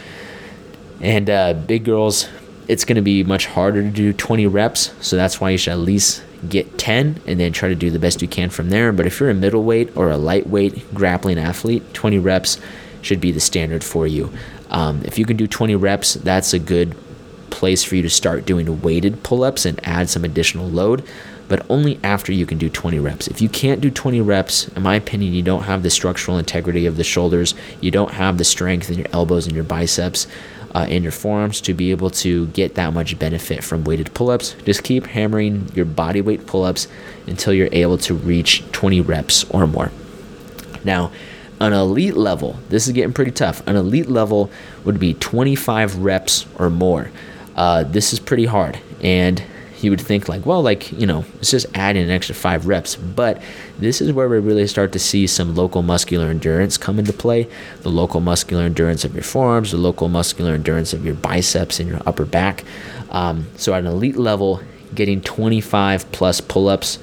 and 1.01 1.31
uh, 1.31 1.55
big 1.55 1.85
girls, 1.85 2.29
it's 2.69 2.85
going 2.85 2.97
to 2.97 3.03
be 3.03 3.25
much 3.25 3.47
harder 3.47 3.83
to 3.83 3.91
do 3.91 4.13
20 4.13 4.47
reps. 4.47 4.93
So, 5.01 5.17
that's 5.17 5.41
why 5.41 5.51
you 5.51 5.59
should 5.59 5.73
at 5.73 5.79
least 5.79 6.23
get 6.49 6.77
10 6.77 7.21
and 7.27 7.39
then 7.39 7.53
try 7.53 7.69
to 7.69 7.75
do 7.75 7.91
the 7.91 7.99
best 7.99 8.21
you 8.21 8.29
can 8.29 8.51
from 8.51 8.69
there. 8.71 8.93
But 8.93 9.07
if 9.07 9.21
you're 9.21 9.31
a 9.31 9.35
middleweight 9.35 9.97
or 9.97 10.11
a 10.11 10.17
lightweight 10.17 10.93
grappling 10.93 11.39
athlete, 11.39 11.95
20 11.95 12.19
reps 12.19 12.59
should 13.03 13.21
be 13.21 13.33
the 13.33 13.41
standard 13.41 13.85
for 13.85 14.07
you. 14.07 14.33
Um, 14.71 15.03
if 15.05 15.19
you 15.19 15.27
can 15.27 15.37
do 15.37 15.47
20 15.47 15.77
reps, 15.77 16.15
that's 16.15 16.55
a 16.55 16.59
good 16.59 16.97
place 17.51 17.85
for 17.85 17.95
you 17.95 18.03
to 18.03 18.11
start 18.11 18.47
doing 18.47 18.81
weighted 18.81 19.23
pull 19.23 19.45
ups 19.45 19.67
and 19.67 19.79
add 19.87 20.09
some 20.09 20.25
additional 20.25 20.69
load, 20.69 21.05
but 21.49 21.65
only 21.69 22.01
after 22.03 22.33
you 22.33 22.47
can 22.47 22.57
do 22.57 22.71
20 22.71 22.99
reps. 22.99 23.29
If 23.29 23.43
you 23.43 23.49
can't 23.49 23.81
do 23.81 23.91
20 23.91 24.21
reps, 24.23 24.69
in 24.69 24.83
my 24.83 24.95
opinion, 24.95 25.35
you 25.35 25.43
don't 25.43 25.65
have 25.65 25.83
the 25.83 25.91
structural 25.91 26.39
integrity 26.39 26.87
of 26.87 26.97
the 26.97 27.05
shoulders, 27.05 27.55
you 27.81 27.91
don't 27.91 28.13
have 28.13 28.39
the 28.39 28.45
strength 28.45 28.91
in 28.91 28.99
your 28.99 29.09
elbows 29.13 29.47
and 29.47 29.55
your 29.55 29.65
biceps. 29.65 30.27
Uh, 30.75 30.87
in 30.89 31.03
your 31.03 31.13
forearms 31.13 31.61
to 31.61 31.75
be 31.75 31.91
able 31.91 32.09
to 32.09 32.47
get 32.47 32.77
that 32.77 32.95
much 32.95 33.19
benefit 33.19 33.63
from 33.63 33.85
weighted 33.85 34.15
pull 34.15 34.31
ups. 34.31 34.57
Just 34.65 34.83
keep 34.83 35.05
hammering 35.05 35.69
your 35.75 35.85
body 35.85 36.23
weight 36.23 36.47
pull 36.47 36.65
ups 36.65 36.89
until 37.27 37.53
you're 37.53 37.69
able 37.73 37.99
to 37.99 38.15
reach 38.15 38.65
20 38.73 39.03
reps 39.03 39.45
or 39.51 39.67
more. 39.67 39.93
Now, 40.83 41.13
an 41.63 41.73
elite 41.73 42.17
level, 42.17 42.59
this 42.71 42.89
is 42.89 42.93
getting 42.93 43.13
pretty 43.13 43.31
tough. 43.31 43.67
An 43.69 43.77
elite 43.77 44.09
level 44.09 44.51
would 44.85 44.99
be 44.99 45.15
25 45.15 45.99
reps 45.99 46.45
or 46.59 46.69
more. 46.69 47.11
Uh, 47.55 47.85
this 47.85 48.13
is 48.13 48.19
pretty 48.19 48.47
hard. 48.47 48.81
And 49.01 49.43
you 49.81 49.91
would 49.91 50.01
think, 50.01 50.29
like, 50.29 50.45
well, 50.45 50.61
like, 50.61 50.91
you 50.93 51.07
know, 51.07 51.25
it's 51.39 51.53
just 51.53 51.67
adding 51.75 52.03
an 52.03 52.11
extra 52.11 52.35
five 52.35 52.67
reps. 52.67 52.97
But 52.97 53.41
this 53.79 54.01
is 54.01 54.13
where 54.13 54.29
we 54.29 54.39
really 54.39 54.67
start 54.67 54.91
to 54.93 54.99
see 54.99 55.27
some 55.29 55.55
local 55.55 55.83
muscular 55.83 56.27
endurance 56.27 56.77
come 56.77 56.99
into 56.99 57.13
play 57.13 57.49
the 57.83 57.91
local 57.91 58.21
muscular 58.21 58.65
endurance 58.65 59.05
of 59.05 59.15
your 59.15 59.25
forearms, 59.25 59.71
the 59.71 59.77
local 59.77 60.09
muscular 60.09 60.55
endurance 60.55 60.93
of 60.93 61.05
your 61.05 61.15
biceps 61.15 61.79
and 61.79 61.89
your 61.89 62.01
upper 62.07 62.25
back. 62.25 62.65
Um, 63.11 63.47
so, 63.57 63.73
at 63.75 63.81
an 63.81 63.87
elite 63.87 64.17
level, 64.17 64.61
getting 64.95 65.21
25 65.21 66.11
plus 66.11 66.41
pull 66.41 66.69
ups 66.69 66.99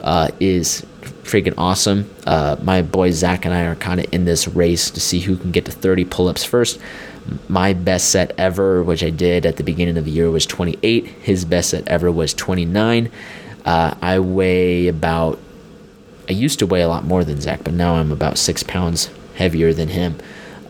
uh, 0.00 0.28
is 0.40 0.86
freaking 1.28 1.54
awesome. 1.58 2.10
Uh, 2.26 2.56
my 2.62 2.82
boy 2.82 3.10
Zach 3.10 3.44
and 3.44 3.54
I 3.54 3.64
are 3.64 3.76
kind 3.76 4.00
of 4.00 4.12
in 4.12 4.24
this 4.24 4.48
race 4.48 4.90
to 4.90 5.00
see 5.00 5.20
who 5.20 5.36
can 5.36 5.52
get 5.52 5.66
to 5.66 5.72
30 5.72 6.06
pull 6.06 6.28
ups 6.28 6.44
first. 6.44 6.80
My 7.48 7.74
best 7.74 8.10
set 8.10 8.32
ever, 8.38 8.82
which 8.82 9.04
I 9.04 9.10
did 9.10 9.44
at 9.44 9.56
the 9.56 9.62
beginning 9.62 9.98
of 9.98 10.06
the 10.06 10.10
year, 10.10 10.30
was 10.30 10.46
28. 10.46 11.06
His 11.06 11.44
best 11.44 11.70
set 11.70 11.86
ever 11.86 12.10
was 12.10 12.32
29. 12.32 13.10
Uh, 13.64 13.94
I 14.00 14.18
weigh 14.18 14.88
about, 14.88 15.38
I 16.28 16.32
used 16.32 16.58
to 16.60 16.66
weigh 16.66 16.80
a 16.80 16.88
lot 16.88 17.04
more 17.04 17.24
than 17.24 17.40
Zach, 17.40 17.62
but 17.62 17.74
now 17.74 17.96
I'm 17.96 18.10
about 18.10 18.38
six 18.38 18.62
pounds 18.62 19.10
heavier 19.34 19.74
than 19.74 19.88
him. 19.88 20.16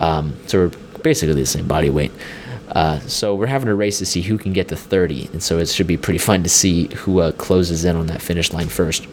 Um, 0.00 0.36
so 0.46 0.58
we're 0.58 1.02
basically 1.02 1.34
the 1.34 1.46
same 1.46 1.68
body 1.68 1.90
weight. 1.90 2.10
Uh, 2.72 2.98
so 3.00 3.34
we're 3.34 3.46
having 3.46 3.68
a 3.68 3.74
race 3.74 3.98
to 3.98 4.06
see 4.06 4.22
who 4.22 4.36
can 4.36 4.52
get 4.52 4.68
to 4.68 4.76
30, 4.76 5.30
and 5.32 5.42
so 5.42 5.58
it 5.58 5.68
should 5.68 5.86
be 5.86 5.96
pretty 5.96 6.18
fun 6.18 6.42
to 6.42 6.48
see 6.48 6.88
who 6.96 7.20
uh, 7.20 7.32
closes 7.32 7.84
in 7.84 7.96
on 7.96 8.08
that 8.08 8.20
finish 8.20 8.52
line 8.52 8.68
first. 8.68 9.06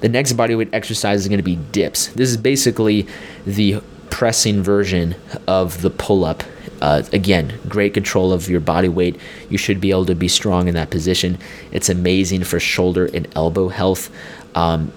The 0.00 0.08
next 0.08 0.32
bodyweight 0.34 0.70
exercise 0.72 1.20
is 1.20 1.28
going 1.28 1.38
to 1.38 1.44
be 1.44 1.56
dips. 1.56 2.08
This 2.08 2.30
is 2.30 2.36
basically 2.36 3.06
the 3.46 3.82
pressing 4.10 4.62
version 4.62 5.14
of 5.46 5.82
the 5.82 5.90
pull 5.90 6.24
up. 6.24 6.42
Uh, 6.80 7.02
again, 7.12 7.58
great 7.68 7.92
control 7.92 8.32
of 8.32 8.48
your 8.48 8.60
body 8.60 8.88
weight. 8.88 9.20
You 9.50 9.58
should 9.58 9.80
be 9.80 9.90
able 9.90 10.06
to 10.06 10.14
be 10.14 10.28
strong 10.28 10.66
in 10.66 10.74
that 10.74 10.90
position. 10.90 11.38
It's 11.72 11.88
amazing 11.88 12.44
for 12.44 12.58
shoulder 12.58 13.10
and 13.12 13.28
elbow 13.36 13.68
health. 13.68 14.10
Um, 14.54 14.92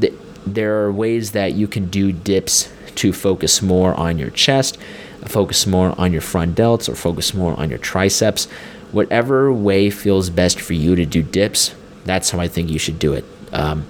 th- 0.00 0.14
there 0.46 0.84
are 0.84 0.92
ways 0.92 1.32
that 1.32 1.52
you 1.52 1.68
can 1.68 1.88
do 1.88 2.10
dips 2.12 2.72
to 2.96 3.12
focus 3.12 3.62
more 3.62 3.94
on 3.94 4.18
your 4.18 4.30
chest, 4.30 4.78
focus 5.26 5.66
more 5.66 5.94
on 5.98 6.12
your 6.12 6.20
front 6.20 6.56
delts, 6.56 6.88
or 6.88 6.96
focus 6.96 7.32
more 7.32 7.58
on 7.58 7.70
your 7.70 7.78
triceps. 7.78 8.46
Whatever 8.90 9.52
way 9.52 9.90
feels 9.90 10.30
best 10.30 10.60
for 10.60 10.72
you 10.72 10.96
to 10.96 11.06
do 11.06 11.22
dips, 11.22 11.74
that's 12.04 12.30
how 12.30 12.40
I 12.40 12.48
think 12.48 12.70
you 12.70 12.78
should 12.78 12.98
do 12.98 13.12
it. 13.12 13.24
Um, 13.52 13.86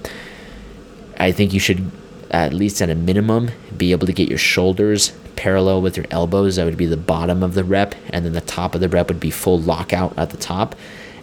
I 1.19 1.31
think 1.31 1.53
you 1.53 1.59
should, 1.59 1.91
at 2.31 2.53
least 2.53 2.81
at 2.81 2.89
a 2.89 2.95
minimum, 2.95 3.51
be 3.77 3.91
able 3.91 4.07
to 4.07 4.13
get 4.13 4.29
your 4.29 4.37
shoulders 4.37 5.11
parallel 5.35 5.81
with 5.81 5.97
your 5.97 6.05
elbows. 6.11 6.55
That 6.55 6.65
would 6.65 6.77
be 6.77 6.85
the 6.85 6.97
bottom 6.97 7.43
of 7.43 7.53
the 7.53 7.63
rep, 7.63 7.95
and 8.09 8.25
then 8.25 8.33
the 8.33 8.41
top 8.41 8.75
of 8.75 8.81
the 8.81 8.89
rep 8.89 9.09
would 9.09 9.19
be 9.19 9.31
full 9.31 9.59
lockout 9.59 10.17
at 10.17 10.29
the 10.29 10.37
top. 10.37 10.75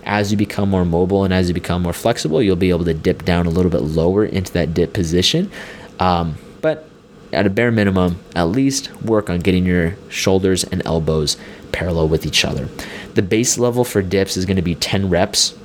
As 0.04 0.30
you 0.30 0.36
become 0.36 0.70
more 0.70 0.84
mobile 0.84 1.24
and 1.24 1.34
as 1.34 1.48
you 1.48 1.54
become 1.54 1.82
more 1.82 1.92
flexible, 1.92 2.40
you'll 2.40 2.54
be 2.54 2.70
able 2.70 2.84
to 2.84 2.94
dip 2.94 3.24
down 3.24 3.46
a 3.46 3.50
little 3.50 3.70
bit 3.70 3.82
lower 3.82 4.24
into 4.24 4.52
that 4.52 4.72
dip 4.72 4.92
position. 4.92 5.50
Um, 5.98 6.36
but 6.60 6.88
at 7.32 7.46
a 7.46 7.50
bare 7.50 7.72
minimum, 7.72 8.20
at 8.36 8.44
least 8.44 8.94
work 9.02 9.28
on 9.28 9.40
getting 9.40 9.66
your 9.66 9.96
shoulders 10.08 10.62
and 10.62 10.80
elbows 10.86 11.36
parallel 11.72 12.08
with 12.08 12.24
each 12.24 12.44
other. 12.44 12.68
The 13.14 13.22
base 13.22 13.58
level 13.58 13.84
for 13.84 14.00
dips 14.00 14.36
is 14.36 14.46
going 14.46 14.56
to 14.56 14.62
be 14.62 14.74
10 14.74 15.10
reps 15.10 15.56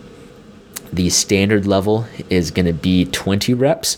the 0.92 1.10
standard 1.10 1.66
level 1.66 2.06
is 2.30 2.52
going 2.52 2.66
to 2.66 2.74
be 2.74 3.06
20 3.06 3.54
reps, 3.54 3.98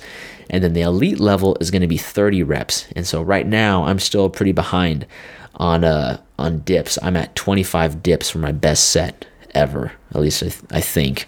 and 0.50 0.64
then 0.64 0.74
the 0.74 0.82
elite 0.82 1.20
level 1.20 1.58
is 1.60 1.72
going 1.72 1.82
to 1.82 1.88
be 1.88 1.98
30 1.98 2.44
reps. 2.44 2.88
And 2.96 3.06
so 3.08 3.22
right 3.22 3.48
now, 3.48 3.86
I'm 3.86 4.00
still 4.00 4.30
pretty 4.30 4.52
behind 4.52 5.06
on 5.56 5.84
uh, 5.84 6.20
on 6.38 6.60
dips. 6.60 6.98
I'm 7.02 7.16
at 7.16 7.36
25 7.36 8.04
dips 8.04 8.30
for 8.30 8.40
my 8.40 8.52
best 8.52 8.90
set 8.90 9.26
ever. 9.54 9.92
At 10.14 10.22
least 10.22 10.44
I, 10.44 10.50
th- 10.50 10.64
I 10.72 10.82
think. 10.82 11.28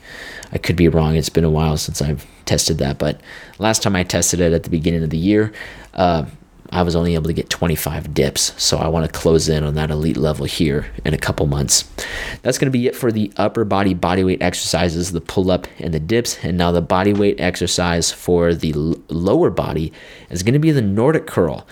I 0.51 0.57
could 0.57 0.75
be 0.75 0.87
wrong. 0.87 1.15
It's 1.15 1.29
been 1.29 1.43
a 1.43 1.49
while 1.49 1.77
since 1.77 2.01
I've 2.01 2.25
tested 2.45 2.77
that, 2.77 2.97
but 2.97 3.19
last 3.59 3.81
time 3.81 3.95
I 3.95 4.03
tested 4.03 4.39
it 4.39 4.53
at 4.53 4.63
the 4.63 4.69
beginning 4.69 5.03
of 5.03 5.09
the 5.09 5.17
year, 5.17 5.51
uh, 5.93 6.25
I 6.71 6.81
was 6.81 6.95
only 6.95 7.13
able 7.13 7.27
to 7.27 7.33
get 7.33 7.49
25 7.49 8.13
dips. 8.13 8.53
So 8.61 8.77
I 8.77 8.87
want 8.87 9.05
to 9.05 9.19
close 9.19 9.47
in 9.47 9.63
on 9.63 9.75
that 9.75 9.91
elite 9.91 10.17
level 10.17 10.45
here 10.45 10.91
in 11.03 11.13
a 11.13 11.17
couple 11.17 11.45
months. 11.47 11.83
That's 12.41 12.57
going 12.57 12.71
to 12.71 12.77
be 12.77 12.87
it 12.87 12.95
for 12.95 13.11
the 13.11 13.31
upper 13.37 13.63
body 13.63 13.93
bodyweight 13.93 14.41
exercises, 14.41 15.11
the 15.11 15.21
pull 15.21 15.51
up 15.51 15.67
and 15.79 15.93
the 15.93 15.99
dips. 15.99 16.43
And 16.43 16.57
now 16.57 16.71
the 16.71 16.81
bodyweight 16.81 17.39
exercise 17.39 18.11
for 18.11 18.53
the 18.53 18.73
lower 19.09 19.49
body 19.49 19.93
is 20.29 20.43
going 20.43 20.53
to 20.53 20.59
be 20.59 20.71
the 20.71 20.81
Nordic 20.81 21.27
curl. 21.27 21.67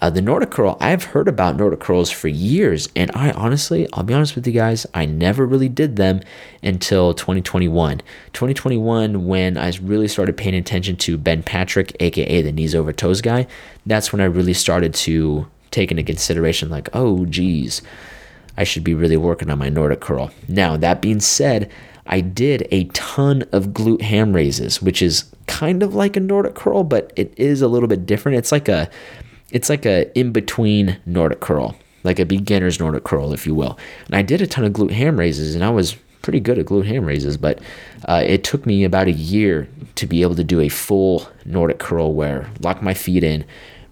Uh, 0.00 0.10
the 0.10 0.20
Nordic 0.20 0.50
curl, 0.50 0.76
I've 0.78 1.04
heard 1.04 1.26
about 1.26 1.56
Nordic 1.56 1.80
curls 1.80 2.10
for 2.10 2.28
years, 2.28 2.88
and 2.94 3.10
I 3.14 3.30
honestly, 3.30 3.88
I'll 3.94 4.02
be 4.02 4.12
honest 4.12 4.34
with 4.34 4.46
you 4.46 4.52
guys, 4.52 4.86
I 4.92 5.06
never 5.06 5.46
really 5.46 5.70
did 5.70 5.96
them 5.96 6.20
until 6.62 7.14
2021. 7.14 8.02
2021, 8.34 9.26
when 9.26 9.56
I 9.56 9.72
really 9.80 10.08
started 10.08 10.36
paying 10.36 10.54
attention 10.54 10.96
to 10.96 11.16
Ben 11.16 11.42
Patrick, 11.42 11.96
aka 12.00 12.42
the 12.42 12.52
knees 12.52 12.74
over 12.74 12.92
toes 12.92 13.22
guy, 13.22 13.46
that's 13.86 14.12
when 14.12 14.20
I 14.20 14.26
really 14.26 14.52
started 14.52 14.92
to 14.94 15.46
take 15.70 15.90
into 15.90 16.02
consideration, 16.02 16.68
like, 16.68 16.90
oh, 16.92 17.24
geez, 17.24 17.80
I 18.58 18.64
should 18.64 18.84
be 18.84 18.94
really 18.94 19.16
working 19.16 19.50
on 19.50 19.58
my 19.58 19.70
Nordic 19.70 20.00
curl. 20.00 20.30
Now, 20.46 20.76
that 20.76 21.00
being 21.00 21.20
said, 21.20 21.70
I 22.06 22.20
did 22.20 22.68
a 22.70 22.84
ton 22.84 23.44
of 23.50 23.68
glute 23.68 24.02
ham 24.02 24.34
raises, 24.34 24.80
which 24.80 25.00
is 25.00 25.24
kind 25.46 25.82
of 25.82 25.94
like 25.94 26.16
a 26.16 26.20
Nordic 26.20 26.54
curl, 26.54 26.84
but 26.84 27.12
it 27.16 27.32
is 27.36 27.62
a 27.62 27.68
little 27.68 27.88
bit 27.88 28.06
different. 28.06 28.38
It's 28.38 28.52
like 28.52 28.68
a 28.68 28.90
it's 29.50 29.68
like 29.68 29.86
a 29.86 30.10
in 30.18 30.32
between 30.32 30.98
Nordic 31.06 31.40
curl, 31.40 31.76
like 32.04 32.18
a 32.18 32.26
beginner's 32.26 32.80
Nordic 32.80 33.04
curl, 33.04 33.32
if 33.32 33.46
you 33.46 33.54
will. 33.54 33.78
And 34.06 34.14
I 34.14 34.22
did 34.22 34.42
a 34.42 34.46
ton 34.46 34.64
of 34.64 34.72
glute 34.72 34.92
ham 34.92 35.18
raises, 35.18 35.54
and 35.54 35.64
I 35.64 35.70
was 35.70 35.96
pretty 36.22 36.40
good 36.40 36.58
at 36.58 36.66
glute 36.66 36.86
ham 36.86 37.04
raises, 37.04 37.36
but 37.36 37.60
uh, 38.06 38.22
it 38.26 38.42
took 38.42 38.66
me 38.66 38.82
about 38.82 39.06
a 39.06 39.12
year 39.12 39.68
to 39.94 40.06
be 40.06 40.22
able 40.22 40.34
to 40.34 40.44
do 40.44 40.60
a 40.60 40.68
full 40.68 41.28
Nordic 41.44 41.78
curl 41.78 42.12
where 42.12 42.50
lock 42.60 42.82
my 42.82 42.94
feet 42.94 43.22
in, 43.22 43.44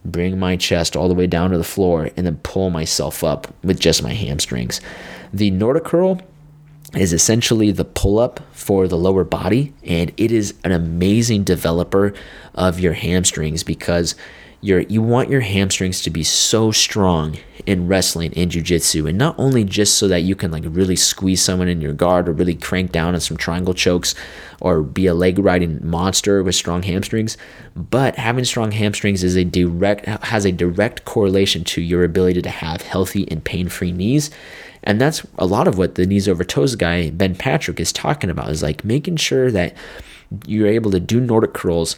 bring 0.05 0.39
my 0.39 0.57
chest 0.57 0.97
all 0.97 1.09
the 1.09 1.15
way 1.15 1.29
down 1.29 1.51
to 1.51 1.59
the 1.59 1.65
floor, 1.65 2.11
and 2.17 2.27
then 2.27 2.37
pull 2.43 2.71
myself 2.71 3.23
up 3.23 3.55
with 3.63 3.79
just 3.79 4.03
my 4.03 4.13
hamstrings. 4.13 4.81
The 5.33 5.51
Nordic 5.53 5.85
curl 5.85 6.21
is 6.97 7.13
essentially 7.13 7.71
the 7.71 7.85
pull 7.85 8.19
up 8.19 8.41
for 8.53 8.89
the 8.89 8.97
lower 8.97 9.25
body, 9.25 9.73
and 9.85 10.13
it 10.17 10.33
is 10.33 10.55
an 10.65 10.73
amazing 10.73 11.45
developer 11.45 12.13
of 12.55 12.81
your 12.81 12.93
hamstrings 12.95 13.63
because 13.63 14.15
your 14.65 14.81
you 14.81 15.03
want 15.03 15.29
your 15.29 15.43
hamstrings 15.43 16.01
to 16.01 16.09
be 16.09 16.23
so 16.23 16.73
strong 16.73 17.37
in 17.67 17.87
wrestling 17.87 18.33
and 18.35 18.51
jiu-jitsu 18.51 19.07
and 19.07 19.19
not 19.19 19.35
only 19.39 19.63
just 19.63 19.99
so 19.99 20.09
that 20.09 20.23
you 20.23 20.35
can 20.35 20.51
like 20.51 20.65
really 20.67 20.97
squeeze 20.97 21.43
someone 21.43 21.69
in 21.69 21.83
your 21.83 21.93
guard 21.93 22.29
or 22.29 22.33
really 22.33 22.55
crank 22.55 22.91
down 22.91 23.15
on 23.15 23.21
some 23.21 23.37
triangle 23.37 23.75
chokes 23.75 24.15
or 24.61 24.83
be 24.83 25.07
a 25.07 25.13
leg 25.13 25.39
riding 25.39 25.79
monster 25.87 26.43
with 26.43 26.55
strong 26.55 26.83
hamstrings 26.83 27.37
but 27.77 28.17
having 28.17 28.45
strong 28.45 28.73
hamstrings 28.73 29.23
is 29.23 29.37
a 29.37 29.45
direct 29.45 30.07
has 30.07 30.47
a 30.47 30.53
direct 30.53 31.05
correlation 31.05 31.63
to 31.63 31.83
your 31.83 32.03
ability 32.03 32.41
to 32.41 32.51
have 32.51 32.81
healthy 32.81 33.31
and 33.31 33.45
pain-free 33.45 33.93
knees 33.93 34.31
and 34.83 34.99
that's 34.99 35.27
a 35.39 35.47
lot 35.47 35.69
of 35.69 35.77
what 35.77 35.97
the 35.97 36.07
knees 36.07 36.27
over 36.27 36.43
toes 36.43 36.75
guy 36.75 37.11
ben 37.11 37.35
patrick 37.35 37.79
is 37.79 37.93
talking 37.93 38.31
about 38.31 38.49
is 38.49 38.63
like 38.63 38.83
making 38.83 39.17
sure 39.17 39.51
that 39.51 39.77
you're 40.47 40.67
able 40.67 40.91
to 40.91 41.01
do 41.01 41.21
Nordic 41.21 41.55
curls, 41.55 41.97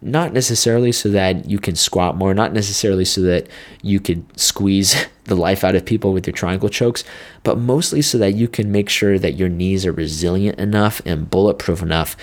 not 0.00 0.32
necessarily 0.32 0.92
so 0.92 1.08
that 1.10 1.48
you 1.48 1.58
can 1.58 1.76
squat 1.76 2.16
more, 2.16 2.34
not 2.34 2.52
necessarily 2.52 3.04
so 3.04 3.20
that 3.22 3.48
you 3.82 4.00
could 4.00 4.24
squeeze 4.38 5.06
the 5.24 5.34
life 5.34 5.64
out 5.64 5.74
of 5.74 5.84
people 5.84 6.12
with 6.12 6.26
your 6.26 6.34
triangle 6.34 6.68
chokes, 6.68 7.04
but 7.42 7.58
mostly 7.58 8.02
so 8.02 8.18
that 8.18 8.34
you 8.34 8.48
can 8.48 8.72
make 8.72 8.88
sure 8.88 9.18
that 9.18 9.34
your 9.34 9.48
knees 9.48 9.86
are 9.86 9.92
resilient 9.92 10.58
enough 10.58 11.00
and 11.06 11.30
bulletproof 11.30 11.82
enough 11.82 12.16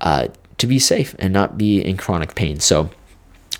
uh, 0.00 0.28
to 0.58 0.66
be 0.66 0.78
safe 0.78 1.14
and 1.18 1.32
not 1.32 1.58
be 1.58 1.80
in 1.80 1.96
chronic 1.96 2.34
pain. 2.34 2.60
So, 2.60 2.90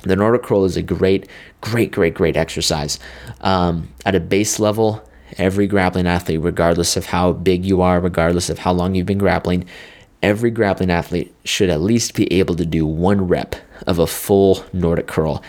the 0.03 0.17
Nordic 0.17 0.45
curl 0.45 0.65
is 0.65 0.77
a 0.77 0.83
great, 0.83 1.29
great, 1.61 1.91
great, 1.91 2.15
great 2.15 2.37
exercise. 2.37 2.99
Um, 3.41 3.89
at 4.05 4.15
a 4.15 4.21
base 4.21 4.61
level, 4.61 5.03
every 5.39 5.67
grappling 5.67 6.07
athlete, 6.07 6.41
regardless 6.41 6.97
of 6.97 7.07
how 7.07 7.33
big 7.33 7.65
you 7.65 7.83
are, 7.83 8.01
regardless 8.01 8.49
of 8.49 8.59
how 8.59 8.73
long 8.73 8.95
you've 8.95 9.07
been 9.07 9.19
grappling, 9.19 9.65
every 10.27 10.51
grappling 10.51 10.91
athlete 10.91 11.33
should 11.45 11.71
at 11.71 11.81
least 11.81 12.15
be 12.15 12.31
able 12.33 12.57
to 12.57 12.67
do 12.67 12.85
one 12.85 13.29
rep 13.29 13.55
of 13.87 14.01
a 14.01 14.09
full 14.09 14.65
Nordic 14.73 15.07
curl. 15.07 15.41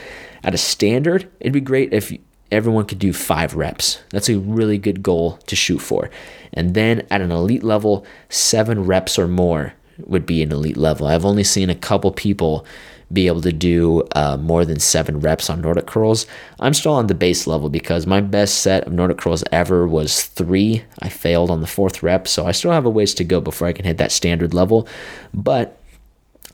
At 0.44 0.54
a 0.54 0.58
standard, 0.58 1.28
it'd 1.40 1.52
be 1.52 1.62
great 1.62 1.92
if 1.94 2.16
everyone 2.52 2.86
could 2.86 3.00
do 3.00 3.12
five 3.12 3.56
reps. 3.56 4.00
That's 4.12 4.30
a 4.30 4.38
really 4.38 4.78
good 4.78 5.02
goal 5.02 5.40
to 5.48 5.56
shoot 5.56 5.80
for. 5.80 6.12
And 6.54 6.76
then 6.76 7.08
at 7.10 7.22
an 7.22 7.32
elite 7.32 7.64
level, 7.64 8.06
seven 8.30 8.86
reps 8.86 9.18
or 9.18 9.28
more 9.28 9.74
would 10.06 10.28
be 10.28 10.44
an 10.44 10.52
elite 10.52 10.78
level. 10.78 11.08
I've 11.08 11.26
only 11.26 11.44
seen 11.44 11.72
a 11.72 11.76
couple 11.76 12.12
people 12.12 12.64
be 13.12 13.28
able 13.28 13.42
to 13.42 13.54
do 13.54 14.04
uh, 14.16 14.38
more 14.38 14.66
than 14.66 14.80
seven 14.80 15.20
reps 15.20 15.50
on 15.50 15.62
Nordic 15.62 15.88
curls. 15.88 16.28
I'm 16.60 16.74
still 16.74 16.94
on 16.94 17.08
the 17.08 17.16
base 17.16 17.48
level 17.48 17.70
because 17.70 18.06
my 18.06 18.20
best 18.20 18.60
set 18.60 18.86
of 18.86 18.94
Nordic 18.94 19.18
curls 19.18 19.44
ever 19.52 19.88
was 19.88 20.26
three. 20.26 20.84
I 21.00 21.10
failed 21.10 21.50
on 21.50 21.62
the 21.62 21.68
fourth 21.68 22.04
rep, 22.04 22.28
so 22.28 22.46
I 22.46 22.52
still 22.52 22.72
have 22.72 22.86
a 22.86 22.90
ways 22.90 23.14
to 23.16 23.24
go 23.24 23.40
before 23.40 23.68
I 23.68 23.74
can 23.74 23.86
hit 23.86 23.98
that 23.98 24.12
standard 24.12 24.54
level. 24.54 24.88
But 25.34 25.80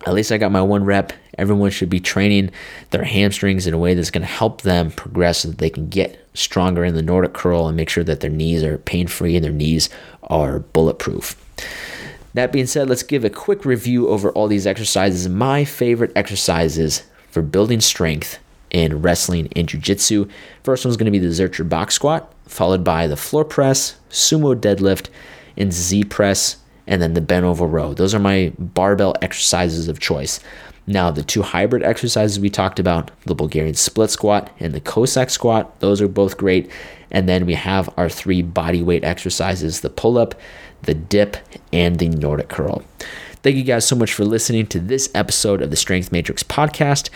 at 0.05 0.13
least 0.13 0.31
I 0.31 0.37
got 0.37 0.51
my 0.51 0.61
one 0.61 0.83
rep. 0.83 1.13
Everyone 1.37 1.71
should 1.71 1.89
be 1.89 1.99
training 1.99 2.51
their 2.91 3.03
hamstrings 3.03 3.65
in 3.65 3.73
a 3.73 3.77
way 3.77 3.93
that's 3.93 4.11
going 4.11 4.21
to 4.21 4.27
help 4.27 4.61
them 4.61 4.91
progress 4.91 5.39
so 5.39 5.49
that 5.49 5.57
they 5.57 5.69
can 5.69 5.87
get 5.89 6.27
stronger 6.33 6.83
in 6.83 6.93
the 6.93 7.01
Nordic 7.01 7.33
curl 7.33 7.67
and 7.67 7.77
make 7.77 7.89
sure 7.89 8.03
that 8.03 8.19
their 8.19 8.29
knees 8.29 8.63
are 8.63 8.77
pain 8.79 9.07
free 9.07 9.35
and 9.35 9.43
their 9.43 9.51
knees 9.51 9.89
are 10.23 10.59
bulletproof. 10.59 11.35
That 12.33 12.51
being 12.51 12.65
said, 12.65 12.89
let's 12.89 13.03
give 13.03 13.23
a 13.23 13.29
quick 13.29 13.63
review 13.63 14.09
over 14.09 14.31
all 14.31 14.47
these 14.47 14.65
exercises. 14.65 15.29
My 15.29 15.65
favorite 15.65 16.11
exercises 16.15 17.03
for 17.29 17.41
building 17.41 17.79
strength 17.79 18.39
in 18.71 19.01
wrestling 19.01 19.49
and 19.55 19.69
jiu-jitsu. 19.69 20.27
First 20.63 20.83
one's 20.83 20.97
going 20.97 21.11
to 21.11 21.11
be 21.11 21.19
the 21.19 21.27
Zercher 21.27 21.67
box 21.67 21.93
squat, 21.93 22.33
followed 22.47 22.83
by 22.83 23.05
the 23.05 23.15
floor 23.15 23.45
press, 23.45 23.97
sumo 24.09 24.55
deadlift, 24.55 25.09
and 25.55 25.71
Z 25.71 26.05
press, 26.05 26.57
and 26.87 27.01
then 27.01 27.13
the 27.13 27.21
bent 27.21 27.45
over 27.45 27.67
row. 27.67 27.93
Those 27.93 28.15
are 28.15 28.19
my 28.19 28.51
barbell 28.57 29.15
exercises 29.21 29.87
of 29.87 29.99
choice. 29.99 30.39
Now, 30.85 31.11
the 31.11 31.23
two 31.23 31.43
hybrid 31.43 31.83
exercises 31.83 32.39
we 32.39 32.49
talked 32.49 32.79
about, 32.79 33.11
the 33.25 33.35
Bulgarian 33.35 33.75
split 33.75 34.09
squat 34.09 34.51
and 34.59 34.73
the 34.73 34.81
Cossack 34.81 35.29
squat, 35.29 35.79
those 35.79 36.01
are 36.01 36.09
both 36.09 36.35
great. 36.35 36.69
And 37.11 37.29
then 37.29 37.45
we 37.45 37.53
have 37.53 37.89
our 37.95 38.09
three 38.09 38.41
body 38.41 38.81
weight 38.81 39.03
exercises 39.03 39.79
the 39.79 39.89
pull 39.89 40.17
up, 40.17 40.35
the 40.83 40.93
dip, 40.93 41.37
and 41.71 41.99
the 41.99 42.09
Nordic 42.09 42.49
curl. 42.49 42.83
Thank 43.41 43.57
you 43.57 43.63
guys 43.63 43.85
so 43.85 43.95
much 43.95 44.13
for 44.13 44.23
listening 44.23 44.67
to 44.67 44.79
this 44.79 45.09
episode 45.13 45.61
of 45.61 45.69
the 45.69 45.75
Strength 45.75 46.11
Matrix 46.11 46.43
podcast. 46.43 47.09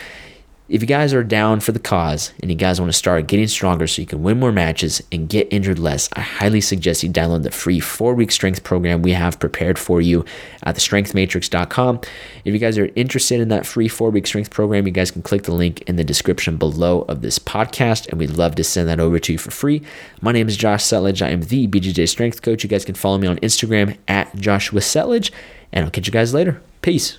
If 0.68 0.82
you 0.82 0.86
guys 0.86 1.14
are 1.14 1.24
down 1.24 1.60
for 1.60 1.72
the 1.72 1.78
cause 1.78 2.34
and 2.42 2.50
you 2.50 2.56
guys 2.56 2.78
want 2.78 2.92
to 2.92 2.98
start 2.98 3.26
getting 3.26 3.48
stronger 3.48 3.86
so 3.86 4.02
you 4.02 4.06
can 4.06 4.22
win 4.22 4.38
more 4.38 4.52
matches 4.52 5.02
and 5.10 5.26
get 5.26 5.50
injured 5.50 5.78
less, 5.78 6.10
I 6.12 6.20
highly 6.20 6.60
suggest 6.60 7.02
you 7.02 7.08
download 7.08 7.42
the 7.42 7.50
free 7.50 7.80
four 7.80 8.14
week 8.14 8.30
strength 8.30 8.64
program 8.64 9.00
we 9.00 9.12
have 9.12 9.40
prepared 9.40 9.78
for 9.78 10.02
you 10.02 10.26
at 10.64 10.76
thestrengthmatrix.com. 10.76 12.00
If 12.44 12.52
you 12.52 12.58
guys 12.58 12.76
are 12.76 12.90
interested 12.96 13.40
in 13.40 13.48
that 13.48 13.64
free 13.64 13.88
four 13.88 14.10
week 14.10 14.26
strength 14.26 14.50
program, 14.50 14.86
you 14.86 14.92
guys 14.92 15.10
can 15.10 15.22
click 15.22 15.44
the 15.44 15.54
link 15.54 15.80
in 15.88 15.96
the 15.96 16.04
description 16.04 16.58
below 16.58 17.06
of 17.08 17.22
this 17.22 17.38
podcast, 17.38 18.06
and 18.08 18.18
we'd 18.18 18.36
love 18.36 18.54
to 18.56 18.64
send 18.64 18.90
that 18.90 19.00
over 19.00 19.18
to 19.18 19.32
you 19.32 19.38
for 19.38 19.50
free. 19.50 19.80
My 20.20 20.32
name 20.32 20.48
is 20.48 20.56
Josh 20.58 20.82
Settlage. 20.82 21.24
I 21.24 21.30
am 21.30 21.40
the 21.40 21.66
BJJ 21.66 22.10
Strength 22.10 22.42
Coach. 22.42 22.62
You 22.62 22.68
guys 22.68 22.84
can 22.84 22.94
follow 22.94 23.16
me 23.16 23.26
on 23.26 23.38
Instagram 23.38 23.96
at 24.06 24.36
Joshua 24.36 24.80
Settlage, 24.80 25.30
and 25.72 25.86
I'll 25.86 25.90
catch 25.90 26.06
you 26.06 26.12
guys 26.12 26.34
later. 26.34 26.60
Peace. 26.82 27.18